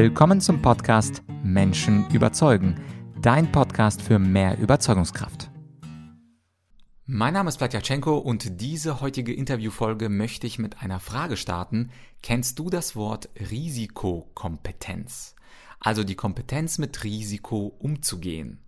Willkommen 0.00 0.40
zum 0.40 0.62
Podcast 0.62 1.24
Menschen 1.42 2.08
überzeugen, 2.10 2.80
dein 3.20 3.50
Podcast 3.50 4.00
für 4.00 4.20
mehr 4.20 4.56
Überzeugungskraft. 4.56 5.50
Mein 7.04 7.34
Name 7.34 7.48
ist 7.48 7.56
Platjatschenko 7.56 8.16
und 8.16 8.60
diese 8.60 9.00
heutige 9.00 9.34
Interviewfolge 9.34 10.08
möchte 10.08 10.46
ich 10.46 10.60
mit 10.60 10.82
einer 10.82 11.00
Frage 11.00 11.36
starten. 11.36 11.90
Kennst 12.22 12.60
du 12.60 12.70
das 12.70 12.94
Wort 12.94 13.28
Risikokompetenz? 13.50 15.34
Also 15.80 16.04
die 16.04 16.14
Kompetenz 16.14 16.78
mit 16.78 17.02
Risiko 17.02 17.74
umzugehen. 17.80 18.60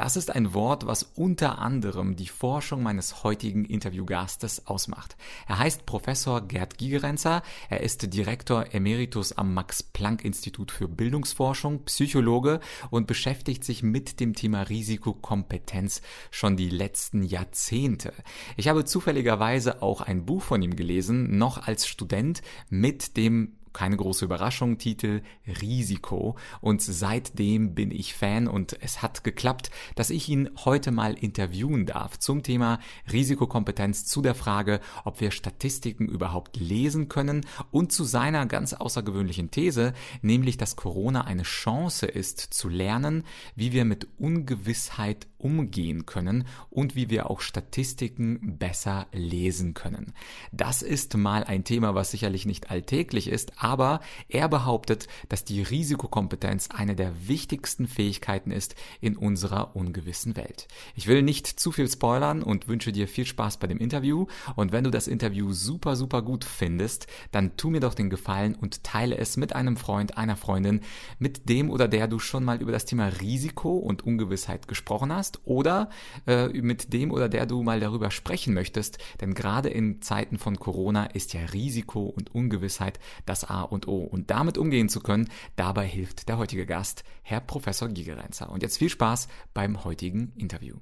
Das 0.00 0.16
ist 0.16 0.34
ein 0.34 0.54
Wort, 0.54 0.86
was 0.86 1.02
unter 1.02 1.58
anderem 1.58 2.16
die 2.16 2.26
Forschung 2.26 2.82
meines 2.82 3.22
heutigen 3.22 3.66
Interviewgastes 3.66 4.66
ausmacht. 4.66 5.14
Er 5.46 5.58
heißt 5.58 5.84
Professor 5.84 6.40
Gerd 6.40 6.78
Gigerenzer. 6.78 7.42
Er 7.68 7.82
ist 7.82 8.14
Direktor 8.14 8.72
Emeritus 8.72 9.32
am 9.32 9.52
Max-Planck-Institut 9.52 10.70
für 10.70 10.88
Bildungsforschung, 10.88 11.84
Psychologe 11.84 12.60
und 12.88 13.08
beschäftigt 13.08 13.62
sich 13.62 13.82
mit 13.82 14.20
dem 14.20 14.34
Thema 14.34 14.62
Risikokompetenz 14.62 16.00
schon 16.30 16.56
die 16.56 16.70
letzten 16.70 17.22
Jahrzehnte. 17.22 18.14
Ich 18.56 18.68
habe 18.68 18.86
zufälligerweise 18.86 19.82
auch 19.82 20.00
ein 20.00 20.24
Buch 20.24 20.40
von 20.40 20.62
ihm 20.62 20.76
gelesen, 20.76 21.36
noch 21.36 21.66
als 21.66 21.86
Student 21.86 22.40
mit 22.70 23.18
dem 23.18 23.59
keine 23.72 23.96
große 23.96 24.24
Überraschung, 24.24 24.78
Titel 24.78 25.22
Risiko. 25.60 26.36
Und 26.60 26.82
seitdem 26.82 27.74
bin 27.74 27.90
ich 27.90 28.14
Fan 28.14 28.48
und 28.48 28.76
es 28.80 29.02
hat 29.02 29.24
geklappt, 29.24 29.70
dass 29.94 30.10
ich 30.10 30.28
ihn 30.28 30.50
heute 30.64 30.90
mal 30.90 31.14
interviewen 31.14 31.86
darf 31.86 32.18
zum 32.18 32.42
Thema 32.42 32.78
Risikokompetenz, 33.12 34.06
zu 34.06 34.22
der 34.22 34.34
Frage, 34.34 34.80
ob 35.04 35.20
wir 35.20 35.30
Statistiken 35.30 36.08
überhaupt 36.08 36.56
lesen 36.56 37.08
können 37.08 37.46
und 37.70 37.92
zu 37.92 38.04
seiner 38.04 38.46
ganz 38.46 38.72
außergewöhnlichen 38.72 39.50
These, 39.50 39.92
nämlich 40.22 40.56
dass 40.56 40.76
Corona 40.76 41.22
eine 41.22 41.42
Chance 41.42 42.06
ist 42.06 42.40
zu 42.40 42.68
lernen, 42.68 43.24
wie 43.54 43.72
wir 43.72 43.84
mit 43.84 44.08
Ungewissheit 44.18 45.26
umgehen 45.38 46.06
können 46.06 46.46
und 46.68 46.94
wie 46.94 47.10
wir 47.10 47.30
auch 47.30 47.40
Statistiken 47.40 48.58
besser 48.58 49.06
lesen 49.12 49.74
können. 49.74 50.12
Das 50.52 50.82
ist 50.82 51.16
mal 51.16 51.44
ein 51.44 51.64
Thema, 51.64 51.94
was 51.94 52.10
sicherlich 52.10 52.46
nicht 52.46 52.70
alltäglich 52.70 53.28
ist, 53.28 53.59
aber 53.60 54.00
er 54.28 54.48
behauptet, 54.48 55.06
dass 55.28 55.44
die 55.44 55.62
Risikokompetenz 55.62 56.70
eine 56.70 56.96
der 56.96 57.28
wichtigsten 57.28 57.86
Fähigkeiten 57.86 58.50
ist 58.50 58.74
in 59.00 59.16
unserer 59.16 59.76
ungewissen 59.76 60.34
Welt. 60.34 60.66
Ich 60.94 61.06
will 61.06 61.22
nicht 61.22 61.46
zu 61.46 61.70
viel 61.70 61.88
spoilern 61.88 62.42
und 62.42 62.68
wünsche 62.68 62.90
dir 62.90 63.06
viel 63.06 63.26
Spaß 63.26 63.58
bei 63.58 63.66
dem 63.66 63.78
Interview 63.78 64.26
und 64.56 64.72
wenn 64.72 64.84
du 64.84 64.90
das 64.90 65.08
Interview 65.08 65.52
super, 65.52 65.94
super 65.94 66.22
gut 66.22 66.44
findest, 66.44 67.06
dann 67.32 67.56
tu 67.56 67.68
mir 67.68 67.80
doch 67.80 67.94
den 67.94 68.08
Gefallen 68.08 68.54
und 68.54 68.82
teile 68.82 69.18
es 69.18 69.36
mit 69.36 69.54
einem 69.54 69.76
Freund, 69.76 70.16
einer 70.16 70.36
Freundin, 70.36 70.80
mit 71.18 71.48
dem 71.48 71.70
oder 71.70 71.86
der 71.86 72.08
du 72.08 72.18
schon 72.18 72.44
mal 72.44 72.62
über 72.62 72.72
das 72.72 72.86
Thema 72.86 73.08
Risiko 73.20 73.76
und 73.76 74.04
Ungewissheit 74.06 74.68
gesprochen 74.68 75.12
hast 75.12 75.40
oder 75.44 75.90
äh, 76.26 76.48
mit 76.48 76.94
dem 76.94 77.10
oder 77.10 77.28
der 77.28 77.44
du 77.44 77.62
mal 77.62 77.80
darüber 77.80 78.10
sprechen 78.10 78.54
möchtest. 78.54 78.98
Denn 79.20 79.34
gerade 79.34 79.68
in 79.68 80.00
Zeiten 80.00 80.38
von 80.38 80.58
Corona 80.58 81.04
ist 81.04 81.34
ja 81.34 81.42
Risiko 81.52 82.04
und 82.04 82.34
Ungewissheit 82.34 82.98
das 83.26 83.49
A 83.50 83.62
und 83.62 83.88
O. 83.88 83.98
Und 83.98 84.30
damit 84.30 84.58
umgehen 84.58 84.88
zu 84.88 85.00
können, 85.00 85.28
dabei 85.56 85.86
hilft 85.86 86.28
der 86.28 86.38
heutige 86.38 86.66
Gast, 86.66 87.04
Herr 87.22 87.40
Professor 87.40 87.88
Gigerenzer. 87.88 88.50
Und 88.50 88.62
jetzt 88.62 88.78
viel 88.78 88.88
Spaß 88.88 89.28
beim 89.52 89.84
heutigen 89.84 90.32
Interview. 90.36 90.76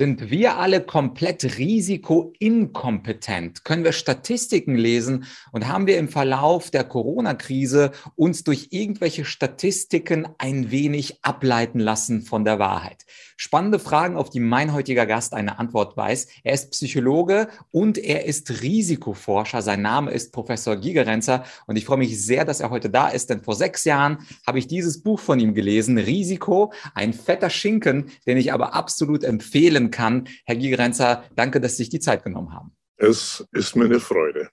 Sind 0.00 0.30
wir 0.30 0.56
alle 0.56 0.80
komplett 0.80 1.58
risikoinkompetent? 1.58 3.66
Können 3.66 3.84
wir 3.84 3.92
Statistiken 3.92 4.74
lesen 4.74 5.26
und 5.52 5.68
haben 5.68 5.86
wir 5.86 5.98
im 5.98 6.08
Verlauf 6.08 6.70
der 6.70 6.84
Corona-Krise 6.84 7.90
uns 8.16 8.42
durch 8.42 8.68
irgendwelche 8.70 9.26
Statistiken 9.26 10.26
ein 10.38 10.70
wenig 10.70 11.22
ableiten 11.22 11.80
lassen 11.80 12.22
von 12.22 12.46
der 12.46 12.58
Wahrheit? 12.58 13.04
Spannende 13.36 13.78
Fragen, 13.78 14.16
auf 14.16 14.30
die 14.30 14.40
mein 14.40 14.72
heutiger 14.72 15.04
Gast 15.04 15.34
eine 15.34 15.58
Antwort 15.58 15.98
weiß. 15.98 16.28
Er 16.44 16.54
ist 16.54 16.70
Psychologe 16.70 17.48
und 17.70 17.98
er 17.98 18.24
ist 18.24 18.62
Risikoforscher. 18.62 19.60
Sein 19.60 19.82
Name 19.82 20.12
ist 20.12 20.32
Professor 20.32 20.76
Gigerenzer 20.76 21.44
und 21.66 21.76
ich 21.76 21.84
freue 21.84 21.98
mich 21.98 22.24
sehr, 22.24 22.46
dass 22.46 22.60
er 22.60 22.70
heute 22.70 22.88
da 22.88 23.08
ist, 23.08 23.28
denn 23.28 23.42
vor 23.42 23.54
sechs 23.54 23.84
Jahren 23.84 24.26
habe 24.46 24.58
ich 24.58 24.66
dieses 24.66 25.02
Buch 25.02 25.20
von 25.20 25.38
ihm 25.40 25.52
gelesen, 25.52 25.98
Risiko, 25.98 26.72
ein 26.94 27.12
fetter 27.12 27.50
Schinken, 27.50 28.06
den 28.26 28.38
ich 28.38 28.52
aber 28.52 28.74
absolut 28.74 29.24
empfehlen 29.24 29.89
kann. 29.90 30.28
Herr 30.44 30.56
Gigerenzer, 30.56 31.24
danke, 31.36 31.60
dass 31.60 31.72
Sie 31.72 31.84
sich 31.84 31.90
die 31.90 32.00
Zeit 32.00 32.24
genommen 32.24 32.52
haben. 32.52 32.72
Es 32.96 33.46
ist 33.52 33.76
mir 33.76 33.86
eine 33.86 34.00
Freude. 34.00 34.50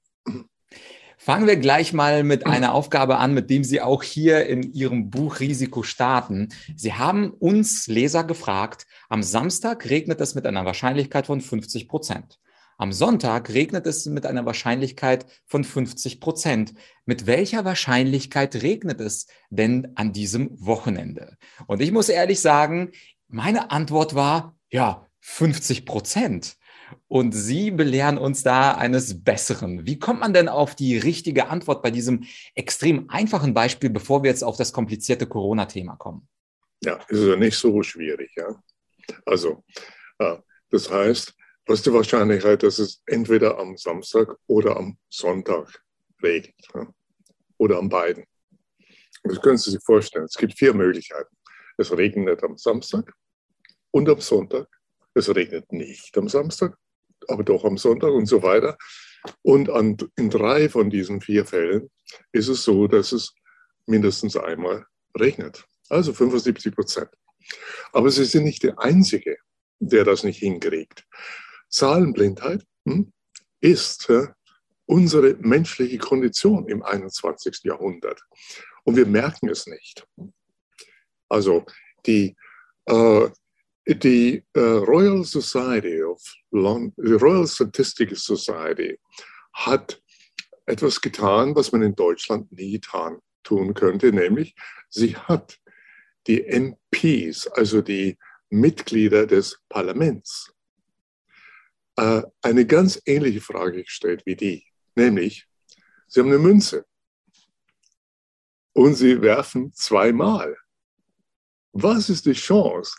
Fangen 1.17 1.47
wir 1.47 1.57
gleich 1.57 1.91
mal 1.91 2.23
mit 2.23 2.45
einer 2.45 2.73
Aufgabe 2.73 3.17
an, 3.17 3.33
mit 3.33 3.49
dem 3.49 3.63
Sie 3.63 3.81
auch 3.81 4.03
hier 4.03 4.45
in 4.45 4.71
Ihrem 4.73 5.09
Buch 5.09 5.39
Risiko 5.39 5.83
starten. 5.83 6.49
Sie 6.75 6.93
haben 6.93 7.31
uns 7.31 7.87
Leser 7.87 8.23
gefragt, 8.23 8.85
am 9.09 9.23
Samstag 9.23 9.89
regnet 9.89 10.21
es 10.21 10.35
mit 10.35 10.45
einer 10.45 10.63
Wahrscheinlichkeit 10.63 11.25
von 11.25 11.41
50 11.41 11.89
Prozent. 11.89 12.39
Am 12.77 12.93
Sonntag 12.93 13.49
regnet 13.49 13.87
es 13.87 14.05
mit 14.05 14.27
einer 14.27 14.45
Wahrscheinlichkeit 14.45 15.25
von 15.47 15.63
50 15.63 16.21
Prozent. 16.21 16.75
Mit 17.05 17.25
welcher 17.25 17.65
Wahrscheinlichkeit 17.65 18.61
regnet 18.61 19.01
es 19.01 19.25
denn 19.49 19.93
an 19.95 20.13
diesem 20.13 20.51
Wochenende? 20.63 21.37
Und 21.65 21.81
ich 21.81 21.91
muss 21.91 22.07
ehrlich 22.07 22.39
sagen, 22.39 22.91
meine 23.27 23.71
Antwort 23.71 24.13
war, 24.13 24.55
ja, 24.69 25.06
50 25.27 25.85
Prozent. 25.85 26.57
Und 27.09 27.33
Sie 27.33 27.69
belehren 27.69 28.17
uns 28.17 28.43
da 28.43 28.75
eines 28.75 29.23
Besseren. 29.23 29.85
Wie 29.85 29.99
kommt 29.99 30.21
man 30.21 30.33
denn 30.33 30.47
auf 30.47 30.73
die 30.73 30.97
richtige 30.97 31.49
Antwort 31.49 31.83
bei 31.83 31.91
diesem 31.91 32.23
extrem 32.55 33.09
einfachen 33.09 33.53
Beispiel, 33.53 33.89
bevor 33.89 34.23
wir 34.23 34.29
jetzt 34.29 34.43
auf 34.43 34.55
das 34.55 34.71
komplizierte 34.71 35.27
Corona-Thema 35.27 35.97
kommen? 35.97 36.29
Ja, 36.81 36.95
ist 37.09 37.23
ja 37.23 37.35
nicht 37.35 37.57
so 37.57 37.83
schwierig. 37.83 38.31
Ja? 38.37 38.63
Also, 39.25 39.65
äh, 40.19 40.37
das 40.69 40.89
heißt, 40.89 41.33
was 41.65 41.79
ist 41.79 41.85
die 41.85 41.93
Wahrscheinlichkeit, 41.93 42.63
dass 42.63 42.79
es 42.79 43.03
entweder 43.05 43.59
am 43.59 43.75
Samstag 43.75 44.33
oder 44.47 44.77
am 44.77 44.97
Sonntag 45.09 45.83
regnet? 46.23 46.55
Oder 47.57 47.79
an 47.79 47.89
beiden? 47.89 48.23
Das 49.23 49.41
können 49.41 49.57
Sie 49.57 49.71
sich 49.71 49.83
vorstellen. 49.83 50.25
Es 50.25 50.37
gibt 50.37 50.57
vier 50.57 50.73
Möglichkeiten. 50.73 51.35
Es 51.75 51.91
regnet 51.91 52.41
am 52.43 52.57
Samstag 52.57 53.11
und 53.91 54.07
am 54.07 54.21
Sonntag 54.21 54.67
es 55.17 55.33
regnet 55.33 55.71
nicht 55.71 56.17
am 56.17 56.29
Samstag, 56.29 56.77
aber 57.27 57.43
doch 57.43 57.65
am 57.65 57.77
Sonntag 57.77 58.11
und 58.11 58.25
so 58.25 58.43
weiter. 58.43 58.77
Und 59.41 59.69
an, 59.69 59.97
in 60.15 60.29
drei 60.29 60.69
von 60.69 60.89
diesen 60.89 61.21
vier 61.21 61.45
Fällen 61.45 61.89
ist 62.31 62.47
es 62.47 62.63
so, 62.63 62.87
dass 62.87 63.11
es 63.11 63.33
mindestens 63.85 64.37
einmal 64.37 64.85
regnet. 65.19 65.65
Also 65.89 66.13
75 66.13 66.73
Prozent. 66.73 67.09
Aber 67.93 68.09
Sie 68.11 68.25
sind 68.25 68.43
nicht 68.43 68.63
der 68.63 68.79
Einzige, 68.79 69.37
der 69.79 70.03
das 70.03 70.23
nicht 70.23 70.39
hinkriegt. 70.39 71.05
Zahlenblindheit 71.69 72.65
hm, 72.85 73.11
ist 73.61 74.09
äh, 74.09 74.27
unsere 74.85 75.35
menschliche 75.39 75.97
Kondition 75.97 76.67
im 76.67 76.83
21. 76.83 77.61
Jahrhundert. 77.63 78.21
Und 78.83 78.95
wir 78.95 79.05
merken 79.05 79.49
es 79.49 79.67
nicht. 79.67 80.07
Also 81.29 81.65
die, 82.05 82.35
äh, 82.85 83.29
die 83.87 84.43
uh, 84.57 84.83
Royal 84.83 85.23
Society 85.23 86.03
of 86.03 86.21
London, 86.51 86.93
die 86.97 87.13
Royal 87.13 87.47
Statistical 87.47 88.17
Society 88.17 88.99
hat 89.53 90.01
etwas 90.65 90.99
getan, 90.99 91.55
was 91.55 91.71
man 91.71 91.81
in 91.81 91.95
Deutschland 91.95 92.51
nie 92.51 92.73
getan 92.73 93.19
tun 93.43 93.73
könnte, 93.73 94.11
nämlich 94.11 94.55
sie 94.89 95.15
hat 95.15 95.59
die 96.27 96.43
MPs, 96.43 97.47
also 97.47 97.81
die 97.81 98.17
Mitglieder 98.49 99.25
des 99.25 99.59
Parlaments, 99.69 100.53
äh, 101.95 102.23
eine 102.41 102.65
ganz 102.65 103.01
ähnliche 103.05 103.39
Frage 103.39 103.83
gestellt 103.83 104.23
wie 104.25 104.35
die, 104.35 104.65
nämlich 104.95 105.47
sie 106.07 106.19
haben 106.19 106.27
eine 106.27 106.39
Münze 106.39 106.85
und 108.73 108.95
sie 108.95 109.21
werfen 109.21 109.73
zweimal. 109.73 110.57
Was 111.71 112.09
ist 112.09 112.25
die 112.25 112.33
Chance, 112.33 112.97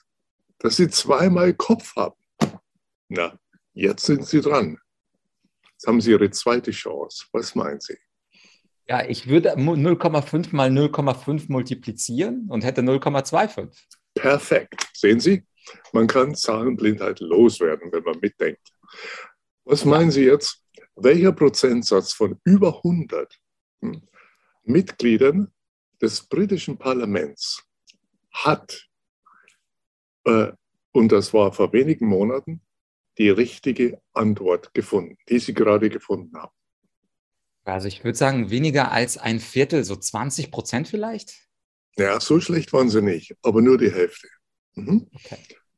dass 0.58 0.76
sie 0.76 0.88
zweimal 0.88 1.54
Kopf 1.54 1.94
haben. 1.96 2.16
Na, 3.08 3.38
jetzt 3.72 4.06
sind 4.06 4.26
sie 4.26 4.40
dran. 4.40 4.78
Jetzt 5.72 5.86
haben 5.86 6.00
sie 6.00 6.10
ihre 6.10 6.30
zweite 6.30 6.72
Chance. 6.72 7.26
Was 7.32 7.54
meinen 7.54 7.80
Sie? 7.80 7.96
Ja, 8.88 9.04
ich 9.04 9.28
würde 9.28 9.54
0,5 9.54 10.48
mal 10.56 10.70
0,5 10.70 11.44
multiplizieren 11.48 12.46
und 12.48 12.64
hätte 12.64 12.80
0,25. 12.80 13.68
Perfekt. 14.14 14.88
Sehen 14.94 15.20
Sie, 15.20 15.44
man 15.92 16.06
kann 16.06 16.34
Zahlenblindheit 16.34 17.20
loswerden, 17.20 17.92
wenn 17.92 18.02
man 18.02 18.18
mitdenkt. 18.20 18.72
Was 19.64 19.84
meinen 19.84 20.10
Sie 20.10 20.24
jetzt? 20.24 20.64
Welcher 20.96 21.32
Prozentsatz 21.32 22.12
von 22.12 22.40
über 22.44 22.78
100 22.78 23.38
hm, 23.82 24.08
Mitgliedern 24.64 25.52
des 26.00 26.22
britischen 26.22 26.78
Parlaments 26.78 27.62
hat 28.32 28.87
äh, 30.28 30.52
und 30.92 31.12
das 31.12 31.32
war 31.32 31.52
vor 31.52 31.72
wenigen 31.72 32.06
Monaten 32.06 32.60
die 33.18 33.30
richtige 33.30 34.00
Antwort 34.12 34.72
gefunden, 34.74 35.16
die 35.28 35.38
Sie 35.38 35.54
gerade 35.54 35.90
gefunden 35.90 36.36
haben. 36.36 36.52
Also 37.64 37.88
ich 37.88 38.02
würde 38.02 38.16
sagen, 38.16 38.50
weniger 38.50 38.92
als 38.92 39.18
ein 39.18 39.40
Viertel, 39.40 39.84
so 39.84 39.96
20 39.96 40.50
Prozent 40.50 40.88
vielleicht? 40.88 41.48
Ja, 41.96 42.18
so 42.20 42.40
schlecht 42.40 42.72
waren 42.72 42.88
sie 42.88 43.02
nicht, 43.02 43.36
aber 43.42 43.60
nur 43.60 43.76
die 43.76 43.92
Hälfte. 43.92 44.28
Mhm. 44.74 45.08
Okay. 45.12 45.36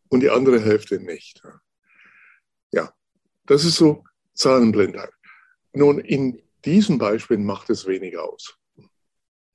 Und 0.09 0.21
die 0.21 0.31
andere 0.31 0.61
Hälfte 0.61 1.01
nicht. 1.01 1.43
Ja, 2.71 2.93
das 3.47 3.65
ist 3.65 3.77
so 3.77 4.05
Zahlenblindheit. 4.35 5.11
Nun, 5.73 5.99
in 5.99 6.43
diesen 6.65 6.99
Beispielen 6.99 7.45
macht 7.45 7.71
es 7.71 7.87
wenig 7.87 8.19
aus. 8.19 8.57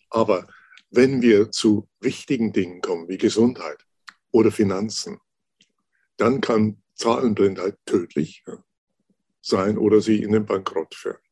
Aber 0.10 0.48
wenn 0.90 1.22
wir 1.22 1.52
zu 1.52 1.88
wichtigen 2.00 2.52
Dingen 2.52 2.82
kommen, 2.82 3.08
wie 3.08 3.18
Gesundheit 3.18 3.85
oder 4.36 4.52
Finanzen, 4.52 5.18
dann 6.18 6.42
kann 6.42 6.84
Zahlenblindheit 6.96 7.78
tödlich 7.86 8.44
sein 9.42 9.78
oder 9.78 10.02
sie 10.02 10.22
in 10.22 10.34
den 10.34 10.46
Bankrott 10.46 10.94
führen. 10.94 11.25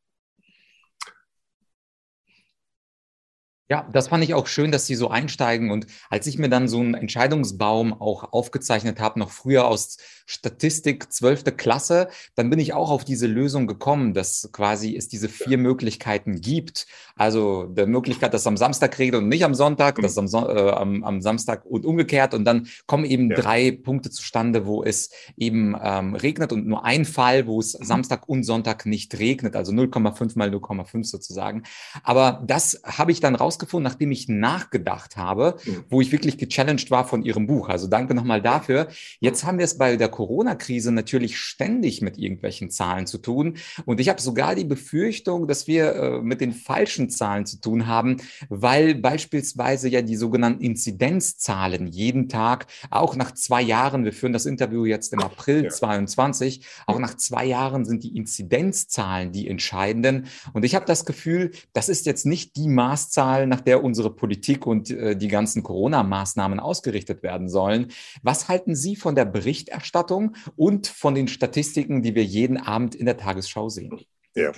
Ja, 3.70 3.88
das 3.90 4.08
fand 4.08 4.22
ich 4.22 4.34
auch 4.34 4.46
schön, 4.46 4.72
dass 4.72 4.86
Sie 4.86 4.94
so 4.94 5.08
einsteigen. 5.08 5.70
Und 5.70 5.86
als 6.10 6.26
ich 6.26 6.36
mir 6.38 6.50
dann 6.50 6.68
so 6.68 6.80
einen 6.80 6.92
Entscheidungsbaum 6.92 7.94
auch 7.94 8.32
aufgezeichnet 8.32 9.00
habe, 9.00 9.18
noch 9.18 9.30
früher 9.30 9.66
aus 9.66 9.96
Statistik 10.26 11.10
12. 11.12 11.56
Klasse, 11.56 12.08
dann 12.34 12.50
bin 12.50 12.58
ich 12.58 12.74
auch 12.74 12.90
auf 12.90 13.04
diese 13.04 13.26
Lösung 13.26 13.66
gekommen, 13.66 14.14
dass 14.14 14.50
quasi 14.52 14.96
es 14.96 15.08
diese 15.08 15.28
vier 15.30 15.58
Möglichkeiten 15.58 16.40
gibt. 16.40 16.86
Also 17.16 17.64
der 17.64 17.86
Möglichkeit, 17.86 18.34
dass 18.34 18.42
es 18.42 18.46
am 18.46 18.56
Samstag 18.56 18.98
regnet 18.98 19.22
und 19.22 19.28
nicht 19.28 19.44
am 19.44 19.54
Sonntag, 19.54 19.98
mhm. 19.98 20.02
dass 20.02 20.18
am, 20.18 20.28
Son 20.28 20.44
äh, 20.44 20.70
am, 20.70 21.04
am, 21.04 21.20
Samstag 21.20 21.64
und 21.64 21.86
umgekehrt. 21.86 22.34
Und 22.34 22.44
dann 22.44 22.68
kommen 22.86 23.04
eben 23.04 23.30
ja. 23.30 23.36
drei 23.36 23.70
Punkte 23.70 24.10
zustande, 24.10 24.66
wo 24.66 24.82
es 24.82 25.10
eben 25.36 25.76
ähm, 25.82 26.14
regnet 26.14 26.52
und 26.52 26.66
nur 26.66 26.84
ein 26.84 27.04
Fall, 27.04 27.46
wo 27.46 27.60
es 27.60 27.78
mhm. 27.78 27.84
Samstag 27.84 28.28
und 28.28 28.44
Sonntag 28.44 28.86
nicht 28.86 29.18
regnet. 29.18 29.56
Also 29.56 29.72
0,5 29.72 30.38
mal 30.38 30.48
0,5 30.50 31.04
sozusagen. 31.04 31.62
Aber 32.02 32.42
das 32.46 32.80
habe 32.84 33.12
ich 33.12 33.20
dann 33.20 33.34
raus 33.34 33.53
rausgefunden, 33.54 33.84
nachdem 33.84 34.10
ich 34.10 34.28
nachgedacht 34.28 35.16
habe, 35.16 35.56
mhm. 35.64 35.84
wo 35.88 36.00
ich 36.00 36.12
wirklich 36.12 36.38
gechallenged 36.38 36.90
war 36.90 37.06
von 37.06 37.22
Ihrem 37.22 37.46
Buch. 37.46 37.68
Also 37.68 37.86
danke 37.86 38.14
nochmal 38.14 38.42
dafür. 38.42 38.88
Jetzt 39.20 39.44
haben 39.44 39.58
wir 39.58 39.64
es 39.64 39.78
bei 39.78 39.96
der 39.96 40.08
Corona-Krise 40.08 40.92
natürlich 40.92 41.38
ständig 41.38 42.02
mit 42.02 42.18
irgendwelchen 42.18 42.70
Zahlen 42.70 43.06
zu 43.06 43.18
tun. 43.18 43.56
Und 43.84 44.00
ich 44.00 44.08
habe 44.08 44.20
sogar 44.20 44.54
die 44.54 44.64
Befürchtung, 44.64 45.46
dass 45.46 45.66
wir 45.66 45.94
äh, 45.94 46.22
mit 46.22 46.40
den 46.40 46.52
falschen 46.52 47.10
Zahlen 47.10 47.46
zu 47.46 47.60
tun 47.60 47.86
haben, 47.86 48.16
weil 48.48 48.94
beispielsweise 48.94 49.88
ja 49.88 50.02
die 50.02 50.16
sogenannten 50.16 50.62
Inzidenzzahlen 50.62 51.86
jeden 51.86 52.28
Tag, 52.28 52.66
auch 52.90 53.16
nach 53.16 53.32
zwei 53.32 53.62
Jahren, 53.62 54.04
wir 54.04 54.12
führen 54.12 54.32
das 54.32 54.46
Interview 54.46 54.84
jetzt 54.84 55.12
im 55.12 55.20
April 55.20 55.64
ja. 55.64 55.70
22, 55.70 56.66
auch 56.86 56.98
nach 56.98 57.16
zwei 57.16 57.44
Jahren 57.44 57.84
sind 57.84 58.02
die 58.02 58.16
Inzidenzzahlen 58.16 59.32
die 59.32 59.48
entscheidenden. 59.48 60.26
Und 60.52 60.64
ich 60.64 60.74
habe 60.74 60.86
das 60.86 61.04
Gefühl, 61.04 61.52
das 61.72 61.88
ist 61.88 62.06
jetzt 62.06 62.26
nicht 62.26 62.56
die 62.56 62.68
Maßzahl, 62.68 63.43
nach 63.46 63.60
der 63.60 63.82
unsere 63.82 64.14
Politik 64.14 64.66
und 64.66 64.90
äh, 64.90 65.16
die 65.16 65.28
ganzen 65.28 65.62
Corona-Maßnahmen 65.62 66.60
ausgerichtet 66.60 67.22
werden 67.22 67.48
sollen. 67.48 67.88
Was 68.22 68.48
halten 68.48 68.74
Sie 68.74 68.96
von 68.96 69.14
der 69.14 69.24
Berichterstattung 69.24 70.36
und 70.56 70.86
von 70.86 71.14
den 71.14 71.28
Statistiken, 71.28 72.02
die 72.02 72.14
wir 72.14 72.24
jeden 72.24 72.56
Abend 72.56 72.94
in 72.94 73.06
der 73.06 73.16
Tagesschau 73.16 73.68
sehen? 73.68 74.00
Ja, 74.36 74.52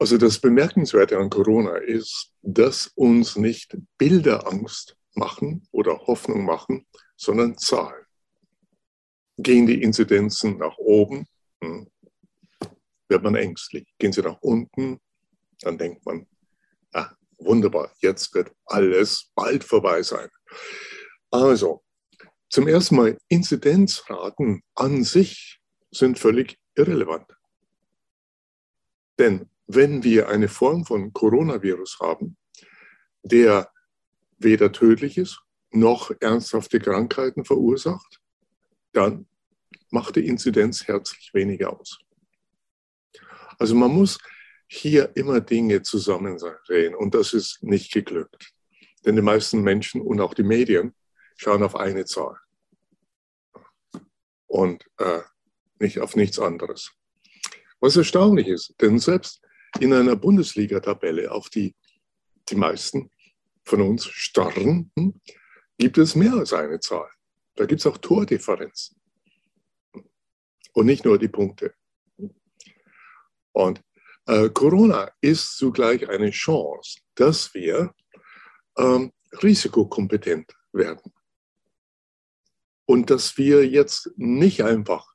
also 0.00 0.18
das 0.18 0.40
Bemerkenswerte 0.40 1.16
an 1.16 1.30
Corona 1.30 1.76
ist, 1.76 2.32
dass 2.42 2.88
uns 2.88 3.36
nicht 3.36 3.76
Bilderangst 3.98 4.96
machen 5.14 5.68
oder 5.70 5.98
Hoffnung 6.06 6.44
machen, 6.44 6.86
sondern 7.16 7.56
Zahlen. 7.56 8.04
Gehen 9.38 9.66
die 9.66 9.82
Inzidenzen 9.82 10.58
nach 10.58 10.76
oben, 10.76 11.26
hm, 11.62 11.88
wird 13.08 13.22
man 13.22 13.36
ängstlich. 13.36 13.86
Gehen 13.98 14.12
sie 14.12 14.22
nach 14.22 14.40
unten, 14.40 14.98
dann 15.60 15.78
denkt 15.78 16.04
man, 16.04 16.26
wunderbar, 17.40 17.92
jetzt 18.00 18.34
wird 18.34 18.52
alles 18.66 19.30
bald 19.34 19.64
vorbei 19.64 20.02
sein. 20.02 20.28
Also, 21.30 21.82
zum 22.48 22.66
ersten 22.66 22.96
Mal, 22.96 23.18
Inzidenzraten 23.28 24.62
an 24.74 25.04
sich 25.04 25.60
sind 25.90 26.18
völlig 26.18 26.58
irrelevant. 26.74 27.26
Denn 29.18 29.48
wenn 29.66 30.02
wir 30.02 30.28
eine 30.28 30.48
Form 30.48 30.84
von 30.84 31.12
Coronavirus 31.12 31.98
haben, 32.00 32.36
der 33.22 33.70
weder 34.38 34.72
tödlich 34.72 35.18
ist 35.18 35.40
noch 35.72 36.10
ernsthafte 36.20 36.80
Krankheiten 36.80 37.44
verursacht, 37.44 38.20
dann 38.92 39.28
macht 39.90 40.16
die 40.16 40.26
Inzidenz 40.26 40.88
herzlich 40.88 41.32
weniger 41.32 41.78
aus. 41.78 41.98
Also 43.58 43.74
man 43.74 43.92
muss 43.92 44.18
hier 44.72 45.10
immer 45.16 45.40
Dinge 45.40 45.82
zusammen 45.82 46.38
sehen. 46.38 46.94
Und 46.94 47.14
das 47.14 47.32
ist 47.32 47.60
nicht 47.62 47.92
geglückt. 47.92 48.52
Denn 49.04 49.16
die 49.16 49.22
meisten 49.22 49.62
Menschen 49.62 50.00
und 50.00 50.20
auch 50.20 50.32
die 50.32 50.44
Medien 50.44 50.94
schauen 51.36 51.64
auf 51.64 51.74
eine 51.74 52.04
Zahl 52.04 52.36
und 54.46 54.84
äh, 54.98 55.22
nicht 55.80 55.98
auf 55.98 56.14
nichts 56.14 56.38
anderes. 56.38 56.92
Was 57.80 57.96
erstaunlich 57.96 58.46
ist, 58.46 58.74
denn 58.80 59.00
selbst 59.00 59.42
in 59.80 59.92
einer 59.92 60.14
Bundesliga-Tabelle, 60.14 61.32
auf 61.32 61.50
die 61.50 61.74
die 62.48 62.56
meisten 62.56 63.10
von 63.64 63.80
uns 63.80 64.06
starren, 64.06 64.92
hm, 64.96 65.20
gibt 65.78 65.98
es 65.98 66.14
mehr 66.14 66.34
als 66.34 66.52
eine 66.52 66.78
Zahl. 66.78 67.10
Da 67.56 67.64
gibt 67.66 67.80
es 67.80 67.86
auch 67.86 67.98
Tordifferenzen 67.98 69.00
und 70.72 70.86
nicht 70.86 71.04
nur 71.04 71.18
die 71.18 71.28
Punkte. 71.28 71.74
Und 73.52 73.82
Corona 74.54 75.10
ist 75.20 75.56
zugleich 75.56 76.08
eine 76.08 76.30
Chance, 76.30 77.00
dass 77.16 77.52
wir 77.52 77.92
ähm, 78.78 79.12
risikokompetent 79.42 80.54
werden. 80.72 81.12
Und 82.86 83.10
dass 83.10 83.36
wir 83.36 83.66
jetzt 83.66 84.10
nicht 84.16 84.62
einfach 84.62 85.06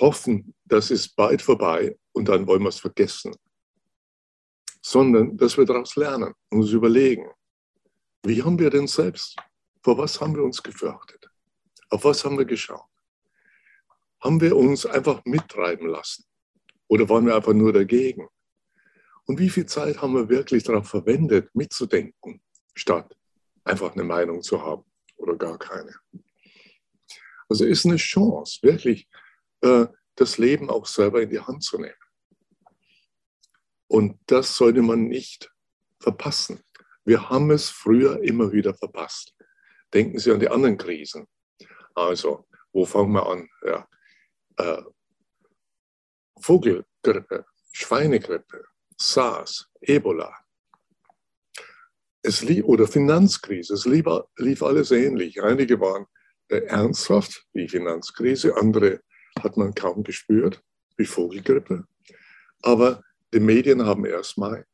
hoffen, 0.00 0.54
das 0.64 0.90
ist 0.90 1.14
bald 1.14 1.42
vorbei 1.42 1.96
und 2.12 2.28
dann 2.28 2.46
wollen 2.46 2.62
wir 2.62 2.68
es 2.68 2.80
vergessen, 2.80 3.34
sondern 4.82 5.36
dass 5.36 5.56
wir 5.56 5.64
daraus 5.64 5.94
lernen 5.96 6.34
und 6.50 6.60
uns 6.60 6.70
überlegen, 6.70 7.28
wie 8.24 8.42
haben 8.42 8.58
wir 8.58 8.70
denn 8.70 8.86
selbst, 8.86 9.36
vor 9.82 9.96
was 9.98 10.20
haben 10.20 10.34
wir 10.34 10.42
uns 10.42 10.62
gefürchtet, 10.62 11.30
auf 11.88 12.04
was 12.04 12.24
haben 12.24 12.38
wir 12.38 12.44
geschaut, 12.44 12.82
haben 14.20 14.40
wir 14.40 14.56
uns 14.56 14.86
einfach 14.86 15.24
mittreiben 15.24 15.88
lassen 15.88 16.24
oder 16.88 17.08
waren 17.08 17.26
wir 17.26 17.34
einfach 17.34 17.52
nur 17.52 17.72
dagegen? 17.72 18.28
Und 19.26 19.38
wie 19.38 19.50
viel 19.50 19.66
Zeit 19.66 20.00
haben 20.00 20.14
wir 20.14 20.28
wirklich 20.28 20.64
darauf 20.64 20.88
verwendet, 20.88 21.54
mitzudenken, 21.54 22.42
statt 22.74 23.16
einfach 23.64 23.92
eine 23.92 24.04
Meinung 24.04 24.42
zu 24.42 24.62
haben 24.62 24.84
oder 25.16 25.36
gar 25.36 25.58
keine? 25.58 25.94
Also 27.48 27.64
ist 27.64 27.84
eine 27.84 27.96
Chance, 27.96 28.60
wirklich 28.62 29.08
äh, 29.62 29.86
das 30.14 30.38
Leben 30.38 30.70
auch 30.70 30.86
selber 30.86 31.22
in 31.22 31.30
die 31.30 31.40
Hand 31.40 31.64
zu 31.64 31.78
nehmen. 31.78 31.94
Und 33.88 34.20
das 34.26 34.54
sollte 34.54 34.82
man 34.82 35.08
nicht 35.08 35.52
verpassen. 35.98 36.62
Wir 37.04 37.28
haben 37.28 37.50
es 37.50 37.70
früher 37.70 38.22
immer 38.22 38.52
wieder 38.52 38.74
verpasst. 38.74 39.34
Denken 39.92 40.18
Sie 40.18 40.30
an 40.30 40.38
die 40.38 40.48
anderen 40.48 40.78
Krisen. 40.78 41.26
Also, 41.94 42.46
wo 42.72 42.84
fangen 42.84 43.12
wir 43.12 43.26
an? 43.26 43.48
Ja. 43.66 43.88
Äh, 44.56 44.82
Vogelgrippe, 46.40 47.44
Schweinegrippe, 47.72 48.64
SARS, 49.00 49.66
Ebola. 49.80 50.30
Es 52.22 52.42
lief, 52.42 52.64
oder 52.64 52.86
Finanzkrise, 52.86 53.72
es 53.72 53.86
lief, 53.86 54.04
lief 54.36 54.62
alles 54.62 54.90
ähnlich. 54.90 55.42
Einige 55.42 55.80
waren 55.80 56.04
äh, 56.48 56.58
ernsthaft, 56.66 57.46
wie 57.54 57.66
Finanzkrise, 57.66 58.56
andere 58.58 59.00
hat 59.42 59.56
man 59.56 59.74
kaum 59.74 60.02
gespürt, 60.02 60.62
wie 60.98 61.06
Vogelgrippe. 61.06 61.86
Aber 62.60 63.02
die 63.32 63.40
Medien 63.40 63.86
haben 63.86 64.04
erstmal 64.04 64.66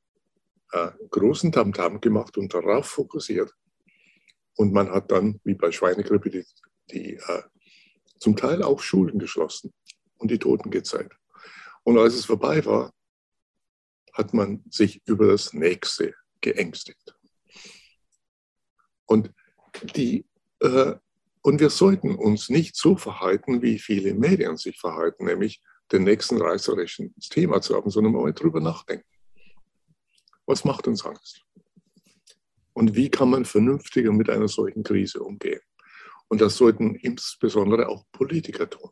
äh, 0.72 0.90
großen 1.10 1.52
Tamtam 1.52 1.94
-Tam 1.94 2.00
gemacht 2.00 2.36
und 2.36 2.52
darauf 2.52 2.86
fokussiert. 2.86 3.54
Und 4.56 4.72
man 4.72 4.90
hat 4.90 5.12
dann, 5.12 5.40
wie 5.44 5.54
bei 5.54 5.70
Schweinegrippe, 5.70 6.30
die, 6.30 6.44
die 6.90 7.14
äh, 7.14 7.42
zum 8.18 8.34
Teil 8.34 8.64
auch 8.64 8.80
Schulen 8.80 9.20
geschlossen 9.20 9.72
und 10.18 10.32
die 10.32 10.38
Toten 10.38 10.72
gezeigt. 10.72 11.16
Und 11.84 11.96
als 11.96 12.14
es 12.14 12.24
vorbei 12.24 12.64
war, 12.66 12.92
hat 14.16 14.32
man 14.32 14.64
sich 14.70 15.02
über 15.06 15.26
das 15.26 15.52
Nächste 15.52 16.14
geängstigt. 16.40 17.14
Und, 19.04 19.30
die, 19.94 20.24
äh, 20.60 20.94
und 21.42 21.60
wir 21.60 21.70
sollten 21.70 22.14
uns 22.16 22.48
nicht 22.48 22.76
so 22.76 22.96
verhalten, 22.96 23.62
wie 23.62 23.78
viele 23.78 24.14
Medien 24.14 24.56
sich 24.56 24.78
verhalten, 24.78 25.26
nämlich 25.26 25.62
den 25.92 26.04
nächsten 26.04 26.40
reißerischen 26.40 27.14
Thema 27.30 27.60
zu 27.60 27.76
haben, 27.76 27.90
sondern 27.90 28.14
mal 28.14 28.32
drüber 28.32 28.60
nachdenken. 28.60 29.06
Was 30.46 30.64
macht 30.64 30.88
uns 30.88 31.04
Angst? 31.04 31.44
Und 32.72 32.94
wie 32.94 33.10
kann 33.10 33.30
man 33.30 33.44
vernünftiger 33.44 34.12
mit 34.12 34.30
einer 34.30 34.48
solchen 34.48 34.82
Krise 34.82 35.22
umgehen? 35.22 35.60
Und 36.28 36.40
das 36.40 36.56
sollten 36.56 36.94
insbesondere 36.96 37.88
auch 37.88 38.04
Politiker 38.12 38.68
tun. 38.68 38.90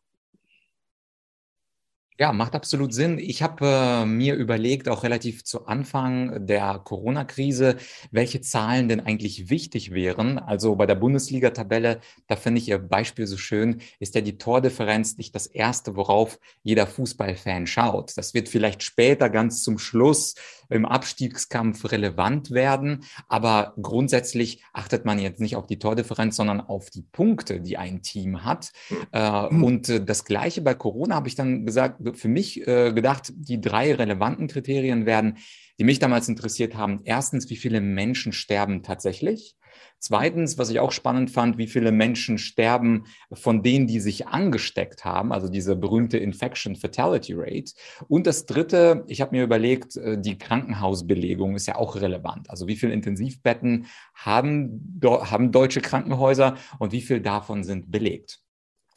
Ja, 2.16 2.32
macht 2.32 2.54
absolut 2.54 2.94
Sinn. 2.94 3.18
Ich 3.18 3.42
habe 3.42 3.66
äh, 3.66 4.06
mir 4.06 4.36
überlegt, 4.36 4.88
auch 4.88 5.02
relativ 5.02 5.42
zu 5.42 5.66
Anfang 5.66 6.46
der 6.46 6.78
Corona-Krise, 6.78 7.76
welche 8.12 8.40
Zahlen 8.40 8.88
denn 8.88 9.00
eigentlich 9.00 9.50
wichtig 9.50 9.90
wären. 9.90 10.38
Also 10.38 10.76
bei 10.76 10.86
der 10.86 10.94
Bundesliga-Tabelle, 10.94 11.98
da 12.28 12.36
finde 12.36 12.60
ich 12.60 12.68
Ihr 12.68 12.78
Beispiel 12.78 13.26
so 13.26 13.36
schön, 13.36 13.80
ist 13.98 14.14
ja 14.14 14.20
die 14.20 14.38
Tordifferenz 14.38 15.16
nicht 15.16 15.34
das 15.34 15.48
Erste, 15.48 15.96
worauf 15.96 16.38
jeder 16.62 16.86
Fußballfan 16.86 17.66
schaut. 17.66 18.16
Das 18.16 18.32
wird 18.32 18.48
vielleicht 18.48 18.84
später 18.84 19.28
ganz 19.28 19.64
zum 19.64 19.80
Schluss 19.80 20.36
im 20.68 20.86
Abstiegskampf 20.86 21.90
relevant 21.90 22.50
werden. 22.52 23.04
Aber 23.28 23.74
grundsätzlich 23.80 24.62
achtet 24.72 25.04
man 25.04 25.18
jetzt 25.18 25.40
nicht 25.40 25.56
auf 25.56 25.66
die 25.66 25.78
Tordifferenz, 25.78 26.36
sondern 26.36 26.60
auf 26.60 26.90
die 26.90 27.02
Punkte, 27.02 27.60
die 27.60 27.76
ein 27.76 28.02
Team 28.02 28.44
hat. 28.44 28.72
Äh, 29.12 29.48
hm. 29.48 29.64
und 29.64 29.88
äh, 29.88 30.04
das 30.04 30.24
Gleiche 30.24 30.62
bei 30.62 30.74
Corona 30.74 31.16
habe 31.16 31.28
ich 31.28 31.34
dann 31.34 31.66
gesagt, 31.66 32.03
für 32.12 32.28
mich 32.28 32.66
äh, 32.66 32.92
gedacht, 32.92 33.32
die 33.34 33.60
drei 33.60 33.94
relevanten 33.94 34.48
Kriterien 34.48 35.06
werden, 35.06 35.38
die 35.78 35.84
mich 35.84 35.98
damals 35.98 36.28
interessiert 36.28 36.74
haben. 36.74 37.00
Erstens, 37.04 37.50
wie 37.50 37.56
viele 37.56 37.80
Menschen 37.80 38.32
sterben 38.32 38.82
tatsächlich? 38.82 39.56
Zweitens, 39.98 40.58
was 40.58 40.70
ich 40.70 40.80
auch 40.80 40.92
spannend 40.92 41.30
fand, 41.30 41.56
wie 41.56 41.66
viele 41.66 41.90
Menschen 41.90 42.38
sterben 42.38 43.04
von 43.32 43.62
denen, 43.62 43.86
die 43.86 44.00
sich 44.00 44.26
angesteckt 44.26 45.04
haben, 45.04 45.32
also 45.32 45.48
diese 45.48 45.76
berühmte 45.76 46.18
Infection 46.18 46.76
Fatality 46.76 47.32
Rate. 47.34 47.72
Und 48.08 48.26
das 48.26 48.46
Dritte, 48.46 49.04
ich 49.08 49.20
habe 49.20 49.34
mir 49.34 49.44
überlegt, 49.44 49.96
äh, 49.96 50.20
die 50.20 50.38
Krankenhausbelegung 50.38 51.54
ist 51.56 51.66
ja 51.66 51.76
auch 51.76 51.96
relevant. 51.96 52.50
Also 52.50 52.68
wie 52.68 52.76
viele 52.76 52.92
Intensivbetten 52.92 53.86
haben, 54.14 55.00
haben 55.02 55.52
deutsche 55.52 55.80
Krankenhäuser 55.80 56.56
und 56.78 56.92
wie 56.92 57.00
viel 57.00 57.20
davon 57.20 57.64
sind 57.64 57.90
belegt? 57.90 58.43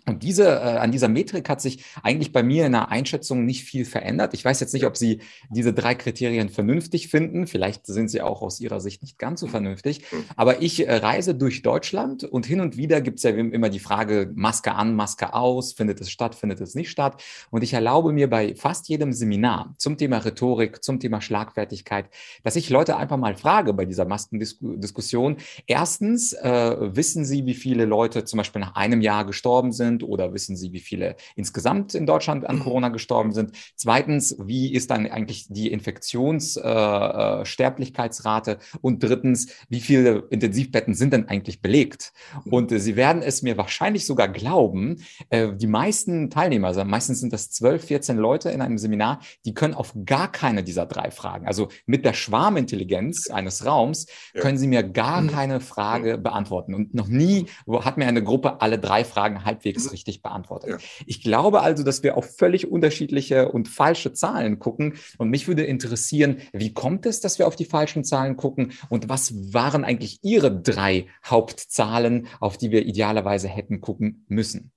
Und 0.07 0.23
diese, 0.23 0.45
äh, 0.45 0.77
an 0.77 0.91
dieser 0.91 1.09
Metrik 1.09 1.49
hat 1.49 1.59
sich 1.59 1.83
eigentlich 2.01 2.31
bei 2.31 2.41
mir 2.41 2.65
in 2.65 2.71
der 2.71 2.89
Einschätzung 2.89 3.45
nicht 3.45 3.65
viel 3.65 3.83
verändert. 3.83 4.33
Ich 4.33 4.43
weiß 4.43 4.61
jetzt 4.61 4.73
nicht, 4.73 4.85
ob 4.85 4.95
Sie 4.95 5.19
diese 5.49 5.73
drei 5.73 5.95
Kriterien 5.95 6.47
vernünftig 6.49 7.09
finden. 7.09 7.45
Vielleicht 7.45 7.85
sind 7.85 8.09
sie 8.09 8.21
auch 8.21 8.41
aus 8.41 8.61
Ihrer 8.61 8.79
Sicht 8.79 9.01
nicht 9.01 9.19
ganz 9.19 9.41
so 9.41 9.47
vernünftig. 9.47 10.03
Aber 10.37 10.61
ich 10.61 10.87
äh, 10.87 10.95
reise 10.95 11.35
durch 11.35 11.61
Deutschland 11.61 12.23
und 12.23 12.45
hin 12.45 12.61
und 12.61 12.77
wieder 12.77 13.01
gibt 13.01 13.17
es 13.17 13.23
ja 13.23 13.31
immer 13.31 13.69
die 13.69 13.79
Frage, 13.79 14.31
Maske 14.33 14.73
an, 14.73 14.95
Maske 14.95 15.33
aus, 15.33 15.73
findet 15.73 15.99
es 15.99 16.09
statt, 16.09 16.35
findet 16.35 16.61
es 16.61 16.73
nicht 16.73 16.89
statt. 16.89 17.21
Und 17.51 17.63
ich 17.63 17.73
erlaube 17.73 18.13
mir 18.13 18.29
bei 18.29 18.55
fast 18.55 18.87
jedem 18.87 19.11
Seminar 19.11 19.75
zum 19.77 19.97
Thema 19.97 20.19
Rhetorik, 20.19 20.83
zum 20.83 21.01
Thema 21.01 21.19
Schlagfertigkeit, 21.19 22.05
dass 22.43 22.55
ich 22.55 22.69
Leute 22.69 22.95
einfach 22.95 23.17
mal 23.17 23.35
frage 23.35 23.73
bei 23.73 23.83
dieser 23.83 24.05
Maskendiskussion. 24.05 25.35
Erstens, 25.65 26.31
äh, 26.31 26.95
wissen 26.95 27.25
Sie, 27.25 27.45
wie 27.45 27.53
viele 27.53 27.83
Leute 27.83 28.23
zum 28.23 28.37
Beispiel 28.37 28.61
nach 28.61 28.75
einem 28.75 29.01
Jahr 29.01 29.25
gestorben 29.25 29.73
sind? 29.73 29.96
Sind 29.97 30.07
oder 30.07 30.33
wissen 30.33 30.55
Sie, 30.55 30.71
wie 30.73 30.79
viele 30.79 31.15
insgesamt 31.35 31.95
in 31.95 32.05
Deutschland 32.05 32.47
an 32.47 32.57
mhm. 32.57 32.61
Corona 32.61 32.89
gestorben 32.89 33.31
sind? 33.33 33.53
Zweitens, 33.75 34.37
wie 34.39 34.71
ist 34.73 34.91
dann 34.91 35.07
eigentlich 35.07 35.47
die 35.49 35.71
Infektionssterblichkeitsrate? 35.71 38.51
Äh, 38.51 38.55
äh 38.55 38.77
Und 38.81 39.01
drittens, 39.03 39.47
wie 39.69 39.79
viele 39.81 40.23
Intensivbetten 40.29 40.93
sind 40.93 41.13
denn 41.13 41.27
eigentlich 41.27 41.61
belegt? 41.61 42.13
Mhm. 42.45 42.53
Und 42.53 42.71
äh, 42.71 42.79
Sie 42.79 42.95
werden 42.95 43.21
es 43.21 43.41
mir 43.41 43.57
wahrscheinlich 43.57 44.05
sogar 44.05 44.27
glauben, 44.27 45.03
äh, 45.29 45.53
die 45.53 45.67
meisten 45.67 46.29
Teilnehmer, 46.29 46.67
also 46.67 46.85
meistens 46.85 47.19
sind 47.19 47.33
das 47.33 47.49
12, 47.51 47.85
14 47.85 48.17
Leute 48.17 48.51
in 48.51 48.61
einem 48.61 48.77
Seminar, 48.77 49.19
die 49.45 49.53
können 49.53 49.73
auf 49.73 49.93
gar 50.05 50.29
keine 50.31 50.63
dieser 50.63 50.85
drei 50.85 51.11
Fragen, 51.11 51.47
also 51.47 51.67
mit 51.85 52.05
der 52.05 52.13
Schwarmintelligenz 52.13 53.29
eines 53.29 53.65
Raums, 53.65 54.07
können 54.35 54.57
sie 54.57 54.67
mir 54.67 54.83
gar 54.83 55.21
mhm. 55.21 55.29
keine 55.29 55.59
Frage 55.59 56.17
beantworten. 56.17 56.73
Und 56.73 56.93
noch 56.93 57.07
nie 57.07 57.47
hat 57.67 57.97
mir 57.97 58.07
eine 58.07 58.23
Gruppe 58.23 58.61
alle 58.61 58.79
drei 58.79 59.03
Fragen 59.03 59.43
halbwegs 59.45 59.86
richtig 59.91 60.21
beantwortet. 60.21 60.69
Ja. 60.69 60.77
Ich 61.05 61.21
glaube 61.21 61.61
also, 61.61 61.83
dass 61.83 62.03
wir 62.03 62.17
auf 62.17 62.35
völlig 62.37 62.69
unterschiedliche 62.69 63.51
und 63.51 63.67
falsche 63.67 64.13
Zahlen 64.13 64.59
gucken. 64.59 64.95
Und 65.17 65.29
mich 65.29 65.47
würde 65.47 65.63
interessieren, 65.63 66.41
wie 66.53 66.73
kommt 66.73 67.05
es, 67.05 67.21
dass 67.21 67.39
wir 67.39 67.47
auf 67.47 67.55
die 67.55 67.65
falschen 67.65 68.03
Zahlen 68.03 68.37
gucken? 68.37 68.73
Und 68.89 69.09
was 69.09 69.33
waren 69.53 69.83
eigentlich 69.83 70.19
Ihre 70.23 70.51
drei 70.51 71.07
Hauptzahlen, 71.25 72.27
auf 72.39 72.57
die 72.57 72.71
wir 72.71 72.85
idealerweise 72.85 73.47
hätten 73.47 73.81
gucken 73.81 74.25
müssen? 74.27 74.71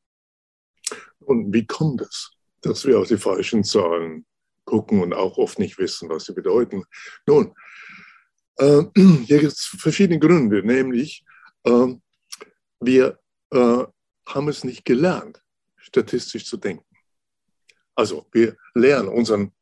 Und 1.21 1.53
wie 1.53 1.67
kommt 1.67 2.01
es, 2.01 2.33
dass 2.63 2.87
wir 2.87 2.99
auf 2.99 3.09
die 3.09 3.17
falschen 3.17 3.65
Zahlen 3.65 4.27
gucken 4.65 5.03
und 5.03 5.13
auch 5.13 5.39
oft 5.39 5.59
nicht 5.59 5.79
wissen, 5.79 6.09
was 6.09 6.25
sie 6.25 6.33
bedeuten? 6.33 6.85
Nun, 7.27 7.55
äh, 8.57 8.83
hier 9.27 9.41
gibt 9.41 9.53
es 9.53 9.65
verschiedene 9.79 10.19
Gründe, 10.19 10.63
nämlich 10.65 11.25
äh, 11.65 11.95
wir 12.81 13.19
äh, 13.53 13.85
haben 14.35 14.49
es 14.49 14.65
nicht 14.65 14.85
gelernt, 14.85 15.43
statistisch 15.77 16.47
zu 16.47 16.57
denken. 16.57 16.85
Also 17.95 18.27
wir 18.33 18.57
lernen 18.75 19.09
unseren 19.09 19.53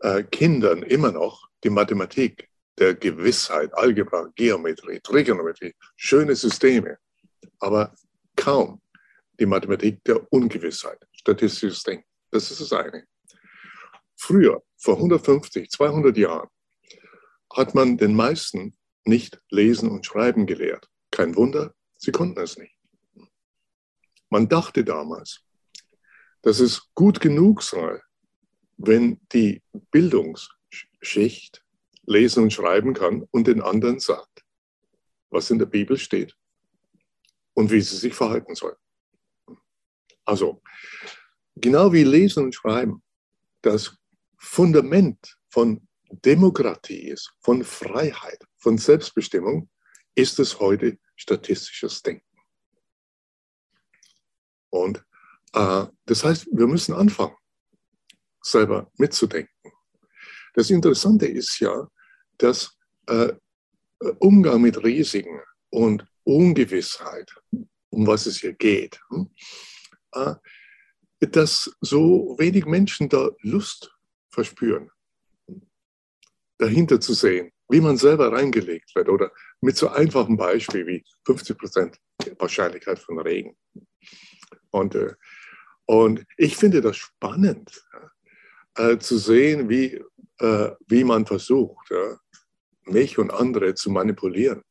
äh, 0.00 0.22
Kindern 0.24 0.82
immer 0.82 1.12
noch 1.12 1.48
die 1.64 1.70
Mathematik 1.70 2.48
der 2.78 2.94
Gewissheit, 2.94 3.72
Algebra, 3.74 4.30
Geometrie, 4.34 5.00
Trigonometrie, 5.00 5.74
schöne 5.96 6.36
Systeme, 6.36 6.98
aber 7.58 7.94
kaum 8.36 8.82
die 9.38 9.46
Mathematik 9.46 10.04
der 10.04 10.30
Ungewissheit, 10.32 10.98
statistisches 11.12 11.82
Denken. 11.82 12.04
Das 12.30 12.50
ist 12.50 12.60
das 12.60 12.72
eine. 12.72 13.06
Früher, 14.16 14.62
vor 14.76 14.96
150, 14.96 15.70
200 15.70 16.16
Jahren, 16.16 16.48
hat 17.54 17.74
man 17.74 17.96
den 17.96 18.14
meisten 18.14 18.76
nicht 19.04 19.40
lesen 19.50 19.90
und 19.90 20.04
schreiben 20.04 20.46
gelehrt. 20.46 20.88
Kein 21.10 21.36
Wunder, 21.36 21.74
sie 21.96 22.12
konnten 22.12 22.40
es 22.40 22.58
nicht. 22.58 22.75
Man 24.30 24.48
dachte 24.48 24.84
damals, 24.84 25.42
dass 26.42 26.60
es 26.60 26.88
gut 26.94 27.20
genug 27.20 27.62
sei, 27.62 28.00
wenn 28.76 29.20
die 29.32 29.62
Bildungsschicht 29.90 31.64
lesen 32.04 32.44
und 32.44 32.52
schreiben 32.52 32.94
kann 32.94 33.22
und 33.30 33.46
den 33.46 33.62
anderen 33.62 34.00
sagt, 34.00 34.44
was 35.30 35.50
in 35.50 35.58
der 35.58 35.66
Bibel 35.66 35.96
steht 35.96 36.36
und 37.54 37.70
wie 37.70 37.80
sie 37.80 37.96
sich 37.96 38.14
verhalten 38.14 38.54
sollen. 38.54 38.76
Also, 40.24 40.62
genau 41.54 41.92
wie 41.92 42.04
Lesen 42.04 42.44
und 42.44 42.54
Schreiben 42.54 43.02
das 43.62 43.96
Fundament 44.38 45.38
von 45.48 45.86
Demokratie 46.10 47.08
ist, 47.08 47.32
von 47.40 47.64
Freiheit, 47.64 48.44
von 48.58 48.78
Selbstbestimmung, 48.78 49.68
ist 50.14 50.38
es 50.38 50.58
heute 50.60 50.98
statistisches 51.16 52.02
Denken. 52.02 52.25
Und 54.76 55.02
äh, 55.54 55.86
das 56.06 56.24
heißt, 56.24 56.48
wir 56.52 56.66
müssen 56.66 56.94
anfangen, 56.94 57.36
selber 58.42 58.90
mitzudenken. 58.96 59.72
Das 60.54 60.70
Interessante 60.70 61.26
ist 61.26 61.58
ja, 61.60 61.88
dass 62.38 62.76
äh, 63.06 63.32
Umgang 64.18 64.60
mit 64.60 64.82
Risiken 64.82 65.40
und 65.70 66.06
Ungewissheit, 66.24 67.30
um 67.90 68.06
was 68.06 68.26
es 68.26 68.40
hier 68.40 68.52
geht, 68.52 69.00
hm, 69.08 69.30
äh, 70.12 70.34
dass 71.20 71.74
so 71.80 72.36
wenig 72.38 72.66
Menschen 72.66 73.08
da 73.08 73.30
Lust 73.40 73.90
verspüren, 74.30 74.90
dahinter 76.58 77.00
zu 77.00 77.14
sehen, 77.14 77.52
wie 77.68 77.80
man 77.80 77.96
selber 77.96 78.32
reingelegt 78.32 78.94
wird 78.94 79.08
oder 79.08 79.32
mit 79.60 79.76
so 79.76 79.88
einfachen 79.88 80.36
Beispiel 80.36 80.86
wie 80.86 81.04
50 81.24 81.58
Prozent 81.58 81.98
Wahrscheinlichkeit 82.38 82.98
von 82.98 83.18
Regen. 83.18 83.56
Und, 84.76 84.94
äh, 84.94 85.14
und 85.86 86.26
ich 86.36 86.56
finde 86.56 86.82
das 86.82 86.98
spannend 86.98 87.82
äh, 88.74 88.98
zu 88.98 89.16
sehen, 89.16 89.70
wie, 89.70 90.04
äh, 90.38 90.70
wie 90.86 91.02
man 91.02 91.24
versucht, 91.24 91.90
ja, 91.90 92.18
mich 92.84 93.16
und 93.18 93.30
andere 93.30 93.74
zu 93.74 93.90
manipulieren 93.90 94.62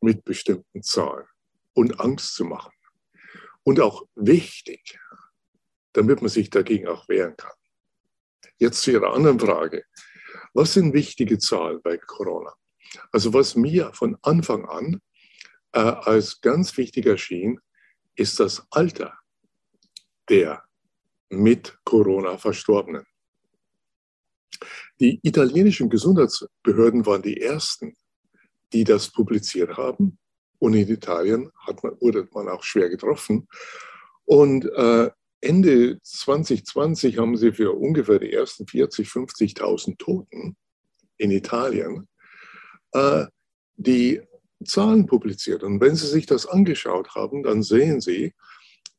mit 0.00 0.24
bestimmten 0.24 0.84
Zahlen 0.84 1.26
und 1.74 1.98
Angst 1.98 2.34
zu 2.34 2.44
machen. 2.44 2.72
Und 3.64 3.80
auch 3.80 4.06
wichtig, 4.14 5.00
damit 5.94 6.22
man 6.22 6.30
sich 6.30 6.48
dagegen 6.48 6.86
auch 6.86 7.08
wehren 7.08 7.36
kann. 7.36 7.56
Jetzt 8.58 8.82
zu 8.82 8.92
Ihrer 8.92 9.12
anderen 9.12 9.40
Frage. 9.40 9.84
Was 10.54 10.74
sind 10.74 10.94
wichtige 10.94 11.38
Zahlen 11.38 11.82
bei 11.82 11.98
Corona? 11.98 12.54
Also 13.10 13.34
was 13.34 13.56
mir 13.56 13.92
von 13.94 14.16
Anfang 14.22 14.64
an 14.66 15.00
äh, 15.72 15.80
als 15.80 16.40
ganz 16.40 16.76
wichtig 16.76 17.06
erschien, 17.06 17.60
ist 18.18 18.40
das 18.40 18.66
Alter 18.70 19.14
der 20.28 20.62
mit 21.30 21.78
Corona 21.84 22.36
Verstorbenen. 22.36 23.04
Die 25.00 25.20
italienischen 25.22 25.88
Gesundheitsbehörden 25.88 27.06
waren 27.06 27.22
die 27.22 27.40
ersten, 27.40 27.96
die 28.72 28.84
das 28.84 29.10
publiziert 29.10 29.76
haben. 29.76 30.18
Und 30.58 30.74
in 30.74 30.88
Italien 30.88 31.50
hat 31.66 31.82
man, 31.84 31.98
wurde 32.00 32.28
man 32.32 32.48
auch 32.48 32.64
schwer 32.64 32.88
getroffen. 32.90 33.46
Und 34.24 34.66
äh, 34.66 35.10
Ende 35.40 36.00
2020 36.02 37.18
haben 37.18 37.36
sie 37.36 37.52
für 37.52 37.72
ungefähr 37.72 38.18
die 38.18 38.32
ersten 38.32 38.66
40, 38.66 39.08
50.000 39.08 39.96
Toten 39.98 40.56
in 41.16 41.30
Italien 41.30 42.08
äh, 42.92 43.26
die 43.76 44.20
Zahlen 44.64 45.06
publiziert. 45.06 45.62
Und 45.62 45.80
wenn 45.80 45.94
Sie 45.94 46.06
sich 46.06 46.26
das 46.26 46.46
angeschaut 46.46 47.14
haben, 47.14 47.42
dann 47.42 47.62
sehen 47.62 48.00
Sie, 48.00 48.34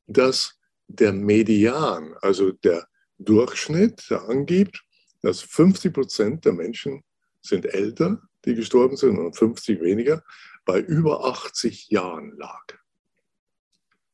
dass 0.08 0.60
der 0.88 1.14
Median, 1.14 2.16
also 2.22 2.52
der 2.52 2.88
Durchschnitt, 3.18 4.10
der 4.10 4.24
angibt, 4.24 4.84
dass 5.22 5.42
50 5.42 5.94
Prozent 5.94 6.46
der 6.46 6.54
Menschen 6.54 7.04
sind 7.42 7.66
älter, 7.66 8.22
die 8.46 8.56
gestorben 8.56 8.96
sind, 8.96 9.20
und 9.20 9.36
50 9.36 9.82
weniger, 9.82 10.24
bei 10.66 10.80
über 10.80 11.26
80 11.26 11.90
Jahren 11.90 12.36
lag. 12.38 12.66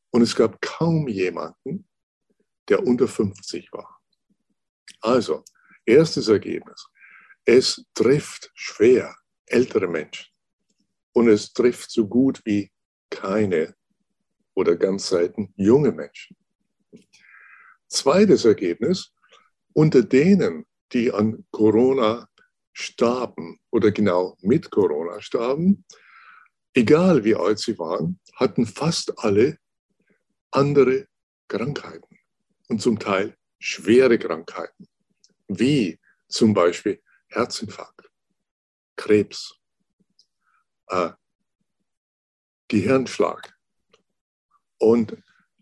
Und 0.10 0.22
es 0.22 0.36
gab 0.36 0.62
kaum 0.62 1.08
jemanden, 1.08 1.88
der 2.70 2.86
unter 2.86 3.08
50 3.08 3.72
war. 3.74 4.02
Also, 5.02 5.44
erstes 5.86 6.28
Ergebnis. 6.28 6.88
Es 7.46 7.86
trifft 7.94 8.52
schwer 8.56 9.16
ältere 9.46 9.88
Menschen. 9.88 10.35
Und 11.16 11.30
es 11.30 11.54
trifft 11.54 11.92
so 11.92 12.08
gut 12.08 12.42
wie 12.44 12.72
keine 13.10 13.74
oder 14.54 14.76
ganz 14.76 15.08
selten 15.08 15.54
junge 15.56 15.94
Menschen. 15.94 16.36
Zweites 17.88 18.44
Ergebnis, 18.44 19.14
unter 19.72 20.04
denen, 20.04 20.66
die 20.92 21.14
an 21.14 21.46
Corona 21.52 22.28
starben 22.74 23.62
oder 23.72 23.92
genau 23.92 24.36
mit 24.42 24.70
Corona 24.70 25.22
starben, 25.22 25.86
egal 26.74 27.24
wie 27.24 27.36
alt 27.36 27.60
sie 27.60 27.80
waren, 27.80 28.20
hatten 28.34 28.66
fast 28.66 29.18
alle 29.20 29.58
andere 30.52 31.08
Krankheiten 31.48 32.20
und 32.68 32.82
zum 32.82 33.00
Teil 33.00 33.38
schwere 33.58 34.20
Krankheiten, 34.20 34.90
wie 35.48 35.98
zum 36.28 36.54
Beispiel 36.54 37.02
Herzinfarkt, 37.30 38.12
Krebs, 38.98 39.55
äh, 40.88 41.12
Gehirnschlag. 42.68 43.54
Und 44.78 45.18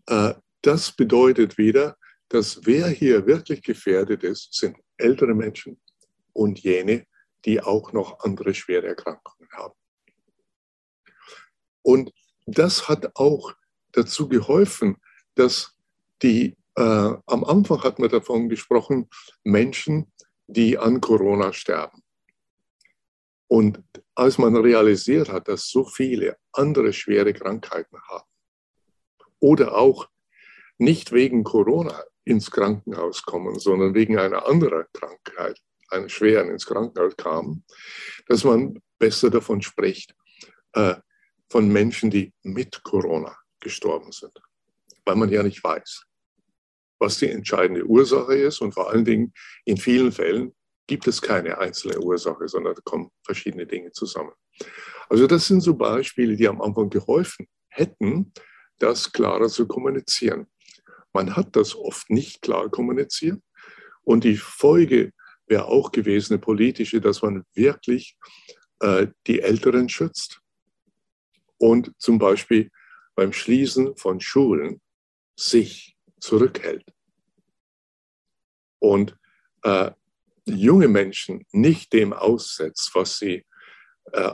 äh, 0.06 0.34
das 0.62 0.92
bedeutet 0.92 1.58
wieder, 1.58 1.96
dass 2.28 2.64
wer 2.64 2.88
hier 2.88 3.26
wirklich 3.26 3.62
gefährdet 3.62 4.24
ist, 4.24 4.54
sind 4.54 4.76
ältere 4.96 5.34
Menschen 5.34 5.80
und 6.32 6.60
jene, 6.60 7.06
die 7.44 7.60
auch 7.60 7.92
noch 7.92 8.20
andere 8.20 8.54
schwere 8.54 8.86
Erkrankungen 8.88 9.48
haben. 9.52 9.74
Und 11.82 12.12
das 12.46 12.88
hat 12.88 13.14
auch 13.16 13.54
dazu 13.92 14.28
geholfen, 14.28 14.96
dass 15.34 15.76
die, 16.22 16.56
äh, 16.76 16.82
am 17.26 17.44
Anfang 17.44 17.82
hat 17.82 17.98
man 17.98 18.08
davon 18.08 18.48
gesprochen, 18.48 19.08
Menschen, 19.44 20.10
die 20.46 20.78
an 20.78 21.00
Corona 21.00 21.52
sterben. 21.52 22.02
Und 23.48 23.82
als 24.14 24.38
man 24.38 24.56
realisiert 24.56 25.30
hat, 25.30 25.48
dass 25.48 25.68
so 25.68 25.84
viele 25.84 26.36
andere 26.52 26.92
schwere 26.92 27.32
Krankheiten 27.32 27.98
haben. 28.08 28.28
Oder 29.40 29.76
auch 29.76 30.08
nicht 30.78 31.12
wegen 31.12 31.44
Corona 31.44 32.02
ins 32.24 32.50
Krankenhaus 32.50 33.22
kommen, 33.22 33.58
sondern 33.58 33.94
wegen 33.94 34.18
einer 34.18 34.46
anderen 34.46 34.84
Krankheit, 34.92 35.60
einer 35.90 36.08
schweren 36.08 36.50
ins 36.50 36.66
Krankenhaus 36.66 37.16
kamen, 37.16 37.64
dass 38.26 38.44
man 38.44 38.80
besser 38.98 39.30
davon 39.30 39.62
spricht, 39.62 40.14
äh, 40.72 40.96
von 41.50 41.68
Menschen, 41.68 42.10
die 42.10 42.32
mit 42.42 42.82
Corona 42.82 43.36
gestorben 43.60 44.12
sind, 44.12 44.32
weil 45.04 45.16
man 45.16 45.28
ja 45.28 45.42
nicht 45.42 45.62
weiß, 45.62 46.04
was 46.98 47.18
die 47.18 47.30
entscheidende 47.30 47.84
Ursache 47.84 48.34
ist 48.34 48.60
und 48.60 48.72
vor 48.72 48.90
allen 48.90 49.04
Dingen 49.04 49.32
in 49.64 49.76
vielen 49.76 50.10
Fällen 50.10 50.54
gibt 50.86 51.06
es 51.06 51.20
keine 51.20 51.58
einzelne 51.58 51.98
Ursache, 51.98 52.48
sondern 52.48 52.74
da 52.74 52.80
kommen 52.84 53.10
verschiedene 53.24 53.66
Dinge 53.66 53.92
zusammen. 53.92 54.32
Also 55.08 55.26
das 55.26 55.46
sind 55.46 55.60
so 55.60 55.74
Beispiele, 55.74 56.36
die 56.36 56.48
am 56.48 56.60
Anfang 56.60 56.90
geholfen 56.90 57.46
hätten, 57.68 58.32
das 58.78 59.12
klarer 59.12 59.48
zu 59.48 59.66
kommunizieren. 59.66 60.46
Man 61.12 61.36
hat 61.36 61.56
das 61.56 61.74
oft 61.74 62.10
nicht 62.10 62.42
klar 62.42 62.68
kommuniziert 62.68 63.40
und 64.02 64.24
die 64.24 64.36
Folge 64.36 65.12
wäre 65.46 65.66
auch 65.66 65.92
gewesen, 65.92 66.34
eine 66.34 66.40
politische, 66.40 67.00
dass 67.00 67.22
man 67.22 67.44
wirklich 67.54 68.16
äh, 68.80 69.08
die 69.26 69.40
Älteren 69.40 69.88
schützt 69.88 70.40
und 71.58 71.92
zum 71.98 72.18
Beispiel 72.18 72.70
beim 73.14 73.32
Schließen 73.32 73.96
von 73.96 74.20
Schulen 74.20 74.80
sich 75.36 75.96
zurückhält. 76.18 76.84
Und 78.78 79.16
äh, 79.62 79.90
junge 80.46 80.88
Menschen 80.88 81.46
nicht 81.52 81.92
dem 81.92 82.12
aussetzt, 82.12 82.90
was 82.94 83.18
sie 83.18 83.44
äh, 84.12 84.32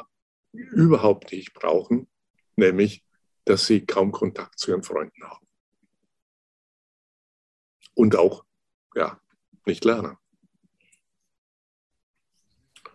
überhaupt 0.53 1.33
nicht 1.33 1.55
brauchen, 1.55 2.09
nämlich, 2.57 3.05
dass 3.45 3.67
sie 3.67 3.85
kaum 3.87 4.13
Kontakt 4.13 4.59
zu 4.59 4.71
ihren 4.71 4.83
Freunden 4.83 5.23
haben. 5.25 5.47
Und 7.95 8.17
auch, 8.17 8.45
ja, 8.95 9.21
nicht 9.67 9.85
lernen. 9.85 10.17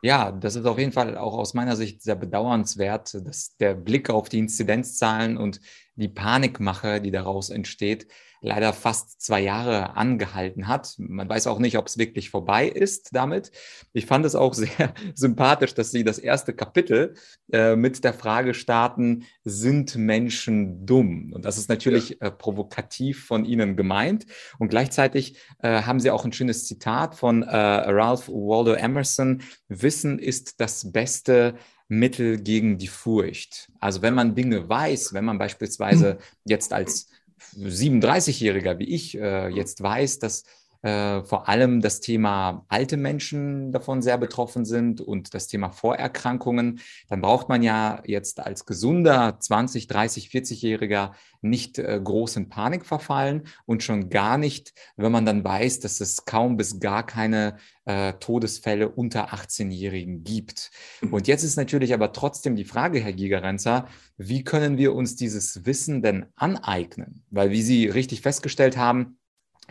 Ja, 0.02 0.32
das 0.32 0.56
ist 0.56 0.66
auf 0.66 0.78
jeden 0.78 0.92
Fall 0.92 1.18
auch 1.18 1.34
aus 1.34 1.56
meiner 1.56 1.76
Sicht 1.76 2.04
sehr 2.04 2.16
bedauernswert, 2.16 3.16
dass 3.26 3.58
der 3.58 3.74
Blick 3.74 4.10
auf 4.10 4.30
die 4.30 4.38
Inzidenzzahlen 4.38 5.36
und 5.36 5.62
die 5.96 6.10
Panikmache, 6.10 7.02
die 7.02 7.10
daraus 7.10 7.50
entsteht, 7.50 8.08
leider 8.46 8.74
fast 8.74 9.22
zwei 9.22 9.42
Jahre 9.42 9.96
angehalten 9.96 10.68
hat. 10.68 10.96
Man 10.98 11.28
weiß 11.28 11.48
auch 11.48 11.60
nicht, 11.60 11.78
ob 11.78 11.88
es 11.88 11.98
wirklich 11.98 12.30
vorbei 12.30 12.68
ist 12.68 13.10
damit. 13.14 13.52
Ich 13.94 14.06
fand 14.06 14.26
es 14.26 14.36
auch 14.36 14.54
sehr 14.56 14.94
sympathisch, 15.16 15.74
dass 15.74 15.92
Sie 15.92 16.04
das 16.04 16.20
erste 16.20 16.54
Kapitel 16.54 17.16
äh, 17.52 17.76
mit 17.76 18.04
der 18.04 18.14
Frage 18.14 18.54
starten, 18.54 19.26
sind 19.44 19.96
Menschen 19.96 20.86
dumm? 20.86 21.34
Und 21.34 21.46
das 21.46 21.58
ist 21.58 21.70
natürlich 21.70 22.22
äh, 22.22 22.32
provokativ 22.32 23.26
von 23.26 23.46
Ihnen 23.46 23.76
gemeint. 23.76 24.26
Und 24.60 24.70
gleichzeitig 24.70 25.38
äh, 25.60 25.82
haben 25.82 26.00
Sie 26.00 26.12
auch 26.12 26.24
ein 26.24 26.34
schönes 26.34 26.68
Zitat 26.68 27.16
von 27.16 27.44
äh, 27.44 27.56
Ralph 27.56 28.30
Waldo 28.30 28.74
Emerson, 28.74 29.42
Wissen 29.68 30.20
ist 30.20 30.62
das 30.62 30.92
beste 30.92 31.56
Mittel 31.88 32.40
gegen 32.42 32.78
die 32.78 32.88
Furcht. 32.88 33.72
Also 33.80 34.02
wenn 34.02 34.14
man 34.14 34.36
Dinge 34.36 34.68
weiß, 34.68 35.14
wenn 35.14 35.26
man 35.26 35.38
beispielsweise 35.38 36.18
jetzt 36.46 36.74
als 36.74 37.10
37-Jähriger 37.58 38.80
wie 38.80 38.94
ich 38.94 39.18
äh, 39.18 39.50
jetzt 39.50 39.82
weiß, 39.82 40.20
dass 40.20 40.44
äh, 40.82 41.24
vor 41.24 41.50
allem 41.50 41.82
das 41.82 42.00
Thema 42.00 42.66
alte 42.68 42.98
Menschen 42.98 43.72
davon 43.72 44.02
sehr 44.02 44.18
betroffen 44.18 44.66
sind 44.66 45.02
und 45.02 45.34
das 45.34 45.48
Thema 45.48 45.70
Vorerkrankungen, 45.70 46.80
dann 47.10 47.22
braucht 47.22 47.50
man 47.50 47.64
ja 47.64 48.02
jetzt 48.06 48.40
als 48.40 48.66
gesunder 48.66 49.38
20, 49.40 49.88
30, 49.88 50.30
40-Jähriger 50.30 51.12
nicht 51.42 51.80
äh, 51.80 52.00
groß 52.04 52.38
in 52.38 52.50
Panik 52.50 52.86
verfallen 52.86 53.44
und 53.66 53.84
schon 53.84 54.10
gar 54.10 54.38
nicht, 54.38 54.74
wenn 54.98 55.12
man 55.12 55.26
dann 55.26 55.44
weiß, 55.44 55.80
dass 55.80 56.02
es 56.02 56.26
kaum 56.26 56.58
bis 56.58 56.80
gar 56.80 57.06
keine 57.06 57.58
äh, 57.86 58.14
Todesfälle 58.14 58.90
unter 58.90 59.34
18-Jährigen 59.34 60.24
gibt. 60.24 60.72
Mhm. 61.02 61.14
Und 61.14 61.28
jetzt 61.28 61.44
ist 61.44 61.56
natürlich 61.56 61.94
aber 61.94 62.12
trotzdem 62.12 62.56
die 62.56 62.66
Frage, 62.66 63.00
Herr 63.00 63.14
Gigerenzer, 63.14 63.88
wie 64.18 64.44
können 64.44 64.78
wir 64.78 64.94
uns 64.94 65.16
dieses 65.16 65.66
Wissen 65.66 66.02
denn 66.02 66.26
aneignen? 66.36 67.24
Weil, 67.30 67.52
wie 67.52 67.62
Sie 67.62 67.88
richtig 67.88 68.22
festgestellt 68.22 68.78
haben, 68.78 69.18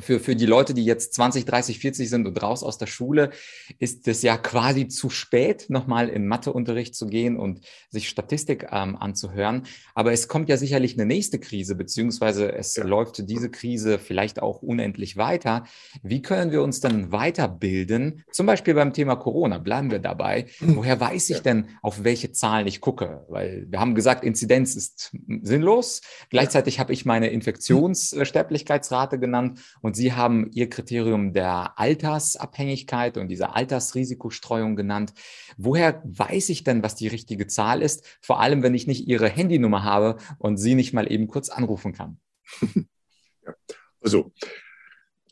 für, 0.01 0.21
für 0.21 0.37
die 0.37 0.47
Leute, 0.47 0.75
die 0.75 0.85
jetzt 0.85 1.15
20, 1.15 1.45
30, 1.45 1.79
40 1.79 2.11
sind 2.11 2.27
und 2.27 2.43
raus 2.43 2.63
aus 2.63 2.79
der 2.79 2.87
Schule, 2.87 3.31
ist 3.79 4.09
es 4.09 4.23
ja 4.23 4.37
quasi 4.37 4.89
zu 4.89 5.11
spät, 5.11 5.67
nochmal 5.69 6.09
in 6.09 6.27
Matheunterricht 6.27 6.95
zu 6.95 7.07
gehen 7.07 7.37
und 7.37 7.61
sich 7.91 8.09
Statistik 8.09 8.69
ähm, 8.73 8.97
anzuhören. 8.97 9.63
Aber 9.95 10.13
es 10.13 10.29
kommt 10.29 10.49
ja 10.49 10.57
sicherlich 10.57 10.95
eine 10.95 11.07
nächste 11.07 11.39
Krise, 11.39 11.77
beziehungsweise 11.77 12.53
es 12.53 12.77
ja. 12.77 12.85
läuft 12.85 13.29
diese 13.29 13.51
Krise 13.51 13.99
vielleicht 13.99 14.43
auch 14.43 14.63
unendlich 14.63 15.17
weiter. 15.17 15.65
Wie 16.03 16.23
können 16.23 16.51
wir 16.51 16.63
uns 16.63 16.81
dann 16.81 17.13
weiterbilden? 17.13 18.25
Zum 18.33 18.47
Beispiel 18.47 18.75
beim 18.75 18.93
Thema 18.93 19.17
Corona, 19.17 19.59
bleiben 19.59 19.91
wir 19.91 20.01
dabei. 20.01 20.47
Mhm. 20.61 20.77
Woher 20.77 20.99
weiß 20.99 21.31
ich 21.31 21.37
ja. 21.39 21.43
denn, 21.43 21.69
auf 21.83 22.05
welche 22.05 22.33
Zahlen 22.33 22.67
ich 22.67 22.81
gucke? 22.81 23.25
Weil 23.29 23.67
wir 23.69 23.81
haben 23.81 23.95
gesagt, 23.95 24.25
Inzidenz 24.25 24.75
ist 24.75 25.13
sinnlos. 25.43 26.03
Gleichzeitig 26.31 26.81
habe 26.81 26.93
ich 26.93 27.05
meine 27.05 27.29
Infektionssterblichkeitsrate 27.29 29.19
genannt 29.19 29.61
und 29.85 29.95
Sie 29.97 30.15
haben 30.15 30.51
Ihr 30.53 30.71
Kriterium 30.71 31.35
der 31.35 31.79
Altersabhängigkeit 31.79 33.19
und 33.19 33.29
dieser 33.29 33.55
Altersrisikostreuung 33.55 34.77
genannt. 34.77 35.13
Woher 35.59 36.03
weiß 36.07 36.49
ich 36.49 36.65
denn, 36.65 36.83
was 36.83 36.95
die 36.95 37.07
richtige 37.07 37.49
Zahl 37.49 37.83
ist? 37.83 38.03
Vor 38.23 38.41
allem, 38.41 38.63
wenn 38.63 38.75
ich 38.75 38.87
nicht 38.87 39.07
Ihre 39.07 39.29
Handynummer 39.29 39.85
habe 39.85 40.17
und 40.39 40.57
Sie 40.57 40.75
nicht 40.75 40.95
mal 40.95 41.13
eben 41.13 41.29
kurz 41.29 41.51
anrufen 41.51 41.93
kann. 41.93 42.19
Also, 44.01 44.33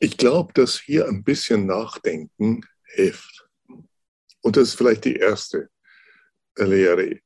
ich 0.01 0.19
glaube, 0.19 0.53
dass 0.53 0.79
hier 0.79 1.09
ein 1.09 1.25
bisschen 1.25 1.65
Nachdenken 1.65 2.61
hilft. 2.85 3.49
Und 4.43 4.59
das 4.59 4.69
ist 4.69 4.75
vielleicht 4.75 5.07
die 5.07 5.17
erste 5.17 5.71
Lehre. 6.59 7.21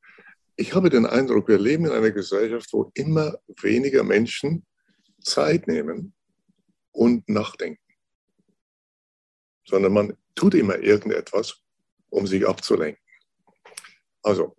Ich 0.55 0.77
habe 0.77 0.91
den 0.91 1.07
Eindruck, 1.07 1.49
wir 1.49 1.59
leben 1.59 1.87
in 1.87 1.93
einer 1.93 2.13
Gesellschaft, 2.13 2.73
wo 2.73 2.93
immer 2.95 3.37
weniger 3.63 4.05
Menschen 4.05 4.65
Zeit 5.23 5.67
nehmen, 5.67 6.16
und 6.97 7.29
nachdenken, 7.29 7.83
sondern 9.65 9.93
man 9.93 10.17
tut 10.35 10.55
immer 10.55 10.79
irgendetwas, 10.79 11.63
um 12.09 12.27
sich 12.27 12.47
abzulenken. 12.47 13.03
Also, 14.23 14.57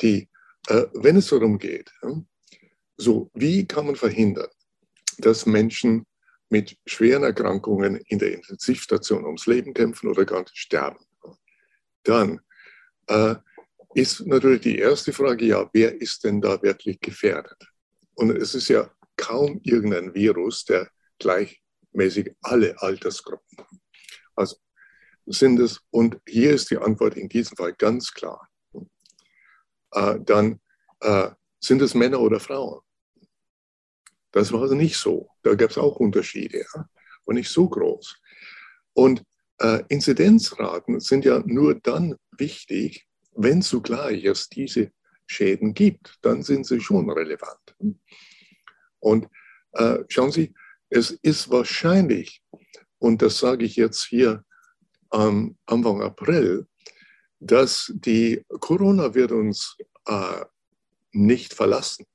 die, 0.00 0.28
äh, 0.68 0.86
wenn 0.94 1.16
es 1.16 1.28
darum 1.28 1.58
geht, 1.58 1.90
so 2.96 3.30
wie 3.34 3.66
kann 3.66 3.86
man 3.86 3.96
verhindern, 3.96 4.50
dass 5.18 5.46
Menschen 5.46 6.06
mit 6.48 6.76
schweren 6.84 7.22
Erkrankungen 7.22 7.96
in 8.08 8.18
der 8.18 8.34
Intensivstation 8.34 9.24
ums 9.24 9.46
Leben 9.46 9.72
kämpfen 9.72 10.08
oder 10.08 10.24
gar 10.24 10.40
nicht 10.40 10.58
sterben. 10.58 10.98
Dann 12.02 12.40
äh, 13.06 13.36
ist 13.94 14.26
natürlich 14.26 14.62
die 14.62 14.78
erste 14.78 15.12
Frage, 15.12 15.44
ja, 15.44 15.70
wer 15.72 16.00
ist 16.00 16.24
denn 16.24 16.40
da 16.40 16.60
wirklich 16.62 16.98
gefährdet? 17.00 17.56
Und 18.14 18.30
es 18.36 18.54
ist 18.54 18.68
ja 18.68 18.90
kaum 19.16 19.60
irgendein 19.62 20.14
Virus, 20.14 20.64
der 20.64 20.90
gleichmäßig 21.92 22.34
alle 22.42 22.80
Altersgruppen. 22.80 23.64
Also 24.34 24.56
sind 25.26 25.60
es, 25.60 25.80
und 25.90 26.18
hier 26.26 26.52
ist 26.52 26.70
die 26.70 26.78
Antwort 26.78 27.16
in 27.16 27.28
diesem 27.28 27.56
Fall 27.56 27.74
ganz 27.74 28.12
klar, 28.12 28.48
äh, 29.92 30.18
dann 30.20 30.60
äh, 31.00 31.30
sind 31.60 31.82
es 31.82 31.94
Männer 31.94 32.20
oder 32.20 32.40
Frauen. 32.40 32.80
Das 34.32 34.52
war 34.52 34.62
also 34.62 34.74
nicht 34.74 34.96
so. 34.96 35.30
Da 35.42 35.54
gab 35.54 35.70
es 35.70 35.78
auch 35.78 35.96
Unterschiede, 35.96 36.58
ja? 36.58 36.88
aber 37.24 37.34
nicht 37.34 37.50
so 37.50 37.68
groß. 37.68 38.16
Und 38.92 39.24
äh, 39.58 39.82
Inzidenzraten 39.88 41.00
sind 41.00 41.24
ja 41.24 41.42
nur 41.44 41.74
dann 41.74 42.16
wichtig, 42.36 43.06
wenn 43.32 43.62
zugleich 43.62 44.24
es 44.24 44.48
diese 44.48 44.92
Schäden 45.26 45.74
gibt. 45.74 46.18
Dann 46.22 46.42
sind 46.42 46.66
sie 46.66 46.80
schon 46.80 47.10
relevant. 47.10 47.76
Und 49.00 49.28
äh, 49.72 49.98
schauen 50.08 50.32
Sie, 50.32 50.54
es 50.90 51.12
ist 51.22 51.50
wahrscheinlich, 51.50 52.42
und 52.98 53.22
das 53.22 53.38
sage 53.38 53.64
ich 53.64 53.76
jetzt 53.76 54.04
hier 54.04 54.44
am 55.08 55.56
Anfang 55.66 56.02
April, 56.02 56.66
dass 57.38 57.90
die 57.94 58.44
Corona 58.48 59.14
wird 59.14 59.32
uns 59.32 59.76
äh, 60.06 60.44
nicht 61.12 61.54
verlassen. 61.54 62.06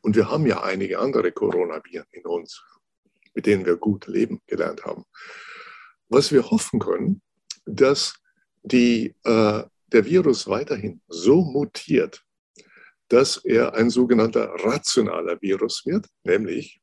Und 0.00 0.16
wir 0.16 0.30
haben 0.30 0.46
ja 0.46 0.62
einige 0.62 0.98
andere 0.98 1.32
Coronaviren 1.32 2.06
in 2.12 2.24
uns, 2.24 2.62
mit 3.34 3.46
denen 3.46 3.66
wir 3.66 3.76
gut 3.76 4.06
leben 4.06 4.40
gelernt 4.46 4.84
haben. 4.84 5.04
Was 6.08 6.32
wir 6.32 6.50
hoffen 6.50 6.78
können, 6.78 7.20
dass 7.66 8.14
die, 8.62 9.14
äh, 9.24 9.62
der 9.88 10.04
Virus 10.04 10.46
weiterhin 10.46 11.00
so 11.08 11.42
mutiert, 11.42 12.24
dass 13.08 13.36
er 13.36 13.74
ein 13.74 13.90
sogenannter 13.90 14.46
rationaler 14.64 15.40
Virus 15.40 15.84
wird, 15.84 16.06
nämlich 16.22 16.80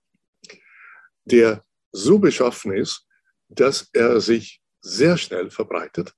der 1.25 1.65
so 1.91 2.19
beschaffen 2.19 2.73
ist, 2.73 3.07
dass 3.49 3.89
er 3.93 4.21
sich 4.21 4.61
sehr 4.81 5.17
schnell 5.17 5.49
verbreitet, 5.51 6.13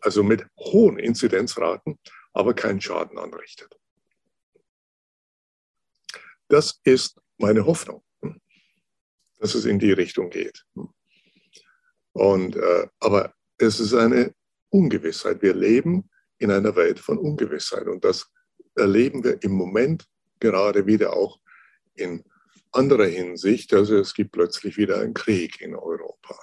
also 0.00 0.22
mit 0.22 0.46
hohen 0.58 0.98
Inzidenzraten, 0.98 1.98
aber 2.32 2.54
keinen 2.54 2.80
Schaden 2.80 3.18
anrichtet. 3.18 3.78
Das 6.48 6.80
ist 6.84 7.20
meine 7.38 7.64
Hoffnung, 7.64 8.04
dass 9.38 9.54
es 9.54 9.64
in 9.64 9.78
die 9.78 9.92
Richtung 9.92 10.30
geht. 10.30 10.64
Und, 12.12 12.56
äh, 12.56 12.88
aber 13.00 13.34
es 13.58 13.80
ist 13.80 13.94
eine 13.94 14.34
Ungewissheit. 14.70 15.42
Wir 15.42 15.54
leben 15.54 16.10
in 16.38 16.50
einer 16.50 16.74
Welt 16.76 16.98
von 16.98 17.18
Ungewissheit 17.18 17.86
und 17.86 18.04
das 18.04 18.30
erleben 18.76 19.22
wir 19.22 19.42
im 19.42 19.52
Moment 19.52 20.06
gerade 20.40 20.86
wieder 20.86 21.14
auch 21.14 21.40
in 21.94 22.24
anderer 22.74 23.06
Hinsicht. 23.06 23.72
Also 23.72 23.96
es 23.96 24.14
gibt 24.14 24.32
plötzlich 24.32 24.76
wieder 24.76 25.00
einen 25.00 25.14
Krieg 25.14 25.60
in 25.60 25.74
Europa. 25.74 26.38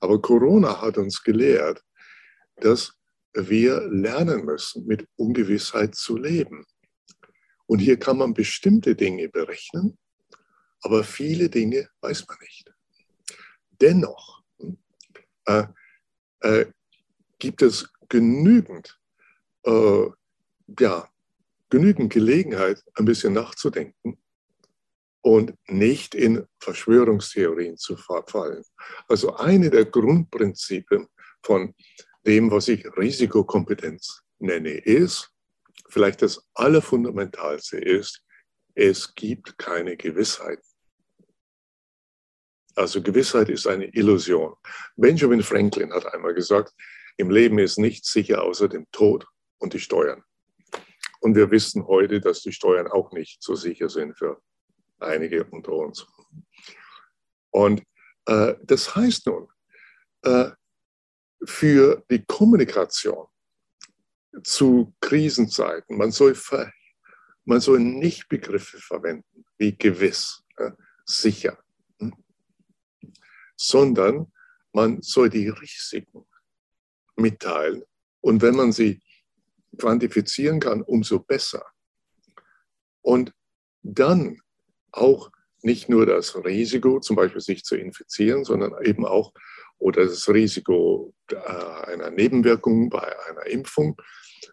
Aber 0.00 0.20
Corona 0.20 0.80
hat 0.80 0.98
uns 0.98 1.22
gelehrt, 1.22 1.82
dass 2.56 2.92
wir 3.34 3.80
lernen 3.88 4.44
müssen, 4.44 4.86
mit 4.86 5.06
Ungewissheit 5.16 5.94
zu 5.94 6.16
leben. 6.16 6.64
Und 7.66 7.80
hier 7.80 7.98
kann 7.98 8.18
man 8.18 8.34
bestimmte 8.34 8.94
Dinge 8.94 9.28
berechnen, 9.28 9.98
aber 10.82 11.04
viele 11.04 11.50
Dinge 11.50 11.88
weiß 12.00 12.26
man 12.26 12.38
nicht. 12.40 12.72
Dennoch 13.80 14.42
äh, 15.44 15.64
äh, 16.40 16.66
gibt 17.38 17.62
es 17.62 17.90
genügend, 18.08 18.98
äh, 19.64 20.06
ja, 20.80 21.08
genügend 21.68 22.12
Gelegenheit, 22.12 22.82
ein 22.94 23.04
bisschen 23.04 23.34
nachzudenken 23.34 24.18
und 25.28 25.52
nicht 25.68 26.14
in 26.14 26.46
Verschwörungstheorien 26.58 27.76
zu 27.76 27.98
verfallen. 27.98 28.64
Also 29.08 29.36
eine 29.36 29.68
der 29.68 29.84
Grundprinzipien 29.84 31.06
von 31.42 31.74
dem, 32.26 32.50
was 32.50 32.68
ich 32.68 32.86
Risikokompetenz 32.96 34.22
nenne, 34.38 34.70
ist, 34.70 35.30
vielleicht 35.90 36.22
das 36.22 36.42
Allerfundamentalste 36.54 37.76
ist, 37.76 38.24
es 38.74 39.14
gibt 39.14 39.58
keine 39.58 39.98
Gewissheit. 39.98 40.60
Also 42.74 43.02
Gewissheit 43.02 43.50
ist 43.50 43.66
eine 43.66 43.84
Illusion. 43.88 44.54
Benjamin 44.96 45.42
Franklin 45.42 45.92
hat 45.92 46.06
einmal 46.06 46.32
gesagt, 46.32 46.72
im 47.18 47.28
Leben 47.28 47.58
ist 47.58 47.78
nichts 47.78 48.10
sicher 48.10 48.42
außer 48.42 48.66
dem 48.66 48.86
Tod 48.92 49.26
und 49.58 49.74
die 49.74 49.80
Steuern. 49.80 50.24
Und 51.20 51.34
wir 51.36 51.50
wissen 51.50 51.86
heute, 51.86 52.18
dass 52.18 52.40
die 52.40 52.52
Steuern 52.52 52.86
auch 52.86 53.12
nicht 53.12 53.42
so 53.42 53.54
sicher 53.56 53.90
sind 53.90 54.16
für 54.16 54.40
einige 54.98 55.44
unter 55.44 55.72
uns. 55.72 56.06
Und 57.50 57.82
äh, 58.26 58.54
das 58.62 58.94
heißt 58.94 59.26
nun, 59.26 59.48
äh, 60.22 60.50
für 61.44 62.04
die 62.10 62.24
Kommunikation 62.24 63.26
zu 64.42 64.94
Krisenzeiten. 65.00 65.96
Man 65.96 66.10
soll, 66.10 66.36
man 67.44 67.60
soll 67.60 67.80
nicht 67.80 68.28
Begriffe 68.28 68.78
verwenden 68.78 69.44
wie 69.56 69.76
gewiss, 69.76 70.44
äh, 70.56 70.70
sicher, 71.04 71.58
hm? 71.98 72.14
sondern 73.56 74.32
man 74.72 75.00
soll 75.02 75.30
die 75.30 75.48
Risiken 75.48 76.26
mitteilen. 77.16 77.82
Und 78.20 78.42
wenn 78.42 78.54
man 78.54 78.72
sie 78.72 79.02
quantifizieren 79.78 80.60
kann, 80.60 80.82
umso 80.82 81.20
besser. 81.20 81.64
Und 83.00 83.32
dann 83.82 84.40
auch 84.92 85.30
nicht 85.62 85.88
nur 85.88 86.06
das 86.06 86.36
Risiko, 86.44 87.00
zum 87.00 87.16
Beispiel 87.16 87.40
sich 87.40 87.64
zu 87.64 87.76
infizieren, 87.76 88.44
sondern 88.44 88.72
eben 88.84 89.04
auch 89.04 89.32
oder 89.78 90.04
das 90.04 90.28
Risiko 90.28 91.14
äh, 91.30 91.36
einer 91.36 92.10
Nebenwirkung 92.10 92.90
bei 92.90 93.14
einer 93.28 93.46
Impfung, 93.46 94.00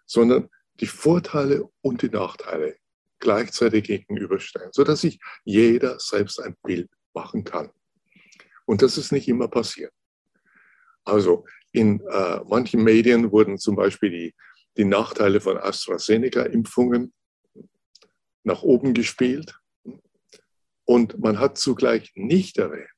sondern 0.06 0.50
die 0.80 0.88
Vorteile 0.88 1.67
und 1.82 2.02
die 2.02 2.10
Nachteile 2.10 2.76
gleichzeitig 3.19 3.86
gegenüberstellen, 3.86 4.69
sodass 4.71 5.02
sich 5.02 5.19
jeder 5.43 6.00
selbst 6.00 6.39
ein 6.39 6.56
Bild 6.63 6.89
machen 7.13 7.43
kann. 7.43 7.71
Und 8.65 8.82
das 8.82 8.98
ist 8.98 9.12
nicht 9.12 9.28
immer 9.28 9.48
passiert. 9.48 9.91
Also 11.04 11.45
in 11.71 12.02
äh, 12.02 12.39
manchen 12.48 12.84
Medien 12.84 13.32
wurden 13.32 13.58
zum 13.58 13.76
Beispiel 13.76 14.10
die, 14.10 14.36
die 14.78 14.86
Nachteile 14.86 15.39
von 15.39 15.58
AstraZeneca-Impfungen 15.58 17.13
nach 18.43 18.63
oben 18.63 18.93
gespielt. 18.93 19.60
Und 20.86 21.19
man 21.19 21.39
hat 21.39 21.58
zugleich 21.58 22.12
nicht 22.15 22.58
erwähnt, 22.58 22.89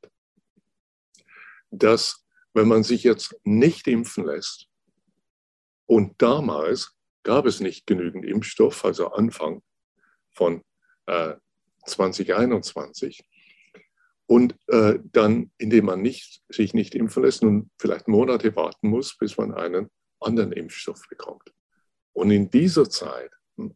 dass 1.71 2.25
wenn 2.53 2.67
man 2.67 2.83
sich 2.83 3.03
jetzt 3.03 3.35
nicht 3.43 3.87
impfen 3.87 4.25
lässt, 4.25 4.67
und 5.85 6.21
damals 6.21 6.93
gab 7.23 7.45
es 7.45 7.61
nicht 7.61 7.87
genügend 7.87 8.25
Impfstoff, 8.25 8.83
also 8.83 9.11
Anfang 9.11 9.61
von 10.33 10.63
äh, 11.05 11.35
2021, 11.85 13.23
und 14.25 14.55
äh, 14.67 14.99
dann, 15.13 15.51
indem 15.57 15.85
man 15.85 16.01
nicht, 16.01 16.43
sich 16.49 16.73
nicht 16.73 16.93
impfen 16.95 17.23
lässt, 17.23 17.43
nun 17.43 17.71
vielleicht 17.79 18.09
Monate 18.09 18.55
warten 18.55 18.89
muss, 18.89 19.17
bis 19.17 19.37
man 19.37 19.53
einen 19.53 19.89
anderen 20.19 20.51
Impfstoff 20.51 21.01
bekommt. 21.09 21.53
Und 22.11 22.31
in 22.31 22.49
dieser 22.49 22.89
Zeit, 22.89 23.31
hm, 23.55 23.75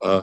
äh, 0.00 0.22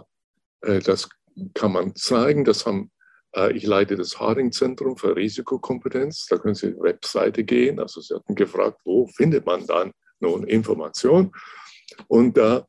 äh, 0.62 0.80
das 0.80 1.10
kann 1.54 1.72
man 1.72 1.96
zeigen, 1.96 2.46
das 2.46 2.66
haben 2.66 2.92
äh, 3.38 3.56
ich 3.56 3.64
leite 3.64 3.96
das 3.96 4.20
Haring-Zentrum 4.20 4.98
für 4.98 5.16
Risikokompetenz. 5.16 6.26
Da 6.26 6.38
können 6.38 6.56
Sie 6.56 6.72
die 6.72 6.80
Webseite 6.80 7.44
gehen. 7.44 7.80
Also 7.80 8.02
Sie 8.02 8.16
hatten 8.16 8.36
gefragt, 8.36 8.80
wo 8.84 9.08
findet 9.08 9.46
man 9.46 9.66
dann 9.68 9.92
nun 10.20 10.44
Informationen? 10.46 11.32
Und 12.08 12.38
da 12.38 12.68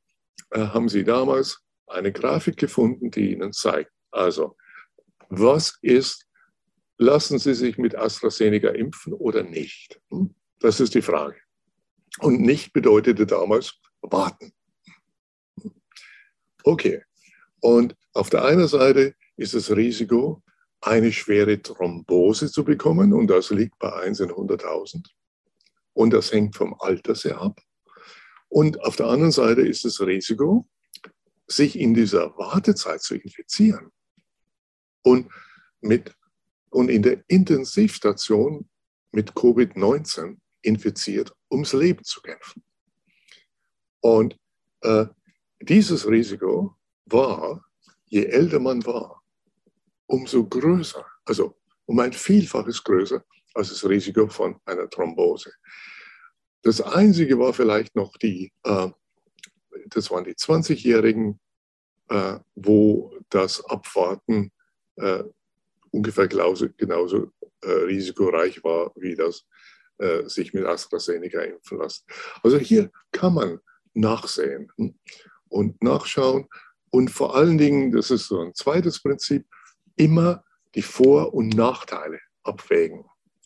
äh, 0.50 0.60
haben 0.60 0.88
Sie 0.88 1.04
damals 1.04 1.60
eine 1.86 2.12
Grafik 2.12 2.56
gefunden, 2.56 3.10
die 3.10 3.32
Ihnen 3.32 3.52
zeigt, 3.52 3.90
also 4.10 4.56
was 5.30 5.78
ist, 5.82 6.26
lassen 6.98 7.38
Sie 7.38 7.54
sich 7.54 7.78
mit 7.78 7.94
AstraZeneca 7.94 8.68
impfen 8.68 9.12
oder 9.12 9.42
nicht? 9.42 10.00
Hm? 10.10 10.34
Das 10.60 10.80
ist 10.80 10.94
die 10.94 11.02
Frage. 11.02 11.36
Und 12.20 12.40
nicht 12.40 12.72
bedeutete 12.72 13.26
damals 13.26 13.78
warten. 14.00 14.52
Okay. 16.64 17.02
Und 17.60 17.94
auf 18.12 18.30
der 18.30 18.44
einen 18.44 18.68
Seite 18.68 19.14
ist 19.36 19.54
das 19.54 19.70
Risiko, 19.70 20.42
eine 20.80 21.12
schwere 21.12 21.60
Thrombose 21.60 22.50
zu 22.50 22.64
bekommen 22.64 23.12
und 23.12 23.28
das 23.28 23.50
liegt 23.50 23.78
bei 23.78 23.92
1 23.92 24.20
in 24.20 24.30
100.000. 24.30 25.08
Und 25.92 26.12
das 26.12 26.32
hängt 26.32 26.54
vom 26.54 26.74
Alter 26.78 27.14
sehr 27.14 27.40
ab. 27.40 27.60
Und 28.48 28.80
auf 28.82 28.96
der 28.96 29.06
anderen 29.06 29.32
Seite 29.32 29.62
ist 29.62 29.84
das 29.84 30.00
Risiko, 30.00 30.68
sich 31.46 31.78
in 31.78 31.94
dieser 31.94 32.36
Wartezeit 32.38 33.02
zu 33.02 33.16
infizieren 33.16 33.90
und 35.02 35.30
mit 35.80 36.14
und 36.70 36.90
in 36.90 37.02
der 37.02 37.24
Intensivstation 37.28 38.68
mit 39.10 39.32
Covid-19 39.32 40.36
infiziert, 40.62 41.34
ums 41.50 41.72
Leben 41.72 42.04
zu 42.04 42.20
kämpfen. 42.20 42.62
Und 44.00 44.38
äh, 44.82 45.06
dieses 45.60 46.06
Risiko 46.06 46.76
war, 47.10 47.64
je 48.06 48.24
älter 48.24 48.60
man 48.60 48.84
war, 48.86 49.22
umso 50.06 50.44
größer, 50.46 51.04
also 51.24 51.56
um 51.86 51.98
ein 52.00 52.12
Vielfaches 52.12 52.82
größer 52.82 53.24
als 53.54 53.70
das 53.70 53.88
Risiko 53.88 54.28
von 54.28 54.60
einer 54.64 54.88
Thrombose. 54.88 55.52
Das 56.62 56.80
Einzige 56.80 57.38
war 57.38 57.52
vielleicht 57.52 57.94
noch 57.94 58.16
die, 58.16 58.52
äh, 58.64 58.88
das 59.86 60.10
waren 60.10 60.24
die 60.24 60.34
20-Jährigen, 60.34 61.38
äh, 62.08 62.38
wo 62.54 63.16
das 63.30 63.64
Abwarten 63.64 64.52
äh, 64.96 65.24
ungefähr 65.90 66.28
genauso, 66.28 66.68
genauso 66.76 67.32
äh, 67.62 67.70
risikoreich 67.70 68.62
war, 68.64 68.92
wie 68.96 69.14
das 69.14 69.46
äh, 69.98 70.28
sich 70.28 70.52
mit 70.52 70.64
AstraZeneca 70.64 71.40
impfen 71.40 71.78
lassen. 71.78 72.04
Also 72.42 72.58
hier 72.58 72.90
kann 73.12 73.34
man 73.34 73.60
nachsehen 73.94 74.70
und 75.48 75.82
nachschauen 75.82 76.48
und 76.90 77.10
vor 77.10 77.36
allen 77.36 77.58
Dingen, 77.58 77.92
das 77.92 78.10
ist 78.10 78.26
so 78.26 78.40
ein 78.40 78.54
zweites 78.54 79.00
Prinzip, 79.00 79.46
immer 79.96 80.44
die 80.74 80.82
Vor- 80.82 81.34
und 81.34 81.54
Nachteile 81.54 82.20
abwägen 82.42 83.04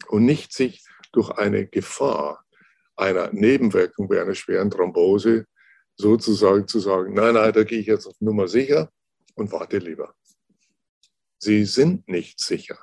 und 0.09 0.25
nicht 0.25 0.53
sich 0.53 0.85
durch 1.13 1.31
eine 1.31 1.67
Gefahr 1.67 2.45
einer 2.97 3.33
Nebenwirkung 3.33 4.09
bei 4.09 4.21
einer 4.21 4.35
schweren 4.35 4.71
Thrombose 4.71 5.47
sozusagen 5.97 6.67
zu 6.67 6.81
sagen, 6.81 7.15
nein, 7.15 7.35
nein, 7.35 7.53
da 7.53 7.65
gehe 7.65 7.81
ich 7.81 7.87
jetzt 7.87 8.07
auf 8.07 8.21
Nummer 8.21 8.49
sicher 8.49 8.91
und 9.35 9.53
warte 9.53 9.79
lieber. 9.79 10.15
Sie 11.39 11.65
sind 11.65 12.09
nicht 12.09 12.41
sicher. 12.41 12.79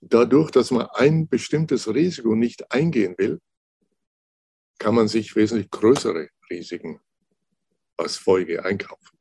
Dadurch, 0.00 0.50
dass 0.50 0.70
man 0.70 0.86
ein 0.92 1.28
bestimmtes 1.28 1.88
Risiko 1.92 2.34
nicht 2.34 2.70
eingehen 2.72 3.14
will, 3.16 3.40
kann 4.78 4.94
man 4.94 5.08
sich 5.08 5.34
wesentlich 5.34 5.70
größere 5.70 6.28
Risiken 6.50 7.00
als 7.96 8.16
Folge 8.16 8.64
einkaufen. 8.64 9.18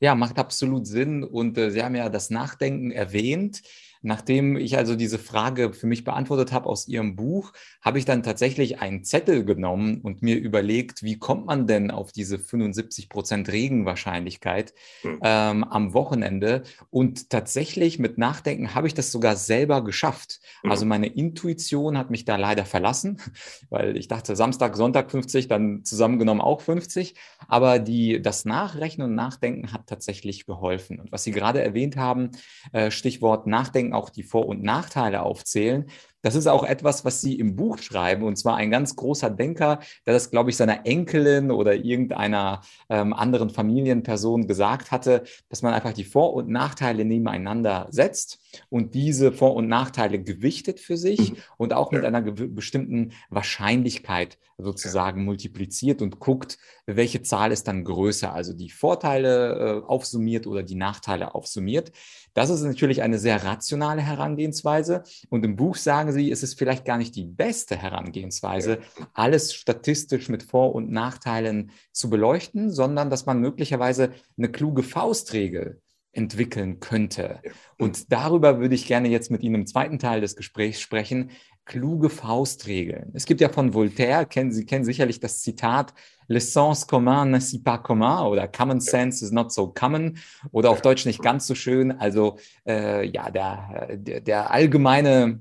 Ja, 0.00 0.16
macht 0.16 0.38
absolut 0.38 0.86
Sinn. 0.86 1.22
Und 1.22 1.56
äh, 1.56 1.70
Sie 1.70 1.82
haben 1.82 1.94
ja 1.94 2.08
das 2.08 2.30
Nachdenken 2.30 2.90
erwähnt. 2.90 3.62
Nachdem 4.02 4.56
ich 4.56 4.76
also 4.76 4.96
diese 4.96 5.18
Frage 5.18 5.72
für 5.72 5.86
mich 5.86 6.04
beantwortet 6.04 6.52
habe 6.52 6.68
aus 6.68 6.88
Ihrem 6.88 7.14
Buch, 7.14 7.52
habe 7.80 7.98
ich 7.98 8.04
dann 8.04 8.22
tatsächlich 8.22 8.80
einen 8.80 9.04
Zettel 9.04 9.44
genommen 9.44 10.00
und 10.02 10.22
mir 10.22 10.36
überlegt, 10.36 11.02
wie 11.02 11.18
kommt 11.18 11.46
man 11.46 11.66
denn 11.66 11.90
auf 11.90 12.10
diese 12.10 12.38
75 12.38 13.08
Prozent 13.08 13.50
Regenwahrscheinlichkeit 13.50 14.74
hm. 15.02 15.20
ähm, 15.22 15.64
am 15.64 15.94
Wochenende? 15.94 16.62
Und 16.90 17.30
tatsächlich 17.30 17.98
mit 17.98 18.18
Nachdenken 18.18 18.74
habe 18.74 18.88
ich 18.88 18.94
das 18.94 19.12
sogar 19.12 19.36
selber 19.36 19.84
geschafft. 19.84 20.40
Hm. 20.62 20.70
Also 20.70 20.84
meine 20.84 21.06
Intuition 21.06 21.96
hat 21.96 22.10
mich 22.10 22.24
da 22.24 22.36
leider 22.36 22.64
verlassen, 22.64 23.18
weil 23.70 23.96
ich 23.96 24.08
dachte, 24.08 24.34
Samstag, 24.34 24.76
Sonntag 24.76 25.10
50, 25.10 25.46
dann 25.46 25.84
zusammengenommen 25.84 26.40
auch 26.40 26.60
50. 26.60 27.14
Aber 27.46 27.78
die, 27.78 28.20
das 28.20 28.44
Nachrechnen 28.44 29.10
und 29.10 29.14
Nachdenken 29.14 29.72
hat 29.72 29.86
tatsächlich 29.86 30.46
geholfen. 30.46 30.98
Und 30.98 31.12
was 31.12 31.22
Sie 31.22 31.30
gerade 31.30 31.62
erwähnt 31.62 31.96
haben, 31.96 32.30
äh, 32.72 32.90
Stichwort 32.90 33.46
Nachdenken, 33.46 33.91
auch 33.94 34.10
die 34.10 34.22
Vor- 34.22 34.46
und 34.46 34.62
Nachteile 34.62 35.22
aufzählen. 35.22 35.90
Das 36.22 36.34
ist 36.34 36.46
auch 36.46 36.64
etwas, 36.64 37.04
was 37.04 37.20
Sie 37.20 37.38
im 37.38 37.56
Buch 37.56 37.78
schreiben, 37.78 38.22
und 38.22 38.36
zwar 38.36 38.56
ein 38.56 38.70
ganz 38.70 38.96
großer 38.96 39.28
Denker, 39.30 39.80
der 40.06 40.14
das, 40.14 40.30
glaube 40.30 40.50
ich, 40.50 40.56
seiner 40.56 40.86
Enkelin 40.86 41.50
oder 41.50 41.74
irgendeiner 41.74 42.62
ähm, 42.88 43.12
anderen 43.12 43.50
Familienperson 43.50 44.46
gesagt 44.46 44.90
hatte, 44.90 45.24
dass 45.48 45.62
man 45.62 45.74
einfach 45.74 45.92
die 45.92 46.04
Vor- 46.04 46.34
und 46.34 46.48
Nachteile 46.48 47.04
nebeneinander 47.04 47.88
setzt 47.90 48.38
und 48.68 48.94
diese 48.94 49.32
Vor- 49.32 49.54
und 49.54 49.68
Nachteile 49.68 50.22
gewichtet 50.22 50.80
für 50.80 50.96
sich 50.96 51.32
mhm. 51.32 51.36
und 51.56 51.72
auch 51.72 51.90
mit 51.90 52.04
einer 52.04 52.22
bestimmten 52.22 53.12
Wahrscheinlichkeit 53.30 54.38
sozusagen 54.58 55.20
ja. 55.20 55.24
multipliziert 55.24 56.02
und 56.02 56.20
guckt, 56.20 56.58
welche 56.86 57.22
Zahl 57.22 57.52
ist 57.52 57.68
dann 57.68 57.84
größer, 57.84 58.32
also 58.32 58.52
die 58.52 58.70
Vorteile 58.70 59.82
äh, 59.82 59.86
aufsummiert 59.86 60.46
oder 60.46 60.62
die 60.62 60.74
Nachteile 60.74 61.34
aufsummiert. 61.34 61.92
Das 62.34 62.50
ist 62.50 62.62
natürlich 62.62 63.02
eine 63.02 63.18
sehr 63.18 63.44
rationale 63.44 64.00
Herangehensweise. 64.00 65.02
Und 65.28 65.44
im 65.44 65.56
Buch 65.56 65.76
sagen 65.76 66.11
Sie, 66.12 66.30
es 66.30 66.42
ist 66.42 66.58
vielleicht 66.58 66.84
gar 66.84 66.98
nicht 66.98 67.16
die 67.16 67.24
beste 67.24 67.76
Herangehensweise, 67.76 68.78
alles 69.14 69.54
statistisch 69.54 70.28
mit 70.28 70.42
Vor- 70.42 70.74
und 70.74 70.90
Nachteilen 70.90 71.70
zu 71.92 72.10
beleuchten, 72.10 72.70
sondern 72.70 73.10
dass 73.10 73.26
man 73.26 73.40
möglicherweise 73.40 74.12
eine 74.36 74.50
kluge 74.50 74.82
Faustregel 74.82 75.80
entwickeln 76.12 76.78
könnte. 76.78 77.40
Und 77.78 78.12
darüber 78.12 78.60
würde 78.60 78.74
ich 78.74 78.86
gerne 78.86 79.08
jetzt 79.08 79.30
mit 79.30 79.42
Ihnen 79.42 79.54
im 79.56 79.66
zweiten 79.66 79.98
Teil 79.98 80.20
des 80.20 80.36
Gesprächs 80.36 80.80
sprechen. 80.80 81.30
Kluge 81.64 82.10
Faustregeln. 82.10 83.10
Es 83.14 83.24
gibt 83.24 83.40
ja 83.40 83.48
von 83.48 83.72
Voltaire, 83.72 84.26
kennen 84.26 84.52
Sie 84.52 84.66
kennen 84.66 84.84
sicherlich 84.84 85.20
das 85.20 85.40
Zitat, 85.40 85.94
Le 86.28 86.40
sens 86.40 86.86
commun 86.86 87.30
n'est 87.30 87.62
pas 87.62 87.78
commun 87.78 88.26
oder 88.26 88.48
Common 88.48 88.80
Sense 88.80 89.24
is 89.24 89.32
not 89.32 89.52
so 89.52 89.68
common 89.68 90.16
oder 90.50 90.70
auf 90.70 90.80
Deutsch 90.80 91.04
nicht 91.04 91.22
ganz 91.22 91.46
so 91.46 91.54
schön. 91.54 91.92
Also 91.92 92.38
äh, 92.66 93.06
ja, 93.06 93.30
der, 93.30 93.96
der, 93.96 94.20
der 94.20 94.50
allgemeine 94.50 95.40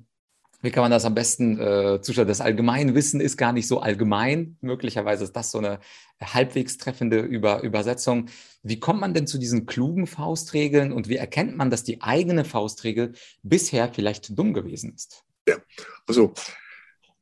wie 0.62 0.72
kann 0.72 0.84
man 0.84 0.92
das 0.92 1.06
am 1.06 1.16
besten 1.16 1.60
äh, 1.60 2.02
zuschauen? 2.02 2.28
Das 2.28 2.42
Allgemeinwissen 2.42 3.20
ist 3.20 3.38
gar 3.38 3.52
nicht 3.52 3.68
so 3.68 3.80
allgemein. 3.80 4.58
Möglicherweise 4.62 5.24
ist 5.24 5.36
das 5.36 5.52
so 5.52 5.58
eine 5.58 5.80
halbwegs 6.22 6.78
treffende 6.78 7.20
Über 7.20 7.64
Übersetzung. 7.64 8.30
Wie 8.62 8.80
kommt 8.80 9.02
man 9.02 9.14
denn 9.14 9.26
zu 9.26 9.40
diesen 9.40 9.66
klugen 9.66 10.06
Faustregeln 10.06 10.92
und 10.92 11.10
wie 11.10 11.16
erkennt 11.16 11.58
man, 11.58 11.72
dass 11.72 11.84
die 11.84 12.02
eigene 12.02 12.46
Faustregel 12.46 13.14
bisher 13.42 13.92
vielleicht 13.92 14.38
dumm 14.38 14.54
gewesen 14.54 14.94
ist? 14.94 15.24
Ja, 15.48 15.58
also 16.06 16.34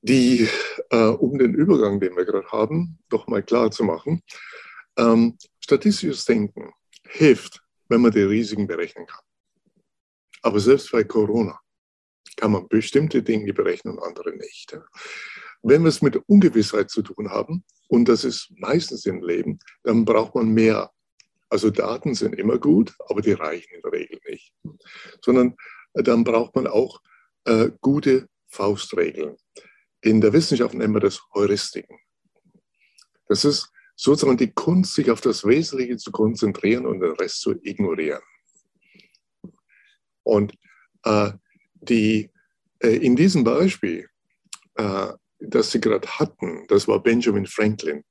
die, 0.01 0.47
äh, 0.89 0.97
um 0.97 1.37
den 1.37 1.53
Übergang, 1.53 1.99
den 1.99 2.15
wir 2.15 2.25
gerade 2.25 2.47
haben, 2.51 2.99
doch 3.09 3.27
mal 3.27 3.43
klar 3.43 3.71
zu 3.71 3.83
machen. 3.83 4.21
Ähm, 4.97 5.37
statistisches 5.61 6.25
Denken 6.25 6.73
hilft, 7.07 7.61
wenn 7.87 8.01
man 8.01 8.11
die 8.11 8.21
Risiken 8.21 8.67
berechnen 8.67 9.05
kann. 9.05 9.23
Aber 10.41 10.59
selbst 10.59 10.91
bei 10.91 11.03
Corona 11.03 11.59
kann 12.39 12.53
man 12.53 12.69
bestimmte 12.69 13.21
Dinge 13.21 13.53
berechnen 13.53 13.97
und 13.97 14.03
andere 14.03 14.33
nicht. 14.33 14.79
Wenn 15.61 15.83
wir 15.83 15.89
es 15.89 16.01
mit 16.01 16.15
Ungewissheit 16.27 16.89
zu 16.89 17.01
tun 17.01 17.29
haben, 17.29 17.65
und 17.89 18.07
das 18.07 18.23
ist 18.23 18.49
meistens 18.57 19.05
im 19.05 19.21
Leben, 19.21 19.59
dann 19.83 20.05
braucht 20.05 20.35
man 20.35 20.49
mehr. 20.49 20.89
Also 21.49 21.69
Daten 21.69 22.13
sind 22.15 22.35
immer 22.35 22.57
gut, 22.57 22.95
aber 23.09 23.21
die 23.21 23.33
reichen 23.33 23.73
in 23.73 23.81
der 23.81 23.91
Regel 23.91 24.21
nicht. 24.29 24.53
Sondern 25.21 25.57
dann 25.93 26.23
braucht 26.23 26.55
man 26.55 26.67
auch 26.67 27.01
äh, 27.43 27.71
gute 27.81 28.29
Faustregeln. 28.47 29.35
In 30.01 30.21
der 30.21 30.31
Wissenschaft 30.31 30.75
nennen 30.75 30.93
wir 30.93 31.01
das 31.01 31.21
Heuristiken. 31.33 31.99
Das 33.27 33.43
ist 33.43 33.69
sozusagen 33.97 34.37
die 34.37 34.53
Kunst, 34.53 34.95
sich 34.95 35.11
auf 35.11 35.19
das 35.19 35.43
Wesentliche 35.43 35.97
zu 35.97 36.11
konzentrieren 36.11 36.85
und 36.85 37.01
den 37.01 37.11
Rest 37.11 37.41
zu 37.41 37.53
ignorieren. 37.63 38.21
Und 40.23 40.53
äh, 41.03 41.31
die, 41.81 42.29
äh, 42.79 42.95
in 42.95 43.15
diesem 43.15 43.43
Beispiel, 43.43 44.07
äh, 44.75 45.07
das 45.39 45.71
Sie 45.71 45.79
gerade 45.79 46.07
hatten, 46.07 46.65
das 46.67 46.87
war 46.87 47.01
Benjamin 47.01 47.45
Franklin, 47.45 48.03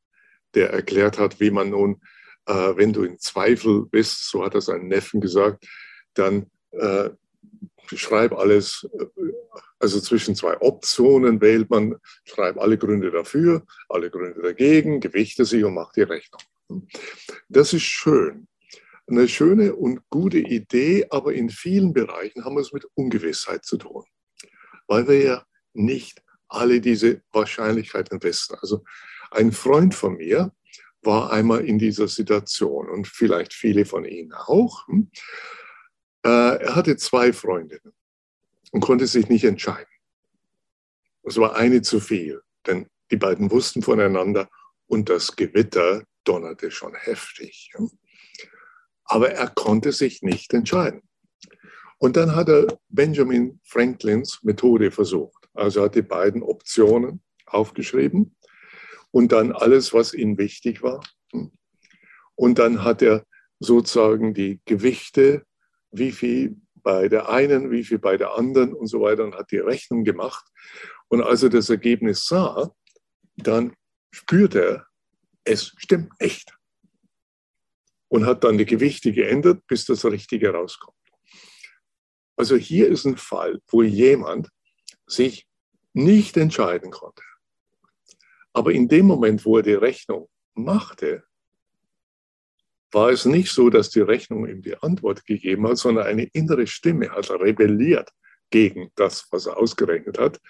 der 0.54 0.70
erklärt 0.70 1.18
hat, 1.18 1.40
wie 1.40 1.50
man 1.50 1.70
nun, 1.70 2.00
äh, 2.46 2.76
wenn 2.76 2.92
du 2.92 3.04
in 3.04 3.18
Zweifel 3.18 3.86
bist, 3.86 4.30
so 4.30 4.44
hat 4.44 4.54
er 4.54 4.60
seinen 4.60 4.88
Neffen 4.88 5.20
gesagt, 5.20 5.66
dann 6.14 6.46
äh, 6.72 7.10
schreib 7.94 8.32
alles, 8.32 8.88
äh, 8.98 9.06
also 9.78 10.00
zwischen 10.00 10.34
zwei 10.34 10.60
Optionen 10.60 11.40
wählt 11.40 11.70
man, 11.70 11.96
schreib 12.24 12.58
alle 12.58 12.78
Gründe 12.78 13.10
dafür, 13.10 13.64
alle 13.88 14.10
Gründe 14.10 14.42
dagegen, 14.42 15.00
gewichte 15.00 15.44
sie 15.44 15.64
und 15.64 15.74
macht 15.74 15.96
die 15.96 16.02
Rechnung. 16.02 16.40
Das 17.48 17.72
ist 17.72 17.82
schön. 17.82 18.48
Eine 19.08 19.26
schöne 19.26 19.74
und 19.74 20.02
gute 20.10 20.38
Idee, 20.38 21.06
aber 21.08 21.32
in 21.32 21.48
vielen 21.48 21.94
Bereichen 21.94 22.44
haben 22.44 22.56
wir 22.56 22.60
es 22.60 22.72
mit 22.72 22.84
Ungewissheit 22.94 23.64
zu 23.64 23.78
tun, 23.78 24.04
weil 24.86 25.08
wir 25.08 25.22
ja 25.22 25.46
nicht 25.72 26.22
alle 26.48 26.80
diese 26.80 27.22
Wahrscheinlichkeiten 27.32 28.22
wissen. 28.22 28.56
Also 28.60 28.84
ein 29.30 29.52
Freund 29.52 29.94
von 29.94 30.16
mir 30.16 30.52
war 31.02 31.32
einmal 31.32 31.64
in 31.64 31.78
dieser 31.78 32.08
Situation 32.08 32.88
und 32.88 33.06
vielleicht 33.06 33.54
viele 33.54 33.86
von 33.86 34.04
Ihnen 34.04 34.32
auch. 34.34 34.86
Hm? 34.88 35.10
Äh, 36.24 36.28
er 36.58 36.76
hatte 36.76 36.96
zwei 36.96 37.32
Freundinnen 37.32 37.94
und 38.72 38.80
konnte 38.80 39.06
sich 39.06 39.28
nicht 39.28 39.44
entscheiden. 39.44 39.88
Es 41.22 41.38
war 41.38 41.56
eine 41.56 41.80
zu 41.80 42.00
viel, 42.00 42.42
denn 42.66 42.88
die 43.10 43.16
beiden 43.16 43.50
wussten 43.50 43.80
voneinander 43.82 44.50
und 44.86 45.08
das 45.08 45.34
Gewitter 45.36 46.04
donnerte 46.24 46.70
schon 46.70 46.94
heftig. 46.94 47.72
Aber 49.08 49.30
er 49.30 49.48
konnte 49.48 49.92
sich 49.92 50.22
nicht 50.22 50.54
entscheiden. 50.54 51.02
Und 51.98 52.16
dann 52.16 52.36
hat 52.36 52.48
er 52.48 52.78
Benjamin 52.88 53.60
Franklins 53.64 54.38
Methode 54.42 54.90
versucht. 54.90 55.48
Also 55.54 55.82
hat 55.82 55.96
die 55.96 56.02
beiden 56.02 56.42
Optionen 56.42 57.22
aufgeschrieben 57.46 58.36
und 59.10 59.32
dann 59.32 59.52
alles, 59.52 59.92
was 59.92 60.14
ihm 60.14 60.38
wichtig 60.38 60.82
war. 60.82 61.00
Und 62.36 62.58
dann 62.58 62.84
hat 62.84 63.02
er 63.02 63.24
sozusagen 63.58 64.34
die 64.34 64.60
Gewichte 64.64 65.44
wie 65.90 66.12
viel 66.12 66.56
bei 66.76 67.08
der 67.08 67.28
einen, 67.28 67.70
wie 67.70 67.84
viel 67.84 67.98
bei 67.98 68.16
der 68.16 68.34
anderen 68.34 68.72
und 68.72 68.86
so 68.86 69.00
weiter 69.00 69.24
und 69.24 69.34
hat 69.34 69.50
die 69.50 69.58
Rechnung 69.58 70.04
gemacht. 70.04 70.44
Und 71.08 71.22
als 71.22 71.42
er 71.42 71.48
das 71.48 71.68
Ergebnis 71.68 72.26
sah, 72.26 72.70
dann 73.36 73.74
spürte 74.12 74.64
er, 74.64 74.86
es 75.44 75.72
stimmt 75.78 76.12
nicht. 76.20 76.57
Und 78.08 78.26
hat 78.26 78.44
dann 78.44 78.58
die 78.58 78.64
Gewichte 78.64 79.12
geändert, 79.12 79.66
bis 79.66 79.84
das 79.84 80.04
Richtige 80.04 80.50
rauskommt. 80.50 80.96
Also 82.36 82.56
hier 82.56 82.88
ist 82.88 83.04
ein 83.04 83.16
Fall, 83.16 83.60
wo 83.68 83.82
jemand 83.82 84.48
sich 85.06 85.46
nicht 85.92 86.36
entscheiden 86.36 86.90
konnte. 86.90 87.22
Aber 88.52 88.72
in 88.72 88.88
dem 88.88 89.06
Moment, 89.06 89.44
wo 89.44 89.58
er 89.58 89.62
die 89.62 89.74
Rechnung 89.74 90.28
machte, 90.54 91.24
war 92.92 93.10
es 93.10 93.24
nicht 93.24 93.52
so, 93.52 93.70
dass 93.70 93.90
die 93.90 94.00
Rechnung 94.00 94.46
ihm 94.48 94.62
die 94.62 94.76
Antwort 94.78 95.26
gegeben 95.26 95.68
hat, 95.68 95.78
sondern 95.78 96.06
eine 96.06 96.24
innere 96.32 96.66
Stimme 96.66 97.10
hat 97.10 97.30
rebelliert 97.30 98.10
gegen 98.50 98.90
das, 98.94 99.26
was 99.30 99.46
er 99.46 99.58
ausgerechnet 99.58 100.18
hat. 100.18 100.40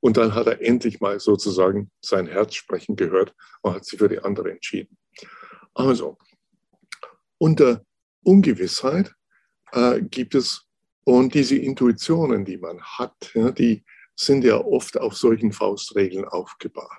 Und 0.00 0.16
dann 0.16 0.34
hat 0.34 0.46
er 0.46 0.62
endlich 0.62 1.00
mal 1.00 1.18
sozusagen 1.18 1.90
sein 2.00 2.28
Herz 2.28 2.54
sprechen 2.54 2.94
gehört 2.94 3.34
und 3.62 3.74
hat 3.74 3.84
sich 3.84 3.98
für 3.98 4.08
die 4.08 4.20
andere 4.20 4.52
entschieden. 4.52 4.96
Also, 5.74 6.18
unter 7.38 7.84
Ungewissheit 8.24 9.14
äh, 9.72 10.02
gibt 10.02 10.34
es 10.34 10.68
und 11.04 11.32
diese 11.32 11.56
Intuitionen, 11.56 12.44
die 12.44 12.58
man 12.58 12.82
hat, 12.82 13.30
ja, 13.32 13.50
die 13.50 13.82
sind 14.14 14.44
ja 14.44 14.58
oft 14.58 14.98
auf 14.98 15.16
solchen 15.16 15.52
Faustregeln 15.52 16.26
aufgebaut. 16.26 16.90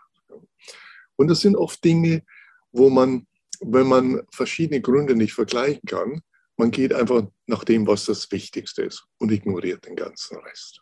Und 1.16 1.28
das 1.28 1.42
sind 1.42 1.56
oft 1.56 1.84
Dinge, 1.84 2.24
wo 2.72 2.90
man, 2.90 3.28
wenn 3.60 3.88
man 3.88 4.22
verschiedene 4.32 4.82
Gründe 4.82 5.16
nicht 5.16 5.34
vergleichen 5.34 5.84
kann, 5.86 6.22
man 6.58 6.72
geht 6.72 6.94
einfach 6.94 7.28
nach 7.46 7.64
dem, 7.64 7.86
was 7.86 8.06
das 8.06 8.32
Wichtigste 8.32 8.82
ist 8.84 9.06
und 9.20 9.32
ignoriert 9.32 9.86
den 9.86 9.96
ganzen 9.96 10.38
Rest. 10.38 10.82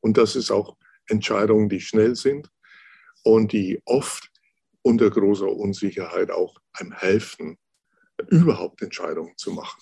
Und 0.00 0.18
das 0.18 0.36
ist 0.36 0.50
auch 0.50 0.76
Entscheidungen, 1.08 1.68
die 1.68 1.80
schnell 1.80 2.14
sind 2.14 2.50
und 3.22 3.52
die 3.52 3.80
oft 3.86 4.30
unter 4.82 5.08
großer 5.08 5.48
Unsicherheit 5.48 6.30
auch 6.30 6.58
einem 6.74 6.92
helfen, 6.92 7.56
überhaupt 8.28 8.82
Entscheidungen 8.82 9.36
zu 9.36 9.52
machen. 9.52 9.80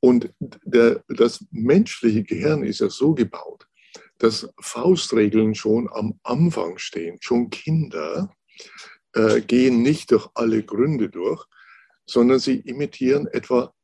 Und 0.00 0.32
der, 0.40 1.02
das 1.08 1.44
menschliche 1.50 2.22
Gehirn 2.22 2.62
ist 2.62 2.80
ja 2.80 2.88
so 2.88 3.14
gebaut, 3.14 3.66
dass 4.18 4.48
Faustregeln 4.60 5.54
schon 5.54 5.88
am 5.92 6.18
Anfang 6.22 6.78
stehen. 6.78 7.18
Schon 7.20 7.50
Kinder 7.50 8.34
äh, 9.14 9.40
gehen 9.40 9.82
nicht 9.82 10.10
durch 10.12 10.28
alle 10.34 10.62
Gründe 10.62 11.08
durch, 11.08 11.44
sondern 12.06 12.38
sie 12.38 12.60
imitieren 12.60 13.26
etwa, 13.26 13.74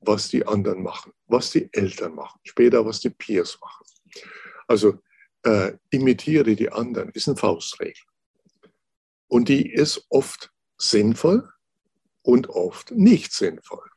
was 0.00 0.28
die 0.28 0.46
anderen 0.46 0.82
machen, 0.82 1.12
was 1.26 1.50
die 1.50 1.68
Eltern 1.72 2.14
machen, 2.14 2.40
später 2.44 2.84
was 2.86 3.00
die 3.00 3.10
Peers 3.10 3.58
machen. 3.60 3.84
Also 4.66 5.00
äh, 5.42 5.72
imitiere 5.90 6.56
die 6.56 6.70
anderen 6.70 7.10
ist 7.10 7.28
eine 7.28 7.36
Faustregel. 7.36 8.02
Und 9.28 9.48
die 9.48 9.70
ist 9.72 10.06
oft 10.08 10.50
sinnvoll 10.78 11.48
und 12.22 12.48
oft 12.48 12.90
nicht 12.90 13.32
sinnvoll. 13.32 13.88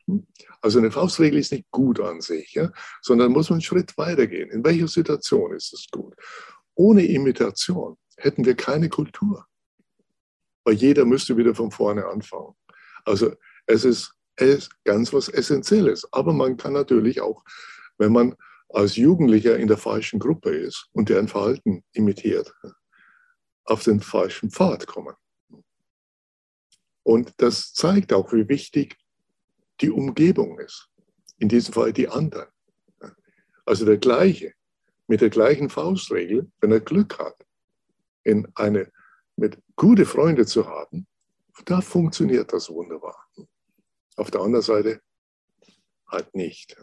Also 0.60 0.78
eine 0.78 0.90
Faustregel 0.90 1.38
ist 1.38 1.52
nicht 1.52 1.70
gut 1.70 2.00
an 2.00 2.20
sich, 2.20 2.52
ja, 2.52 2.70
sondern 3.02 3.32
muss 3.32 3.50
man 3.50 3.56
einen 3.56 3.62
Schritt 3.62 3.96
weitergehen. 3.96 4.50
In 4.50 4.64
welcher 4.64 4.88
Situation 4.88 5.54
ist 5.54 5.72
es 5.72 5.86
gut? 5.90 6.14
Ohne 6.74 7.04
Imitation 7.04 7.96
hätten 8.16 8.44
wir 8.44 8.54
keine 8.54 8.88
Kultur, 8.88 9.46
weil 10.64 10.74
jeder 10.74 11.04
müsste 11.04 11.36
wieder 11.36 11.54
von 11.54 11.70
vorne 11.70 12.06
anfangen. 12.06 12.54
Also 13.04 13.34
es 13.66 13.84
ist, 13.84 14.12
es 14.36 14.58
ist 14.58 14.84
ganz 14.84 15.12
was 15.12 15.28
Essentielles. 15.28 16.06
Aber 16.12 16.32
man 16.32 16.56
kann 16.56 16.72
natürlich 16.72 17.20
auch, 17.20 17.44
wenn 17.98 18.12
man 18.12 18.36
als 18.68 18.96
Jugendlicher 18.96 19.56
in 19.56 19.68
der 19.68 19.78
falschen 19.78 20.20
Gruppe 20.20 20.50
ist 20.50 20.88
und 20.92 21.08
deren 21.08 21.28
Verhalten 21.28 21.82
imitiert, 21.92 22.54
auf 23.64 23.82
den 23.82 24.00
falschen 24.00 24.50
Pfad 24.50 24.86
kommen. 24.86 25.14
Und 27.02 27.34
das 27.38 27.72
zeigt 27.72 28.12
auch, 28.12 28.32
wie 28.32 28.48
wichtig 28.48 28.96
die 29.80 29.90
Umgebung 29.90 30.58
ist. 30.58 30.88
In 31.38 31.48
diesem 31.48 31.72
Fall 31.72 31.92
die 31.92 32.08
anderen. 32.08 32.48
Also 33.64 33.86
der 33.86 33.98
gleiche, 33.98 34.52
mit 35.06 35.20
der 35.20 35.30
gleichen 35.30 35.70
Faustregel, 35.70 36.50
wenn 36.60 36.72
er 36.72 36.80
Glück 36.80 37.18
hat, 37.18 37.36
in 38.24 38.46
eine, 38.54 38.90
mit 39.36 39.58
gute 39.76 40.04
Freunde 40.04 40.44
zu 40.44 40.66
haben, 40.66 41.06
da 41.64 41.80
funktioniert 41.80 42.52
das 42.52 42.68
wunderbar. 42.68 43.26
Auf 44.16 44.30
der 44.30 44.42
anderen 44.42 44.62
Seite 44.62 45.00
halt 46.06 46.34
nicht. 46.34 46.76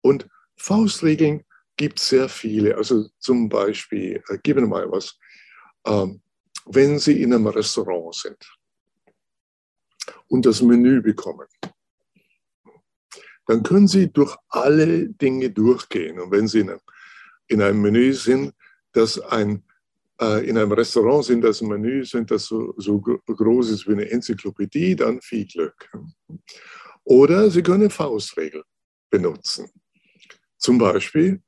Und 0.00 0.28
Faustregeln 0.56 1.44
gibt 1.76 1.98
es 1.98 2.08
sehr 2.08 2.28
viele. 2.28 2.76
Also 2.76 3.08
zum 3.18 3.48
Beispiel, 3.48 4.22
äh, 4.28 4.38
geben 4.38 4.62
wir 4.62 4.68
mal 4.68 4.90
was, 4.90 5.18
ähm, 5.84 6.22
wenn 6.66 6.98
Sie 6.98 7.22
in 7.22 7.32
einem 7.32 7.46
Restaurant 7.46 8.14
sind 8.14 8.57
und 10.28 10.46
das 10.46 10.62
Menü 10.62 11.00
bekommen, 11.00 11.46
dann 13.46 13.62
können 13.62 13.88
Sie 13.88 14.12
durch 14.12 14.36
alle 14.48 15.08
Dinge 15.08 15.50
durchgehen. 15.50 16.20
Und 16.20 16.30
wenn 16.30 16.48
Sie 16.48 16.60
in 16.60 16.70
einem, 16.70 16.80
in 17.46 17.62
einem 17.62 17.80
Menü 17.80 18.12
sind, 18.12 18.52
das 18.92 19.18
ein, 19.18 19.64
äh, 20.20 20.46
in 20.46 20.58
einem 20.58 20.72
Restaurant 20.72 21.24
sind, 21.24 21.42
das 21.42 21.62
Menü 21.62 22.04
sind, 22.04 22.30
das 22.30 22.44
so, 22.44 22.74
so 22.76 23.00
groß 23.00 23.70
ist 23.70 23.88
wie 23.88 23.92
eine 23.92 24.10
Enzyklopädie, 24.10 24.96
dann 24.96 25.22
viel 25.22 25.46
Glück. 25.46 25.90
Oder 27.04 27.50
Sie 27.50 27.62
können 27.62 27.88
Faustregel 27.88 28.64
benutzen. 29.08 29.70
Zum 30.58 30.76
Beispiel, 30.76 31.40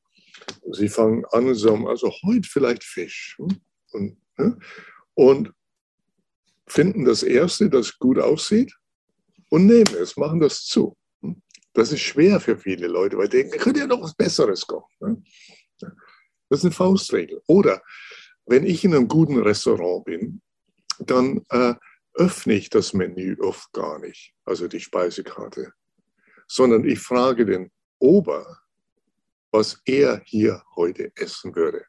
Sie 0.73 0.89
fangen 0.89 1.25
an 1.33 1.49
und 1.49 1.55
sagen, 1.55 1.87
also 1.87 2.11
heute 2.25 2.49
vielleicht 2.49 2.83
Fisch. 2.83 3.39
Und, 3.93 4.17
und 5.15 5.53
finden 6.71 7.05
das 7.05 7.23
Erste, 7.23 7.69
das 7.69 7.99
gut 7.99 8.19
aussieht 8.19 8.75
und 9.49 9.67
nehmen 9.67 9.95
es, 10.01 10.17
machen 10.17 10.41
das 10.41 10.65
zu. 10.65 10.97
Das 11.73 11.93
ist 11.93 12.01
schwer 12.01 12.41
für 12.41 12.57
viele 12.57 12.87
Leute, 12.87 13.17
weil 13.17 13.29
die 13.29 13.39
denken, 13.39 13.59
könnte 13.59 13.81
ja 13.81 13.87
noch 13.87 14.03
was 14.03 14.15
Besseres 14.15 14.67
kommen. 14.67 15.25
Das 16.49 16.61
ist 16.61 16.65
eine 16.65 16.73
Faustregel. 16.73 17.43
Oder 17.47 17.83
wenn 18.47 18.65
ich 18.65 18.85
in 18.85 18.95
einem 18.95 19.09
guten 19.09 19.39
Restaurant 19.39 20.05
bin, 20.05 20.43
dann 20.99 21.45
äh, 21.51 21.75
öffne 22.15 22.55
ich 22.55 22.71
das 22.71 22.93
Menü 22.93 23.37
oft 23.41 23.73
gar 23.73 23.99
nicht, 24.01 24.35
also 24.45 24.69
die 24.69 24.81
Speisekarte, 24.81 25.73
sondern 26.49 26.85
ich 26.85 26.99
frage 26.99 27.47
den 27.47 27.71
Ober, 27.99 28.59
was 29.53 29.81
er 29.85 30.21
hier 30.25 30.63
heute 30.77 31.13
essen 31.17 31.55
würde. 31.55 31.85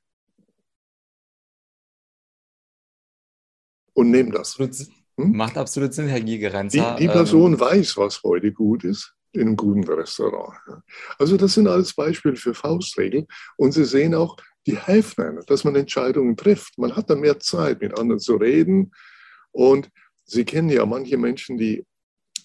Und 3.94 4.12
nehme 4.12 4.32
das. 4.32 4.58
Hm? 4.58 4.88
Macht 5.18 5.58
absolut 5.58 5.94
Sinn, 5.94 6.08
Herr 6.08 6.22
Gigerenzer. 6.22 6.96
Die, 6.98 7.04
die 7.04 7.08
Person 7.08 7.54
ähm, 7.54 7.60
weiß, 7.60 7.98
was 7.98 8.24
heute 8.24 8.52
gut 8.52 8.84
ist 8.84 9.14
in 9.34 9.42
einem 9.42 9.56
guten 9.56 9.84
Restaurant. 9.84 10.58
Also 11.18 11.38
das 11.38 11.54
sind 11.54 11.68
alles 11.68 11.94
Beispiele 11.94 12.36
für 12.36 12.54
Faustregeln. 12.54 13.28
Und 13.58 13.72
Sie 13.72 13.86
sehen 13.86 14.14
auch, 14.14 14.36
die 14.68 14.78
helfen 14.78 15.24
einem, 15.24 15.46
dass 15.48 15.64
man 15.64 15.76
Entscheidungen 15.76 16.36
trifft. 16.36 16.78
Man 16.78 16.96
hat 16.96 17.10
dann 17.10 17.22
mehr 17.22 17.40
Zeit, 17.40 17.82
mit 17.82 17.98
anderen 17.98 18.20
zu 18.20 18.36
reden. 18.36 18.92
Und 19.52 19.90
Sie 20.26 20.46
kennen 20.46 20.70
ja 20.70 20.86
manche 20.86 21.18
Menschen, 21.18 21.58
die 21.58 21.86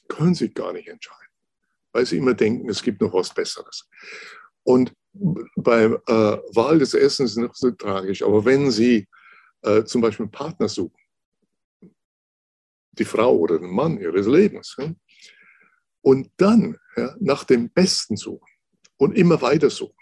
können 0.09 0.35
sich 0.35 0.54
gar 0.54 0.72
nicht 0.72 0.88
entscheiden, 0.88 1.32
weil 1.92 2.06
sie 2.06 2.16
immer 2.16 2.35
denken, 2.35 2.68
es 2.68 2.82
gibt 2.82 3.00
noch 3.00 3.12
was 3.12 3.32
Besseres. 3.35 3.88
Und 4.62 4.92
beim 5.56 5.94
äh, 6.06 6.12
Wahl 6.54 6.78
des 6.78 6.94
Essens 6.94 7.30
ist 7.30 7.37
es 7.37 7.42
noch 7.42 7.54
so 7.54 7.70
tragisch. 7.70 8.22
Aber 8.22 8.44
wenn 8.44 8.70
Sie 8.70 9.09
äh, 9.62 9.85
zum 9.85 10.00
Beispiel 10.00 10.24
einen 10.24 10.32
Partner 10.32 10.68
suchen, 10.68 11.00
die 12.98 13.04
Frau 13.04 13.37
oder 13.37 13.59
den 13.59 13.70
Mann 13.70 13.98
ihres 13.98 14.26
Lebens. 14.26 14.76
Und 16.02 16.30
dann 16.37 16.78
ja, 16.97 17.14
nach 17.20 17.44
dem 17.44 17.70
Besten 17.70 18.16
suchen 18.16 18.49
und 18.97 19.16
immer 19.16 19.40
weiter 19.42 19.70
suchen. 19.70 19.97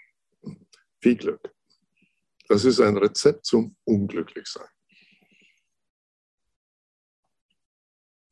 Viel 1.01 1.15
Glück. 1.15 1.53
Das 2.47 2.63
ist 2.63 2.79
ein 2.79 2.97
Rezept 2.97 3.45
zum 3.45 3.75
Unglücklichsein. 3.85 4.67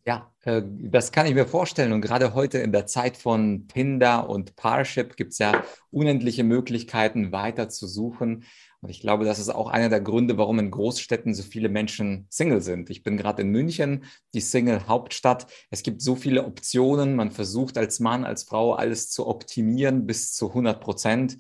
Ja, 0.06 0.34
äh, 0.42 0.62
das 0.66 1.14
kann 1.14 1.26
ich 1.28 1.34
mir 1.34 1.46
vorstellen. 1.46 1.94
Und 1.94 2.02
gerade 2.02 2.34
heute 2.34 2.58
in 2.58 2.74
der 2.74 2.86
Zeit 2.86 3.16
von 3.16 3.68
Tinder 3.70 4.30
und 4.30 4.56
Parship 4.56 5.16
gibt 5.16 5.32
es 5.32 5.38
ja 5.38 5.64
unendliche 5.92 6.44
Möglichkeiten, 6.44 7.32
weiter 7.32 7.70
zu 7.70 7.88
suchen. 7.88 8.44
Und 8.82 8.90
ich 8.90 9.00
glaube, 9.00 9.24
das 9.24 9.40
ist 9.40 9.48
auch 9.48 9.70
einer 9.70 9.88
der 9.88 10.02
Gründe, 10.02 10.38
warum 10.38 10.60
in 10.60 10.70
Großstädten 10.70 11.34
so 11.34 11.44
viele 11.44 11.70
Menschen 11.70 12.28
Single 12.30 12.60
sind. 12.60 12.90
Ich 12.90 13.02
bin 13.02 13.16
gerade 13.16 13.44
in 13.44 13.50
München, 13.50 14.04
die 14.34 14.42
Single-Hauptstadt. 14.42 15.48
Es 15.70 15.84
gibt 15.84 16.02
so 16.02 16.18
viele 16.18 16.44
Optionen. 16.44 17.16
Man 17.16 17.32
versucht 17.32 17.78
als 17.78 18.02
Mann, 18.02 18.26
als 18.26 18.44
Frau 18.44 18.74
alles 18.74 19.10
zu 19.10 19.26
optimieren 19.26 20.06
bis 20.06 20.34
zu 20.34 20.50
100 20.50 20.82
Prozent. 20.82 21.38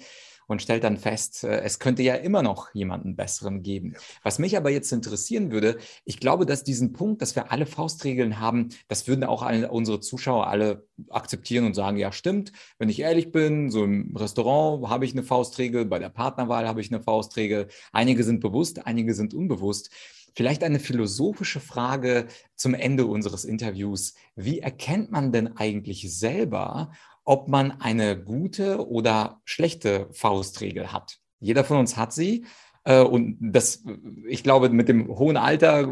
Und 0.47 0.61
stellt 0.61 0.83
dann 0.83 0.97
fest, 0.97 1.43
äh, 1.43 1.61
es 1.61 1.79
könnte 1.79 2.03
ja 2.03 2.15
immer 2.15 2.41
noch 2.41 2.73
jemanden 2.73 3.15
besseren 3.15 3.63
geben. 3.63 3.95
Was 4.23 4.39
mich 4.39 4.57
aber 4.57 4.69
jetzt 4.69 4.91
interessieren 4.91 5.51
würde, 5.51 5.77
ich 6.05 6.19
glaube, 6.19 6.45
dass 6.45 6.63
diesen 6.63 6.93
Punkt, 6.93 7.21
dass 7.21 7.35
wir 7.35 7.51
alle 7.51 7.65
Faustregeln 7.65 8.39
haben, 8.39 8.69
das 8.87 9.07
würden 9.07 9.23
auch 9.23 9.41
alle 9.43 9.71
unsere 9.71 9.99
Zuschauer 9.99 10.47
alle 10.47 10.87
akzeptieren 11.09 11.65
und 11.65 11.73
sagen, 11.73 11.97
ja, 11.97 12.11
stimmt, 12.11 12.51
wenn 12.77 12.89
ich 12.89 12.99
ehrlich 12.99 13.31
bin, 13.31 13.71
so 13.71 13.83
im 13.83 14.15
Restaurant 14.15 14.89
habe 14.89 15.05
ich 15.05 15.13
eine 15.13 15.23
Faustregel, 15.23 15.85
bei 15.85 15.99
der 15.99 16.09
Partnerwahl 16.09 16.67
habe 16.67 16.81
ich 16.81 16.91
eine 16.91 17.01
Faustregel. 17.01 17.67
Einige 17.91 18.23
sind 18.23 18.39
bewusst, 18.39 18.85
einige 18.85 19.13
sind 19.13 19.33
unbewusst. 19.33 19.89
Vielleicht 20.35 20.63
eine 20.63 20.79
philosophische 20.79 21.59
Frage 21.59 22.27
zum 22.55 22.73
Ende 22.73 23.05
unseres 23.05 23.45
Interviews. 23.45 24.15
Wie 24.35 24.59
erkennt 24.59 25.11
man 25.11 25.31
denn 25.31 25.57
eigentlich 25.57 26.17
selber, 26.17 26.91
ob 27.23 27.47
man 27.47 27.79
eine 27.79 28.21
gute 28.21 28.87
oder 28.87 29.41
schlechte 29.45 30.07
Faustregel 30.11 30.91
hat? 30.91 31.19
Jeder 31.39 31.63
von 31.63 31.77
uns 31.77 31.97
hat 31.97 32.13
sie. 32.13 32.45
Äh, 32.85 33.01
und 33.01 33.37
das, 33.39 33.83
ich 34.27 34.43
glaube, 34.43 34.69
mit 34.69 34.89
dem 34.89 35.07
hohen 35.07 35.37
Alter 35.37 35.87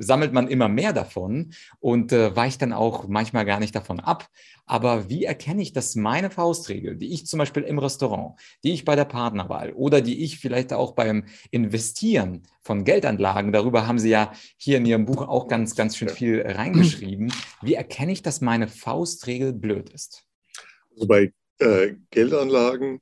sammelt 0.00 0.32
man 0.32 0.48
immer 0.48 0.68
mehr 0.68 0.92
davon 0.92 1.52
und 1.80 2.12
äh, 2.12 2.34
weicht 2.36 2.62
dann 2.62 2.72
auch 2.72 3.08
manchmal 3.08 3.44
gar 3.44 3.60
nicht 3.60 3.74
davon 3.74 4.00
ab. 4.00 4.28
Aber 4.66 5.08
wie 5.08 5.24
erkenne 5.24 5.62
ich, 5.62 5.72
dass 5.72 5.96
meine 5.96 6.30
Faustregel, 6.30 6.96
die 6.96 7.12
ich 7.12 7.26
zum 7.26 7.38
Beispiel 7.38 7.62
im 7.62 7.78
Restaurant, 7.78 8.38
die 8.64 8.72
ich 8.72 8.84
bei 8.84 8.96
der 8.96 9.06
Partnerwahl 9.06 9.72
oder 9.72 10.02
die 10.02 10.22
ich 10.22 10.38
vielleicht 10.38 10.74
auch 10.74 10.92
beim 10.92 11.24
Investieren 11.50 12.42
von 12.60 12.84
Geldanlagen, 12.84 13.52
darüber 13.52 13.86
haben 13.86 13.98
Sie 13.98 14.10
ja 14.10 14.32
hier 14.58 14.76
in 14.76 14.84
Ihrem 14.84 15.06
Buch 15.06 15.26
auch 15.26 15.48
ganz, 15.48 15.74
ganz 15.74 15.96
schön 15.96 16.10
viel 16.10 16.42
reingeschrieben. 16.42 17.32
Wie 17.62 17.74
erkenne 17.74 18.12
ich, 18.12 18.22
dass 18.22 18.42
meine 18.42 18.68
Faustregel 18.68 19.54
blöd 19.54 19.88
ist? 19.88 20.27
Also 20.98 21.06
bei 21.06 21.32
äh, 21.58 21.94
Geldanlagen 22.10 23.00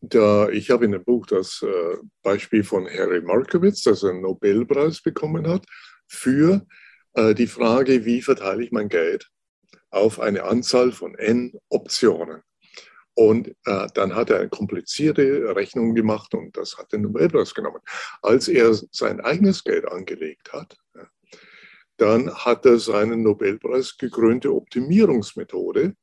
da, 0.00 0.48
ich 0.48 0.70
habe 0.70 0.84
in 0.84 0.92
dem 0.92 1.04
Buch 1.04 1.26
das 1.26 1.62
äh, 1.62 1.96
Beispiel 2.22 2.64
von 2.64 2.88
Harry 2.88 3.20
Markowitz, 3.20 3.82
das 3.82 4.04
einen 4.04 4.22
Nobelpreis 4.22 5.02
bekommen 5.02 5.48
hat, 5.48 5.64
für 6.08 6.66
äh, 7.14 7.34
die 7.34 7.46
Frage, 7.46 8.04
wie 8.04 8.22
verteile 8.22 8.64
ich 8.64 8.72
mein 8.72 8.88
Geld 8.88 9.28
auf 9.90 10.20
eine 10.20 10.44
Anzahl 10.44 10.92
von 10.92 11.14
N 11.16 11.52
Optionen. 11.68 12.42
Und 13.14 13.48
äh, 13.66 13.88
dann 13.94 14.14
hat 14.14 14.30
er 14.30 14.38
eine 14.38 14.48
komplizierte 14.48 15.54
Rechnung 15.56 15.94
gemacht 15.94 16.34
und 16.34 16.56
das 16.56 16.76
hat 16.78 16.92
den 16.92 17.02
Nobelpreis 17.02 17.54
genommen. 17.54 17.80
Als 18.22 18.46
er 18.46 18.74
sein 18.92 19.20
eigenes 19.20 19.64
Geld 19.64 19.86
angelegt 19.86 20.52
hat, 20.52 20.76
dann 21.96 22.32
hat 22.32 22.64
er 22.66 22.78
seine 22.78 23.16
Nobelpreis 23.16 23.96
gekrönte 23.96 24.54
Optimierungsmethode 24.54 25.94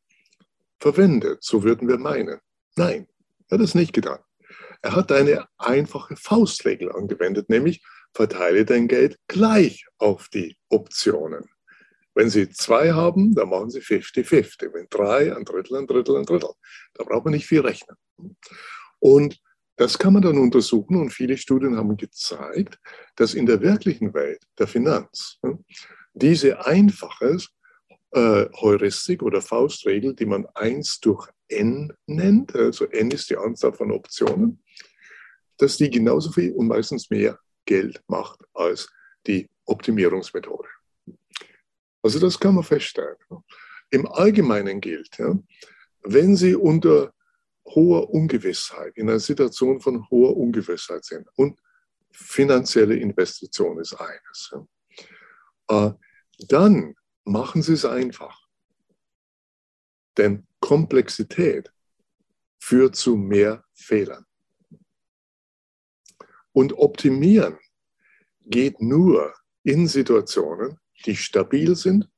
verwendet, 0.85 1.43
so 1.43 1.63
würden 1.63 1.87
wir 1.87 1.97
meinen. 1.97 2.39
Nein, 2.75 3.07
er 3.49 3.57
hat 3.57 3.65
es 3.65 3.73
nicht 3.73 3.91
getan. 3.91 4.19
Er 4.83 4.95
hat 4.95 5.11
eine 5.11 5.47
einfache 5.57 6.15
Faustregel 6.15 6.91
angewendet, 6.91 7.49
nämlich 7.49 7.83
verteile 8.13 8.65
dein 8.65 8.87
Geld 8.87 9.17
gleich 9.27 9.87
auf 9.97 10.29
die 10.29 10.55
Optionen. 10.69 11.49
Wenn 12.13 12.29
Sie 12.29 12.51
zwei 12.51 12.93
haben, 12.93 13.33
dann 13.33 13.49
machen 13.49 13.71
Sie 13.71 13.79
50-50. 13.79 14.73
Wenn 14.73 14.85
drei, 14.91 15.35
ein 15.35 15.43
Drittel, 15.43 15.77
ein 15.77 15.87
Drittel, 15.87 16.17
ein 16.17 16.25
Drittel. 16.25 16.51
Da 16.93 17.03
braucht 17.03 17.25
man 17.25 17.33
nicht 17.33 17.47
viel 17.47 17.61
rechnen. 17.61 17.97
Und 18.99 19.41
das 19.77 19.97
kann 19.97 20.13
man 20.13 20.21
dann 20.21 20.37
untersuchen 20.37 20.97
und 20.97 21.09
viele 21.09 21.35
Studien 21.37 21.77
haben 21.77 21.97
gezeigt, 21.97 22.79
dass 23.15 23.33
in 23.33 23.47
der 23.47 23.59
wirklichen 23.59 24.13
Welt 24.13 24.43
der 24.59 24.67
Finanz 24.67 25.39
diese 26.13 26.63
einfache 26.63 27.39
äh, 28.15 28.49
Heuristik 28.61 29.21
oder 29.21 29.41
Faustregel, 29.41 30.15
die 30.15 30.25
man 30.25 30.45
1 30.55 31.01
durch 31.01 31.27
n 31.49 31.91
nennt, 32.07 32.55
also 32.55 32.85
n 32.85 33.11
ist 33.11 33.29
die 33.29 33.35
Anzahl 33.35 33.73
von 33.73 33.91
Optionen, 33.91 34.63
dass 35.57 35.75
die 35.77 35.89
genauso 35.89 36.31
viel 36.31 36.53
und 36.53 36.67
meistens 36.67 37.09
mehr 37.09 37.37
Geld 37.65 38.01
macht 38.07 38.39
als 38.53 38.89
die 39.27 39.49
Optimierungsmethode. 39.65 40.69
Also 42.01 42.19
das 42.19 42.39
kann 42.39 42.55
man 42.55 42.63
feststellen. 42.63 43.17
Im 43.89 44.07
Allgemeinen 44.07 44.79
gilt, 44.79 45.17
ja, 45.17 45.37
wenn 46.03 46.37
Sie 46.37 46.55
unter 46.55 47.13
hoher 47.65 48.09
Ungewissheit, 48.11 48.95
in 48.95 49.09
einer 49.09 49.19
Situation 49.19 49.81
von 49.81 50.09
hoher 50.09 50.37
Ungewissheit 50.37 51.03
sind 51.03 51.27
und 51.35 51.59
finanzielle 52.11 52.95
Investition 52.95 53.79
ist 53.79 53.93
eines, 53.95 54.53
ja, 54.53 55.87
äh, 55.87 55.93
dann 56.47 56.95
machen 57.25 57.61
Sie 57.61 57.73
es 57.73 57.85
einfach. 57.85 58.47
Denn 60.17 60.47
Komplexität 60.59 61.71
führt 62.59 62.95
zu 62.95 63.17
mehr 63.17 63.65
Fehlern. 63.73 64.25
Und 66.53 66.73
optimieren 66.77 67.59
geht 68.45 68.81
nur 68.81 69.33
in 69.63 69.87
Situationen, 69.87 70.79
die 71.05 71.15
stabil 71.15 71.75
sind 71.75 72.09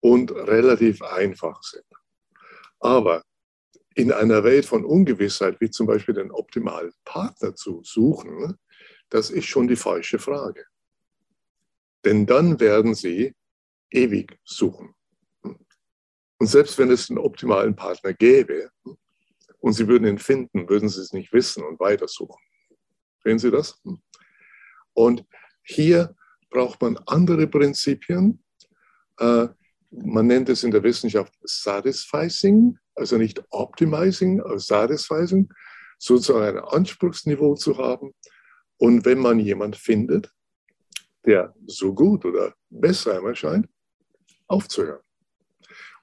und 0.00 0.30
relativ 0.30 1.02
einfach 1.02 1.62
sind. 1.62 1.84
Aber 2.78 3.24
in 3.94 4.12
einer 4.12 4.44
Welt 4.44 4.66
von 4.66 4.84
Ungewissheit, 4.84 5.60
wie 5.60 5.70
zum 5.70 5.86
Beispiel 5.86 6.14
den 6.14 6.30
optimalen 6.30 6.92
Partner 7.04 7.54
zu 7.54 7.82
suchen, 7.82 8.58
das 9.08 9.30
ist 9.30 9.46
schon 9.46 9.68
die 9.68 9.76
falsche 9.76 10.18
Frage. 10.18 10.66
Denn 12.04 12.26
dann 12.26 12.60
werden 12.60 12.94
Sie 12.94 13.34
ewig 13.90 14.38
suchen. 14.44 14.94
Und 15.42 16.46
selbst 16.46 16.78
wenn 16.78 16.90
es 16.90 17.08
einen 17.08 17.18
optimalen 17.18 17.74
Partner 17.74 18.12
gäbe 18.12 18.70
und 19.58 19.72
Sie 19.72 19.88
würden 19.88 20.06
ihn 20.06 20.18
finden, 20.18 20.68
würden 20.68 20.88
Sie 20.88 21.00
es 21.00 21.12
nicht 21.12 21.32
wissen 21.32 21.64
und 21.64 21.80
weitersuchen. 21.80 22.40
Sehen 23.24 23.38
Sie 23.38 23.50
das? 23.50 23.80
Und 24.92 25.24
hier 25.62 26.14
braucht 26.50 26.80
man 26.80 26.98
andere 27.06 27.46
Prinzipien. 27.46 28.42
Äh, 29.18 29.48
man 29.90 30.26
nennt 30.26 30.48
es 30.48 30.62
in 30.62 30.70
der 30.70 30.82
Wissenschaft 30.82 31.34
Satisficing, 31.42 32.78
also 32.94 33.16
nicht 33.16 33.42
Optimizing, 33.50 34.40
aber 34.40 34.58
Satisficing, 34.58 35.48
sozusagen 35.98 36.58
ein 36.58 36.64
Anspruchsniveau 36.64 37.54
zu 37.54 37.78
haben. 37.78 38.14
Und 38.78 39.04
wenn 39.04 39.18
man 39.18 39.38
jemanden 39.40 39.78
findet, 39.78 40.30
der 41.24 41.54
so 41.66 41.94
gut 41.94 42.24
oder 42.24 42.54
besser 42.70 43.16
einmal 43.16 43.34
scheint, 43.34 43.68
aufzuhören. 44.48 45.02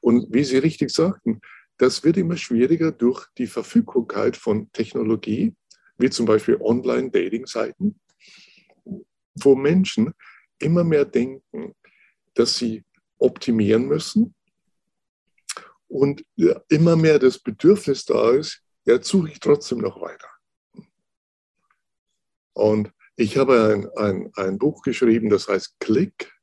Und 0.02 0.34
wie 0.34 0.44
Sie 0.44 0.58
richtig 0.58 0.92
sagten, 0.92 1.40
das 1.78 2.04
wird 2.04 2.18
immer 2.18 2.38
schwieriger 2.38 2.92
durch 2.92 3.26
die 3.38 3.48
Verfügbarkeit 3.48 4.38
von 4.38 4.72
Technologie, 4.72 5.56
wie 5.98 6.10
zum 6.10 6.26
Beispiel 6.26 6.58
Online-Dating-Seiten, 6.60 8.00
wo 9.36 9.56
Menschen 9.56 10.14
immer 10.60 10.84
mehr 10.84 11.06
denken, 11.06 11.76
dass 12.34 12.58
sie 12.58 12.84
optimieren 13.18 13.88
müssen 13.88 14.36
und 15.88 16.26
immer 16.70 16.96
mehr 16.96 17.20
das 17.20 17.40
Bedürfnis 17.40 18.06
da 18.06 18.32
ist, 18.32 18.62
ja, 18.86 19.02
suche 19.02 19.30
ich 19.30 19.40
trotzdem 19.40 19.80
noch 19.80 20.02
weiter. 20.02 20.28
Und 22.54 22.92
ich 23.16 23.38
habe 23.38 23.74
ein, 23.74 23.90
ein, 23.98 24.32
ein 24.36 24.58
Buch 24.58 24.82
geschrieben, 24.82 25.30
das 25.30 25.48
heißt 25.48 25.80
Klick, 25.80 26.34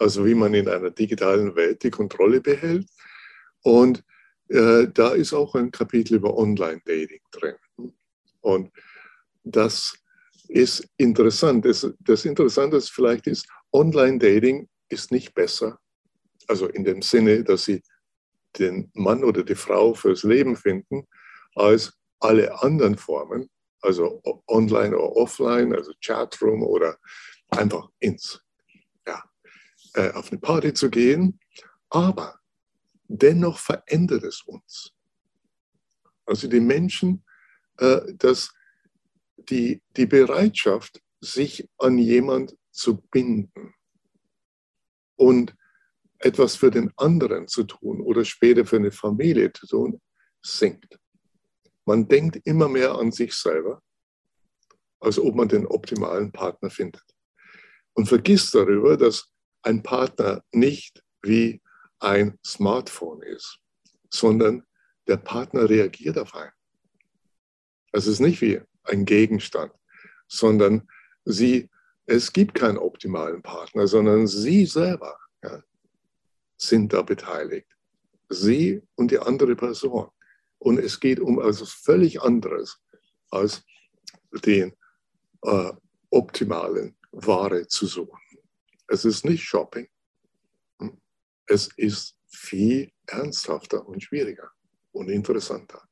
also 0.00 0.24
wie 0.24 0.34
man 0.34 0.54
in 0.54 0.66
einer 0.66 0.90
digitalen 0.90 1.54
Welt 1.54 1.82
die 1.82 1.90
Kontrolle 1.90 2.40
behält. 2.40 2.88
Und 3.62 4.02
äh, 4.48 4.88
da 4.92 5.10
ist 5.10 5.34
auch 5.34 5.54
ein 5.54 5.70
Kapitel 5.70 6.14
über 6.14 6.36
Online-Dating 6.36 7.20
drin. 7.30 7.56
Und 8.40 8.72
das 9.44 9.94
ist 10.48 10.88
interessant. 10.96 11.66
Das, 11.66 11.86
das 12.00 12.24
Interessante 12.24 12.80
vielleicht 12.80 13.26
ist, 13.26 13.46
Online-Dating 13.72 14.68
ist 14.88 15.12
nicht 15.12 15.34
besser. 15.34 15.78
Also 16.48 16.66
in 16.66 16.84
dem 16.84 17.02
Sinne, 17.02 17.44
dass 17.44 17.64
sie 17.64 17.82
den 18.58 18.90
Mann 18.94 19.22
oder 19.22 19.44
die 19.44 19.54
Frau 19.54 19.92
fürs 19.92 20.22
Leben 20.22 20.56
finden, 20.56 21.06
als 21.54 21.92
alle 22.20 22.62
anderen 22.62 22.96
Formen, 22.96 23.50
also 23.82 24.22
online 24.48 24.96
oder 24.96 25.16
offline, 25.16 25.74
also 25.74 25.92
Chatroom 26.00 26.62
oder 26.62 26.96
einfach 27.50 27.90
ins 28.00 28.42
äh, 29.94 30.10
auf 30.12 30.30
eine 30.30 30.40
Party 30.40 30.72
zu 30.74 30.90
gehen, 30.90 31.40
aber 31.88 32.40
dennoch 33.08 33.58
verändert 33.58 34.24
es 34.24 34.42
uns. 34.42 34.92
Also 36.24 36.48
die 36.48 36.60
Menschen, 36.60 37.24
äh, 37.78 38.00
dass 38.14 38.52
die, 39.36 39.82
die 39.96 40.06
Bereitschaft, 40.06 41.02
sich 41.20 41.68
an 41.76 41.98
jemand 41.98 42.56
zu 42.70 42.96
binden 42.96 43.74
und 45.16 45.54
etwas 46.18 46.56
für 46.56 46.70
den 46.70 46.92
anderen 46.96 47.48
zu 47.48 47.64
tun 47.64 48.00
oder 48.00 48.24
später 48.24 48.64
für 48.64 48.76
eine 48.76 48.90
Familie 48.92 49.52
zu 49.52 49.66
tun, 49.66 50.00
sinkt. 50.42 50.98
Man 51.84 52.08
denkt 52.08 52.40
immer 52.44 52.68
mehr 52.68 52.94
an 52.94 53.10
sich 53.10 53.34
selber, 53.34 53.82
als 55.00 55.18
ob 55.18 55.34
man 55.34 55.48
den 55.48 55.66
optimalen 55.66 56.30
Partner 56.30 56.70
findet. 56.70 57.04
Und 57.94 58.06
vergisst 58.06 58.54
darüber, 58.54 58.96
dass 58.96 59.30
ein 59.62 59.82
Partner 59.82 60.42
nicht 60.52 61.02
wie 61.22 61.60
ein 61.98 62.38
Smartphone 62.44 63.22
ist, 63.22 63.58
sondern 64.08 64.64
der 65.06 65.18
Partner 65.18 65.68
reagiert 65.68 66.18
auf 66.18 66.34
einen. 66.34 66.52
Es 67.92 68.06
ist 68.06 68.20
nicht 68.20 68.40
wie 68.40 68.60
ein 68.84 69.04
Gegenstand, 69.04 69.72
sondern 70.28 70.88
sie, 71.24 71.68
es 72.06 72.32
gibt 72.32 72.54
keinen 72.54 72.78
optimalen 72.78 73.42
Partner, 73.42 73.86
sondern 73.86 74.26
sie 74.26 74.66
selber 74.66 75.18
ja, 75.42 75.62
sind 76.56 76.92
da 76.92 77.02
beteiligt. 77.02 77.66
Sie 78.28 78.82
und 78.94 79.10
die 79.10 79.18
andere 79.18 79.56
Person. 79.56 80.08
Und 80.58 80.78
es 80.78 81.00
geht 81.00 81.18
um 81.18 81.40
etwas 81.40 81.72
völlig 81.72 82.22
anderes 82.22 82.80
als 83.30 83.64
den 84.44 84.72
äh, 85.42 85.72
optimalen 86.10 86.96
Ware 87.10 87.66
zu 87.66 87.86
suchen. 87.86 88.19
Es 88.92 89.04
ist 89.04 89.24
nicht 89.24 89.44
Shopping. 89.44 89.88
Es 91.46 91.68
ist 91.76 92.16
viel 92.26 92.90
ernsthafter 93.06 93.86
und 93.86 94.02
schwieriger 94.02 94.50
und 94.90 95.08
interessanter. 95.08 95.88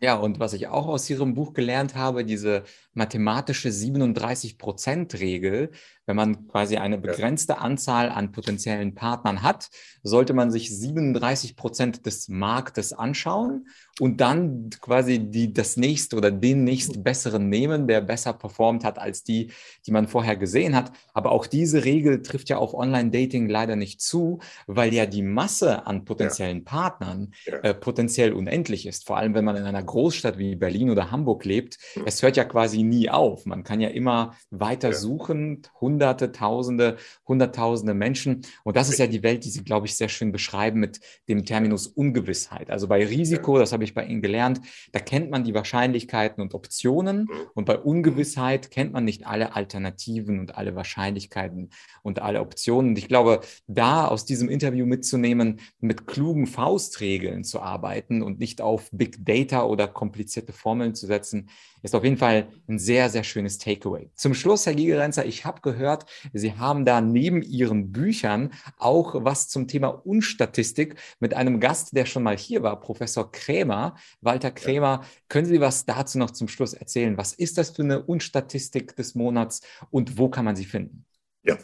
Ja, 0.00 0.14
und 0.14 0.38
was 0.38 0.52
ich 0.52 0.68
auch 0.68 0.86
aus 0.86 1.10
Ihrem 1.10 1.34
Buch 1.34 1.54
gelernt 1.54 1.96
habe, 1.96 2.24
diese 2.24 2.62
mathematische 2.94 3.70
37-Prozent-Regel, 3.70 5.72
wenn 6.06 6.16
man 6.16 6.48
quasi 6.48 6.76
eine 6.76 6.98
begrenzte 6.98 7.58
Anzahl 7.58 8.08
an 8.08 8.32
potenziellen 8.32 8.94
Partnern 8.94 9.42
hat, 9.42 9.70
sollte 10.02 10.34
man 10.34 10.50
sich 10.50 10.76
37 10.76 11.56
Prozent 11.56 12.06
des 12.06 12.28
Marktes 12.28 12.92
anschauen 12.92 13.68
und 14.00 14.20
dann 14.20 14.70
quasi 14.80 15.18
die, 15.18 15.52
das 15.52 15.76
nächste 15.76 16.16
oder 16.16 16.30
den 16.30 16.64
nächst 16.64 17.04
besseren 17.04 17.48
nehmen, 17.48 17.86
der 17.86 18.00
besser 18.00 18.32
performt 18.32 18.84
hat 18.84 18.98
als 18.98 19.22
die, 19.22 19.52
die 19.86 19.90
man 19.90 20.08
vorher 20.08 20.36
gesehen 20.36 20.74
hat. 20.74 20.92
Aber 21.12 21.32
auch 21.32 21.46
diese 21.46 21.84
Regel 21.84 22.22
trifft 22.22 22.48
ja 22.48 22.56
auf 22.56 22.72
Online-Dating 22.72 23.48
leider 23.48 23.76
nicht 23.76 24.00
zu, 24.00 24.38
weil 24.66 24.94
ja 24.94 25.06
die 25.06 25.22
Masse 25.22 25.86
an 25.86 26.04
potenziellen. 26.04 26.64
Partnern. 26.64 27.32
Äh, 27.46 27.74
potenziell 27.74 28.32
unendlich 28.32 28.86
ist. 28.86 29.06
Vor 29.06 29.16
allem, 29.16 29.34
wenn 29.34 29.44
man 29.44 29.56
in 29.56 29.64
einer 29.64 29.82
Großstadt 29.88 30.38
wie 30.38 30.54
Berlin 30.54 30.90
oder 30.90 31.10
Hamburg 31.10 31.44
lebt. 31.44 31.78
Mhm. 31.96 32.02
Es 32.06 32.22
hört 32.22 32.36
ja 32.36 32.44
quasi 32.44 32.82
nie 32.82 33.10
auf. 33.10 33.46
Man 33.46 33.64
kann 33.64 33.80
ja 33.80 33.88
immer 33.88 34.34
weiter 34.50 34.90
ja. 34.90 34.94
suchen, 34.94 35.62
Hunderte, 35.80 36.30
Tausende, 36.30 36.96
Hunderttausende 37.26 37.94
Menschen. 37.94 38.42
Und 38.64 38.76
das 38.76 38.88
ist 38.88 38.98
ja 38.98 39.06
die 39.06 39.22
Welt, 39.22 39.44
die 39.44 39.50
Sie, 39.50 39.64
glaube 39.64 39.86
ich, 39.86 39.96
sehr 39.96 40.08
schön 40.08 40.30
beschreiben 40.30 40.78
mit 40.78 41.00
dem 41.28 41.44
Terminus 41.44 41.86
Ungewissheit. 41.86 42.70
Also 42.70 42.86
bei 42.86 43.04
Risiko, 43.04 43.58
das 43.58 43.72
habe 43.72 43.84
ich 43.84 43.94
bei 43.94 44.04
Ihnen 44.04 44.22
gelernt, 44.22 44.60
da 44.92 45.00
kennt 45.00 45.30
man 45.30 45.44
die 45.44 45.54
Wahrscheinlichkeiten 45.54 46.42
und 46.42 46.54
Optionen. 46.54 47.22
Mhm. 47.22 47.28
Und 47.54 47.64
bei 47.64 47.78
Ungewissheit 47.78 48.70
kennt 48.70 48.92
man 48.92 49.04
nicht 49.04 49.26
alle 49.26 49.56
Alternativen 49.56 50.38
und 50.38 50.56
alle 50.56 50.76
Wahrscheinlichkeiten 50.76 51.70
und 52.02 52.20
alle 52.20 52.40
Optionen. 52.40 52.90
Und 52.90 52.98
ich 52.98 53.08
glaube, 53.08 53.40
da 53.66 54.06
aus 54.06 54.24
diesem 54.24 54.48
Interview 54.48 54.86
mitzunehmen, 54.86 55.60
mit 55.80 56.06
klugen 56.06 56.46
Faustregeln 56.46 57.44
zu 57.44 57.60
arbeiten 57.60 58.22
und 58.22 58.38
nicht 58.38 58.60
auf 58.60 58.90
Big 58.92 59.24
Data 59.24 59.64
oder 59.64 59.77
komplizierte 59.86 60.52
Formeln 60.52 60.94
zu 60.94 61.06
setzen, 61.06 61.48
ist 61.82 61.94
auf 61.94 62.04
jeden 62.04 62.16
Fall 62.16 62.48
ein 62.68 62.78
sehr, 62.78 63.08
sehr 63.08 63.22
schönes 63.22 63.58
Takeaway. 63.58 64.10
Zum 64.14 64.34
Schluss, 64.34 64.66
Herr 64.66 64.74
Gigerenzer, 64.74 65.24
ich 65.24 65.44
habe 65.44 65.60
gehört, 65.60 66.06
Sie 66.32 66.54
haben 66.54 66.84
da 66.84 67.00
neben 67.00 67.42
Ihren 67.42 67.92
Büchern 67.92 68.52
auch 68.78 69.14
was 69.24 69.48
zum 69.48 69.68
Thema 69.68 69.88
Unstatistik 69.88 70.96
mit 71.20 71.34
einem 71.34 71.60
Gast, 71.60 71.94
der 71.94 72.06
schon 72.06 72.22
mal 72.22 72.36
hier 72.36 72.62
war, 72.62 72.80
Professor 72.80 73.30
Krämer, 73.30 73.96
Walter 74.20 74.50
Krämer. 74.50 75.04
Können 75.28 75.46
Sie 75.46 75.60
was 75.60 75.84
dazu 75.84 76.18
noch 76.18 76.32
zum 76.32 76.48
Schluss 76.48 76.74
erzählen? 76.74 77.16
Was 77.16 77.32
ist 77.32 77.58
das 77.58 77.70
für 77.70 77.82
eine 77.82 78.02
Unstatistik 78.02 78.96
des 78.96 79.14
Monats 79.14 79.60
und 79.90 80.18
wo 80.18 80.28
kann 80.28 80.44
man 80.44 80.56
sie 80.56 80.64
finden? 80.64 81.04
Ja, 81.42 81.58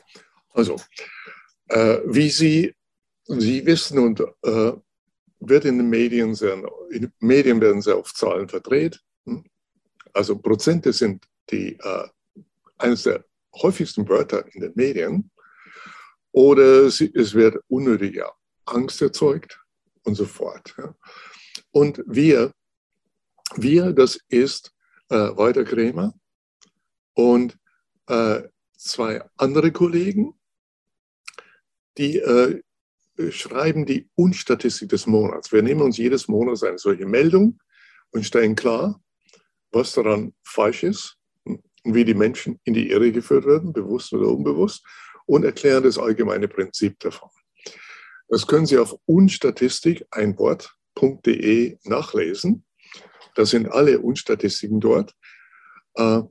also, 0.51 0.77
äh, 1.69 1.99
wie 2.07 2.31
Sie, 2.31 2.75
Sie 3.27 3.67
wissen 3.67 3.99
und 3.99 4.21
äh, 4.43 4.73
wird 5.49 5.65
in 5.65 5.79
den 5.79 5.89
Medien 5.89 6.35
sehr, 6.35 6.63
in 6.91 7.13
Medien 7.21 7.61
werden 7.61 7.83
sehr 7.83 7.99
oft 7.99 8.17
Zahlen 8.17 8.49
verdreht. 8.49 9.01
Hm? 9.27 9.45
Also 10.13 10.39
Prozente 10.39 10.93
sind 10.93 11.25
die, 11.51 11.79
äh, 11.81 12.09
eines 12.79 13.03
der 13.05 13.25
häufigsten 13.63 14.09
Wörter 14.09 14.45
in 14.55 14.61
den 14.61 14.73
Medien. 14.75 15.31
Oder 16.33 16.91
sie, 16.91 17.13
es 17.15 17.35
wird 17.35 17.57
unnötige 17.69 18.29
Angst 18.65 19.01
erzeugt 19.03 19.61
und 20.03 20.15
so 20.15 20.25
fort. 20.25 20.75
Ja. 20.79 20.95
Und 21.71 22.03
wir, 22.07 22.53
wir, 23.57 23.93
das 23.93 24.19
ist 24.29 24.73
äh, 25.11 25.17
Walter 25.37 25.65
Krämer 25.65 26.15
und 27.15 27.57
äh, 28.09 28.43
zwei 28.77 29.23
andere 29.37 29.73
Kollegen, 29.73 30.35
die 31.97 32.19
äh, 32.19 32.63
schreiben 33.31 33.87
die 33.87 34.09
Unstatistik 34.15 34.89
des 34.89 35.07
Monats. 35.07 35.53
Wir 35.53 35.63
nehmen 35.63 35.83
uns 35.83 35.99
jedes 35.99 36.29
Monat 36.29 36.63
eine 36.65 36.79
solche 36.79 37.07
Meldung 37.07 37.59
und 38.11 38.25
stellen 38.25 38.57
klar, 38.57 39.01
was 39.71 39.93
daran 39.93 40.35
falsch 40.45 40.83
ist 40.83 41.17
und 41.45 41.63
wie 41.85 42.05
die 42.05 42.15
Menschen 42.15 42.61
in 42.65 42.75
die 42.75 42.91
Irre 42.91 43.13
geführt 43.13 43.47
werden, 43.47 43.73
bewusst 43.73 44.13
oder 44.13 44.29
unbewusst, 44.29 44.85
und 45.27 45.45
erklären 45.45 45.85
das 45.85 45.99
allgemeine 45.99 46.49
Prinzip 46.49 46.99
davon. 47.01 47.31
Das 48.29 48.47
können 48.47 48.67
Sie 48.67 48.79
auf 48.79 48.97
unstatistik, 49.07 50.05
ein 50.11 50.39
Wort.de 50.39 51.79
nachlesen. 51.85 52.65
Da 53.35 53.47
sind 53.47 53.69
alle 53.69 54.01
Unstatistiken 54.01 54.81
dort. 54.81 55.15
Äh, 55.95 56.23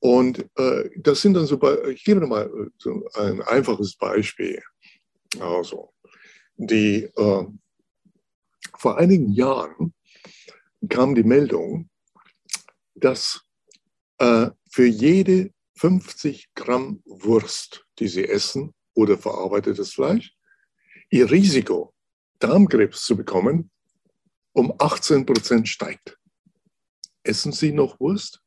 und 0.00 0.46
äh, 0.56 0.90
das 0.96 1.22
sind 1.22 1.34
dann 1.34 1.46
so, 1.46 1.58
ich 1.88 2.04
gebe 2.04 2.26
mal 2.26 2.50
ein 3.14 3.40
einfaches 3.42 3.96
Beispiel. 3.96 4.62
Also, 5.40 5.93
die 6.56 7.04
äh, 7.04 7.46
vor 8.78 8.98
einigen 8.98 9.32
Jahren 9.32 9.94
kam 10.88 11.14
die 11.14 11.22
Meldung, 11.22 11.88
dass 12.94 13.42
äh, 14.18 14.50
für 14.70 14.86
jede 14.86 15.52
50 15.76 16.54
Gramm 16.54 17.02
Wurst, 17.04 17.86
die 17.98 18.08
Sie 18.08 18.26
essen 18.28 18.74
oder 18.94 19.18
verarbeitetes 19.18 19.94
Fleisch, 19.94 20.34
Ihr 21.10 21.30
Risiko, 21.30 21.94
Darmkrebs 22.38 23.04
zu 23.04 23.16
bekommen, 23.16 23.70
um 24.52 24.72
18 24.78 25.26
Prozent 25.26 25.68
steigt. 25.68 26.18
Essen 27.22 27.52
Sie 27.52 27.72
noch 27.72 27.98
Wurst? 28.00 28.42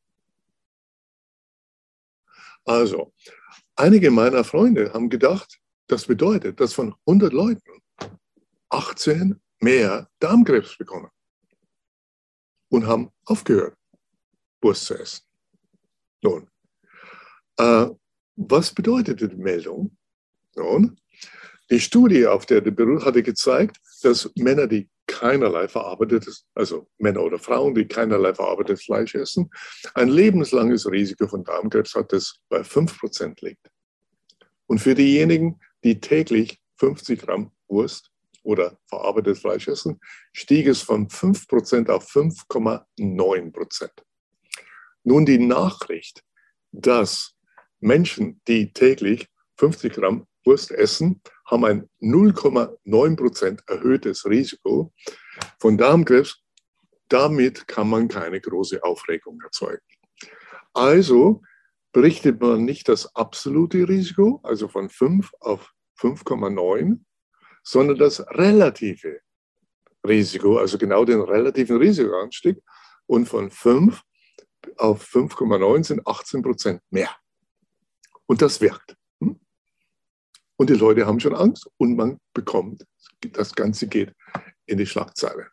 Also, 2.66 3.14
einige 3.76 4.12
meiner 4.12 4.44
Freunde 4.44 4.94
haben 4.94 5.10
gedacht, 5.10 5.60
das 5.88 6.06
bedeutet, 6.06 6.60
dass 6.60 6.74
von 6.74 6.94
100 7.06 7.32
Leuten 7.32 7.82
18 8.70 9.40
mehr 9.60 10.10
Darmkrebs 10.20 10.78
bekommen 10.78 11.10
und 12.70 12.86
haben 12.86 13.12
aufgehört. 13.26 13.76
Wurst 14.62 14.86
zu 14.86 14.96
essen. 14.96 15.24
Nun, 16.22 16.50
äh, 17.58 17.88
was 18.36 18.74
bedeutet 18.74 19.22
die 19.22 19.36
Meldung? 19.36 19.96
Nun, 20.56 21.00
die 21.70 21.80
Studie, 21.80 22.26
auf 22.26 22.46
der 22.46 22.62
der 22.62 22.72
beruht, 22.72 23.06
hatte 23.06 23.22
gezeigt, 23.22 23.78
dass 24.02 24.32
Männer, 24.36 24.68
die 24.68 24.90
keinerlei 25.06 25.68
verarbeitetes, 25.68 26.46
also 26.54 26.88
Männer 26.98 27.22
oder 27.22 27.40
Frauen, 27.40 27.76
die 27.76 27.88
keinerlei 27.88 28.34
verarbeitetes 28.34 28.86
Fleisch 28.86 29.16
essen, 29.16 29.50
ein 29.94 30.10
lebenslanges 30.10 30.90
Risiko 30.90 31.28
von 31.28 31.44
Darmkrebs 31.44 31.96
hat, 31.96 32.12
das 32.12 32.40
bei 32.50 32.62
5% 32.62 33.44
liegt. 33.46 33.70
Und 34.66 34.80
für 34.80 34.96
diejenigen, 34.96 35.60
die 35.84 36.00
täglich 36.00 36.60
50 36.78 37.22
Gramm 37.22 37.52
Wurst 37.68 38.12
oder 38.48 38.80
verarbeitetes 38.88 39.40
Fleisch 39.40 39.68
essen, 39.68 40.00
stieg 40.32 40.68
es 40.68 40.82
von 40.82 41.10
5% 41.10 41.90
auf 41.90 42.10
5,9%. 42.10 43.90
Nun 45.04 45.26
die 45.26 45.38
Nachricht, 45.38 46.24
dass 46.72 47.36
Menschen, 47.82 48.42
die 48.48 48.72
täglich 48.72 49.28
50 49.58 49.94
Gramm 49.94 50.26
Wurst 50.46 50.72
essen, 50.72 51.22
haben 51.46 51.66
ein 51.66 51.90
0,9 52.02 53.18
Prozent 53.18 53.64
erhöhtes 53.68 54.26
Risiko 54.26 54.94
von 55.60 55.78
Darmkrebs. 55.78 56.42
Damit 57.10 57.68
kann 57.68 57.90
man 57.90 58.08
keine 58.08 58.40
große 58.40 58.82
Aufregung 58.82 59.42
erzeugen. 59.42 59.84
Also 60.74 61.42
berichtet 61.92 62.40
man 62.40 62.64
nicht 62.64 62.88
das 62.88 63.14
absolute 63.14 63.90
Risiko, 63.90 64.40
also 64.44 64.70
von 64.70 64.90
5 64.90 65.32
auf 65.42 65.74
5,9, 66.00 67.00
sondern 67.68 67.98
das 67.98 68.26
relative 68.30 69.20
Risiko, 70.08 70.58
also 70.58 70.78
genau 70.78 71.04
den 71.04 71.20
relativen 71.20 71.76
Risikoanstieg. 71.78 72.58
Und 73.08 73.26
von 73.28 73.52
5 73.52 74.02
auf 74.78 75.06
5,9 75.06 75.84
sind 75.84 76.08
18 76.08 76.42
Prozent 76.42 76.82
mehr. 76.92 77.10
Und 78.26 78.42
das 78.42 78.62
wirkt. 78.62 78.96
Hm? 79.20 79.38
Und 80.56 80.70
die 80.70 80.76
Leute 80.76 81.06
haben 81.06 81.20
schon 81.20 81.36
Angst 81.36 81.70
und 81.76 81.98
man 81.98 82.20
bekommt, 82.34 82.86
das 83.34 83.54
Ganze 83.54 83.88
geht 83.88 84.14
in 84.66 84.78
die 84.78 84.86
Schlagzeile. 84.86 85.48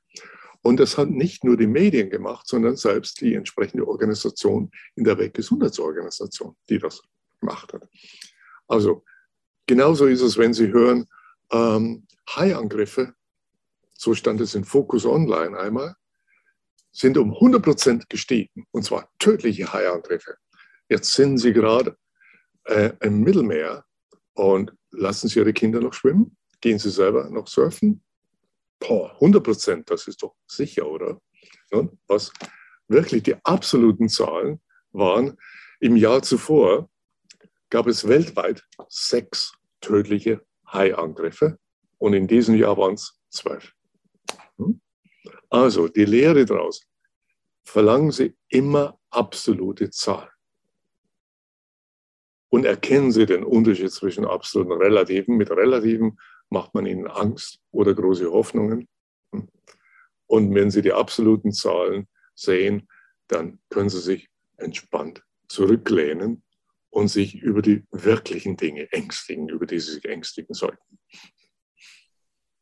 Und 0.62 0.78
das 0.78 0.96
hat 0.96 1.10
nicht 1.10 1.42
nur 1.42 1.56
die 1.56 1.66
Medien 1.66 2.10
gemacht, 2.10 2.46
sondern 2.46 2.76
selbst 2.76 3.20
die 3.20 3.34
entsprechende 3.34 3.88
Organisation 3.88 4.70
in 4.94 5.02
der 5.02 5.18
Weltgesundheitsorganisation, 5.18 6.56
die 6.68 6.78
das 6.78 7.02
gemacht 7.40 7.72
hat. 7.72 7.82
Also 8.68 9.04
genauso 9.66 10.06
ist 10.06 10.22
es, 10.22 10.38
wenn 10.38 10.54
Sie 10.54 10.68
hören, 10.68 11.08
ähm, 11.54 12.06
Haiangriffe, 12.28 13.14
so 13.92 14.14
stand 14.14 14.40
es 14.40 14.54
in 14.54 14.64
Focus 14.64 15.06
Online 15.06 15.56
einmal, 15.56 15.94
sind 16.90 17.16
um 17.16 17.32
100% 17.32 18.04
gestiegen, 18.08 18.66
und 18.72 18.84
zwar 18.84 19.08
tödliche 19.18 19.72
Haiangriffe. 19.72 20.36
Jetzt 20.88 21.12
sind 21.12 21.38
sie 21.38 21.52
gerade 21.52 21.96
äh, 22.64 22.92
im 23.00 23.20
Mittelmeer 23.20 23.84
und 24.34 24.72
lassen 24.90 25.28
sie 25.28 25.38
ihre 25.38 25.52
Kinder 25.52 25.80
noch 25.80 25.94
schwimmen, 25.94 26.36
gehen 26.60 26.78
sie 26.78 26.90
selber 26.90 27.30
noch 27.30 27.46
surfen. 27.46 28.02
Boah, 28.80 29.16
100% 29.20 29.84
das 29.86 30.08
ist 30.08 30.22
doch 30.22 30.34
sicher, 30.46 30.86
oder? 30.86 31.20
Und 31.70 31.96
was 32.06 32.32
wirklich 32.88 33.22
die 33.22 33.36
absoluten 33.44 34.08
Zahlen 34.08 34.60
waren, 34.92 35.36
im 35.80 35.96
Jahr 35.96 36.22
zuvor 36.22 36.90
gab 37.70 37.86
es 37.86 38.06
weltweit 38.06 38.62
sechs 38.88 39.52
tödliche 39.80 40.44
Haiangriffe 40.74 41.58
und 41.98 42.12
in 42.12 42.26
diesem 42.26 42.56
Jahr 42.56 42.76
waren 42.76 42.94
es 42.94 43.18
zwölf. 43.30 43.72
Hm? 44.58 44.80
Also 45.48 45.88
die 45.88 46.04
Lehre 46.04 46.44
daraus, 46.44 46.82
verlangen 47.64 48.10
Sie 48.10 48.36
immer 48.48 48.98
absolute 49.10 49.90
Zahlen. 49.90 50.28
Und 52.50 52.64
erkennen 52.64 53.10
Sie 53.10 53.26
den 53.26 53.42
Unterschied 53.42 53.90
zwischen 53.90 54.24
absoluten 54.24 54.72
und 54.72 54.82
relativen. 54.82 55.36
Mit 55.36 55.50
relativen 55.50 56.18
macht 56.50 56.74
man 56.74 56.86
ihnen 56.86 57.08
Angst 57.08 57.58
oder 57.72 57.94
große 57.94 58.30
Hoffnungen. 58.30 58.88
Hm? 59.32 59.48
Und 60.26 60.54
wenn 60.54 60.70
Sie 60.70 60.82
die 60.82 60.92
absoluten 60.92 61.52
Zahlen 61.52 62.08
sehen, 62.34 62.88
dann 63.28 63.58
können 63.70 63.88
Sie 63.88 64.00
sich 64.00 64.28
entspannt 64.56 65.22
zurücklehnen 65.48 66.42
und 66.94 67.08
sich 67.08 67.34
über 67.34 67.60
die 67.60 67.82
wirklichen 67.90 68.56
Dinge 68.56 68.90
ängstigen, 68.92 69.48
über 69.48 69.66
die 69.66 69.80
Sie 69.80 69.94
sich 69.94 70.04
ängstigen 70.04 70.54
sollten. 70.54 70.98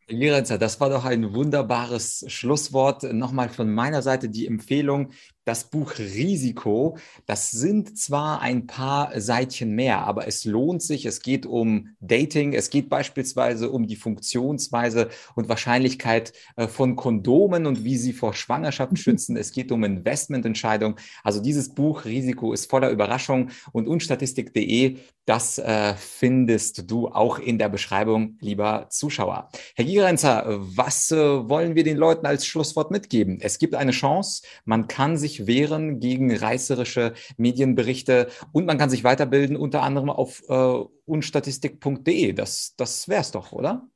Lirenzer, 0.08 0.58
das 0.58 0.80
war 0.80 0.88
doch 0.88 1.04
ein 1.04 1.34
wunderbares 1.34 2.24
Schlusswort. 2.28 3.02
Nochmal 3.12 3.50
von 3.50 3.72
meiner 3.72 4.00
Seite 4.02 4.30
die 4.30 4.46
Empfehlung, 4.46 5.12
das 5.44 5.70
Buch 5.70 5.98
Risiko, 5.98 6.98
das 7.26 7.50
sind 7.50 7.98
zwar 7.98 8.40
ein 8.40 8.66
paar 8.66 9.20
Seitchen 9.20 9.74
mehr, 9.74 10.06
aber 10.06 10.28
es 10.28 10.44
lohnt 10.44 10.82
sich. 10.82 11.04
Es 11.04 11.20
geht 11.20 11.46
um 11.46 11.88
Dating, 12.00 12.52
es 12.52 12.70
geht 12.70 12.88
beispielsweise 12.88 13.70
um 13.70 13.86
die 13.86 13.96
Funktionsweise 13.96 15.08
und 15.34 15.48
Wahrscheinlichkeit 15.48 16.32
äh, 16.56 16.68
von 16.68 16.94
Kondomen 16.94 17.66
und 17.66 17.84
wie 17.84 17.96
sie 17.96 18.12
vor 18.12 18.34
Schwangerschaft 18.34 18.98
schützen. 18.98 19.36
Es 19.36 19.52
geht 19.52 19.72
um 19.72 19.82
Investmententscheidungen. 19.82 20.96
Also 21.24 21.40
dieses 21.40 21.74
Buch 21.74 22.04
Risiko 22.04 22.52
ist 22.52 22.70
voller 22.70 22.90
Überraschung 22.90 23.50
und 23.72 23.88
unstatistik.de, 23.88 24.98
das 25.24 25.58
äh, 25.58 25.94
findest 25.94 26.90
du 26.90 27.08
auch 27.08 27.38
in 27.38 27.58
der 27.58 27.68
Beschreibung, 27.68 28.36
lieber 28.40 28.86
Zuschauer. 28.90 29.50
Herr 29.76 29.84
Gierenzer, 29.84 30.44
was 30.48 31.12
äh, 31.12 31.16
wollen 31.16 31.76
wir 31.76 31.84
den 31.84 31.96
Leuten 31.96 32.26
als 32.26 32.44
Schlusswort 32.44 32.90
mitgeben? 32.90 33.38
Es 33.40 33.58
gibt 33.58 33.74
eine 33.76 33.92
Chance, 33.92 34.42
man 34.64 34.88
kann 34.88 35.16
sich 35.16 35.31
sich 35.32 35.46
wehren 35.46 36.00
gegen 36.00 36.34
reißerische 36.34 37.14
Medienberichte 37.36 38.28
und 38.52 38.66
man 38.66 38.78
kann 38.78 38.90
sich 38.90 39.04
weiterbilden, 39.04 39.56
unter 39.56 39.82
anderem 39.82 40.10
auf 40.10 40.42
äh, 40.48 40.84
unstatistik.de. 41.06 42.32
Das, 42.32 42.74
das 42.76 43.08
wäre 43.08 43.22
es 43.22 43.30
doch, 43.30 43.52
oder? 43.52 43.88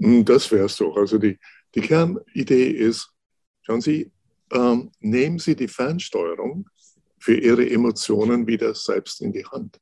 Hm, 0.00 0.24
das 0.24 0.50
wäre 0.50 0.66
es 0.66 0.76
doch. 0.76 0.96
Also 0.96 1.18
die, 1.18 1.38
die 1.74 1.80
Kernidee 1.80 2.70
ist, 2.70 3.10
schauen 3.62 3.80
Sie, 3.80 4.10
ähm, 4.52 4.90
nehmen 5.00 5.38
Sie 5.38 5.56
die 5.56 5.68
Fernsteuerung 5.68 6.68
für 7.18 7.34
Ihre 7.34 7.68
Emotionen 7.68 8.46
wieder 8.46 8.74
selbst 8.74 9.20
in 9.20 9.32
die 9.32 9.44
Hand. 9.44 9.80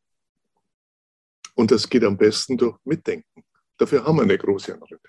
Und 1.54 1.70
das 1.70 1.88
geht 1.88 2.04
am 2.04 2.16
besten 2.16 2.56
durch 2.56 2.76
Mitdenken. 2.84 3.44
Dafür 3.78 4.04
haben 4.04 4.16
wir 4.16 4.22
eine 4.22 4.38
große 4.38 4.74
Analyse. 4.74 5.00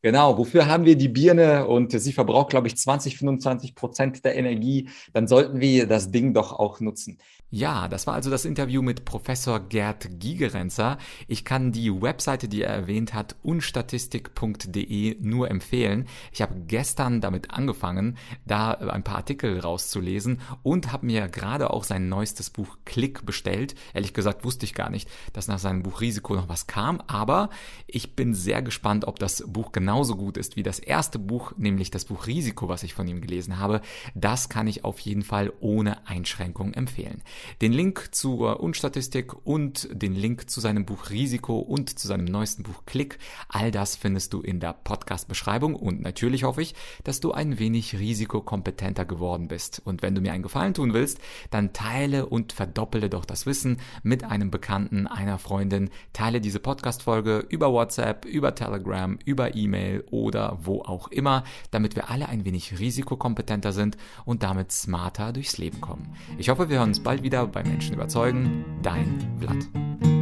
Genau, 0.00 0.38
wofür 0.38 0.66
haben 0.66 0.84
wir 0.84 0.96
die 0.96 1.08
Birne 1.08 1.66
und 1.66 1.90
sie 1.90 2.12
verbraucht, 2.12 2.50
glaube 2.50 2.68
ich, 2.68 2.76
20, 2.76 3.18
25 3.18 3.74
Prozent 3.74 4.24
der 4.24 4.36
Energie, 4.36 4.88
dann 5.12 5.26
sollten 5.26 5.60
wir 5.60 5.88
das 5.88 6.12
Ding 6.12 6.34
doch 6.34 6.52
auch 6.52 6.78
nutzen. 6.78 7.18
Ja, 7.50 7.88
das 7.88 8.06
war 8.06 8.12
also 8.12 8.28
das 8.28 8.44
Interview 8.44 8.82
mit 8.82 9.06
Professor 9.06 9.58
Gerd 9.58 10.20
Gigerenzer. 10.20 10.98
Ich 11.28 11.46
kann 11.46 11.72
die 11.72 11.90
Webseite, 12.02 12.46
die 12.46 12.60
er 12.60 12.74
erwähnt 12.74 13.14
hat, 13.14 13.36
unstatistik.de 13.42 15.16
nur 15.20 15.50
empfehlen. 15.50 16.06
Ich 16.30 16.42
habe 16.42 16.60
gestern 16.66 17.22
damit 17.22 17.50
angefangen, 17.50 18.18
da 18.44 18.72
ein 18.72 19.02
paar 19.02 19.16
Artikel 19.16 19.58
rauszulesen 19.58 20.42
und 20.62 20.92
habe 20.92 21.06
mir 21.06 21.26
gerade 21.28 21.70
auch 21.70 21.84
sein 21.84 22.10
neuestes 22.10 22.50
Buch 22.50 22.76
Klick 22.84 23.24
bestellt. 23.24 23.74
Ehrlich 23.94 24.12
gesagt 24.12 24.44
wusste 24.44 24.66
ich 24.66 24.74
gar 24.74 24.90
nicht, 24.90 25.08
dass 25.32 25.48
nach 25.48 25.58
seinem 25.58 25.82
Buch 25.82 26.02
Risiko 26.02 26.34
noch 26.34 26.50
was 26.50 26.66
kam, 26.66 27.00
aber 27.06 27.48
ich 27.86 28.14
bin 28.14 28.34
sehr 28.34 28.60
gespannt, 28.60 29.06
ob 29.06 29.18
das 29.18 29.42
Buch 29.46 29.72
genauso 29.88 30.16
gut 30.16 30.36
ist 30.36 30.56
wie 30.56 30.62
das 30.62 30.80
erste 30.80 31.18
Buch, 31.18 31.54
nämlich 31.56 31.90
das 31.90 32.04
Buch 32.04 32.26
Risiko, 32.26 32.68
was 32.68 32.82
ich 32.82 32.92
von 32.92 33.08
ihm 33.08 33.22
gelesen 33.22 33.58
habe. 33.58 33.80
Das 34.14 34.50
kann 34.50 34.66
ich 34.66 34.84
auf 34.84 34.98
jeden 34.98 35.22
Fall 35.22 35.50
ohne 35.60 36.06
Einschränkung 36.06 36.74
empfehlen. 36.74 37.22
Den 37.62 37.72
Link 37.72 38.10
zur 38.10 38.60
Unstatistik 38.60 39.32
und 39.46 39.88
den 39.90 40.14
Link 40.14 40.50
zu 40.50 40.60
seinem 40.60 40.84
Buch 40.84 41.08
Risiko 41.08 41.58
und 41.58 41.98
zu 41.98 42.06
seinem 42.06 42.26
neuesten 42.26 42.64
Buch 42.64 42.82
Klick, 42.84 43.18
all 43.48 43.70
das 43.70 43.96
findest 43.96 44.34
du 44.34 44.42
in 44.42 44.60
der 44.60 44.74
Podcast-Beschreibung 44.74 45.74
und 45.74 46.02
natürlich 46.02 46.44
hoffe 46.44 46.60
ich, 46.60 46.74
dass 47.04 47.20
du 47.20 47.32
ein 47.32 47.58
wenig 47.58 47.98
risikokompetenter 47.98 49.06
geworden 49.06 49.48
bist. 49.48 49.80
Und 49.82 50.02
wenn 50.02 50.14
du 50.14 50.20
mir 50.20 50.34
einen 50.34 50.42
Gefallen 50.42 50.74
tun 50.74 50.92
willst, 50.92 51.18
dann 51.48 51.72
teile 51.72 52.26
und 52.26 52.52
verdoppele 52.52 53.08
doch 53.08 53.24
das 53.24 53.46
Wissen 53.46 53.78
mit 54.02 54.22
einem 54.22 54.50
Bekannten, 54.50 55.06
einer 55.06 55.38
Freundin, 55.38 55.88
teile 56.12 56.42
diese 56.42 56.60
Podcast-Folge 56.60 57.46
über 57.48 57.72
WhatsApp, 57.72 58.26
über 58.26 58.54
Telegram, 58.54 59.18
über 59.24 59.54
E-Mail 59.54 59.77
oder 60.10 60.58
wo 60.62 60.82
auch 60.82 61.08
immer, 61.08 61.44
damit 61.70 61.96
wir 61.96 62.10
alle 62.10 62.28
ein 62.28 62.44
wenig 62.44 62.78
risikokompetenter 62.78 63.72
sind 63.72 63.96
und 64.24 64.42
damit 64.42 64.72
smarter 64.72 65.32
durchs 65.32 65.56
Leben 65.58 65.80
kommen. 65.80 66.14
Ich 66.36 66.48
hoffe, 66.48 66.68
wir 66.68 66.78
hören 66.78 66.90
uns 66.90 67.00
bald 67.00 67.22
wieder 67.22 67.28
wieder 67.28 67.46
bei 67.46 67.62
Menschen 67.62 67.94
überzeugen. 67.94 68.64
Dein 68.82 69.36
Vlad. 69.38 70.17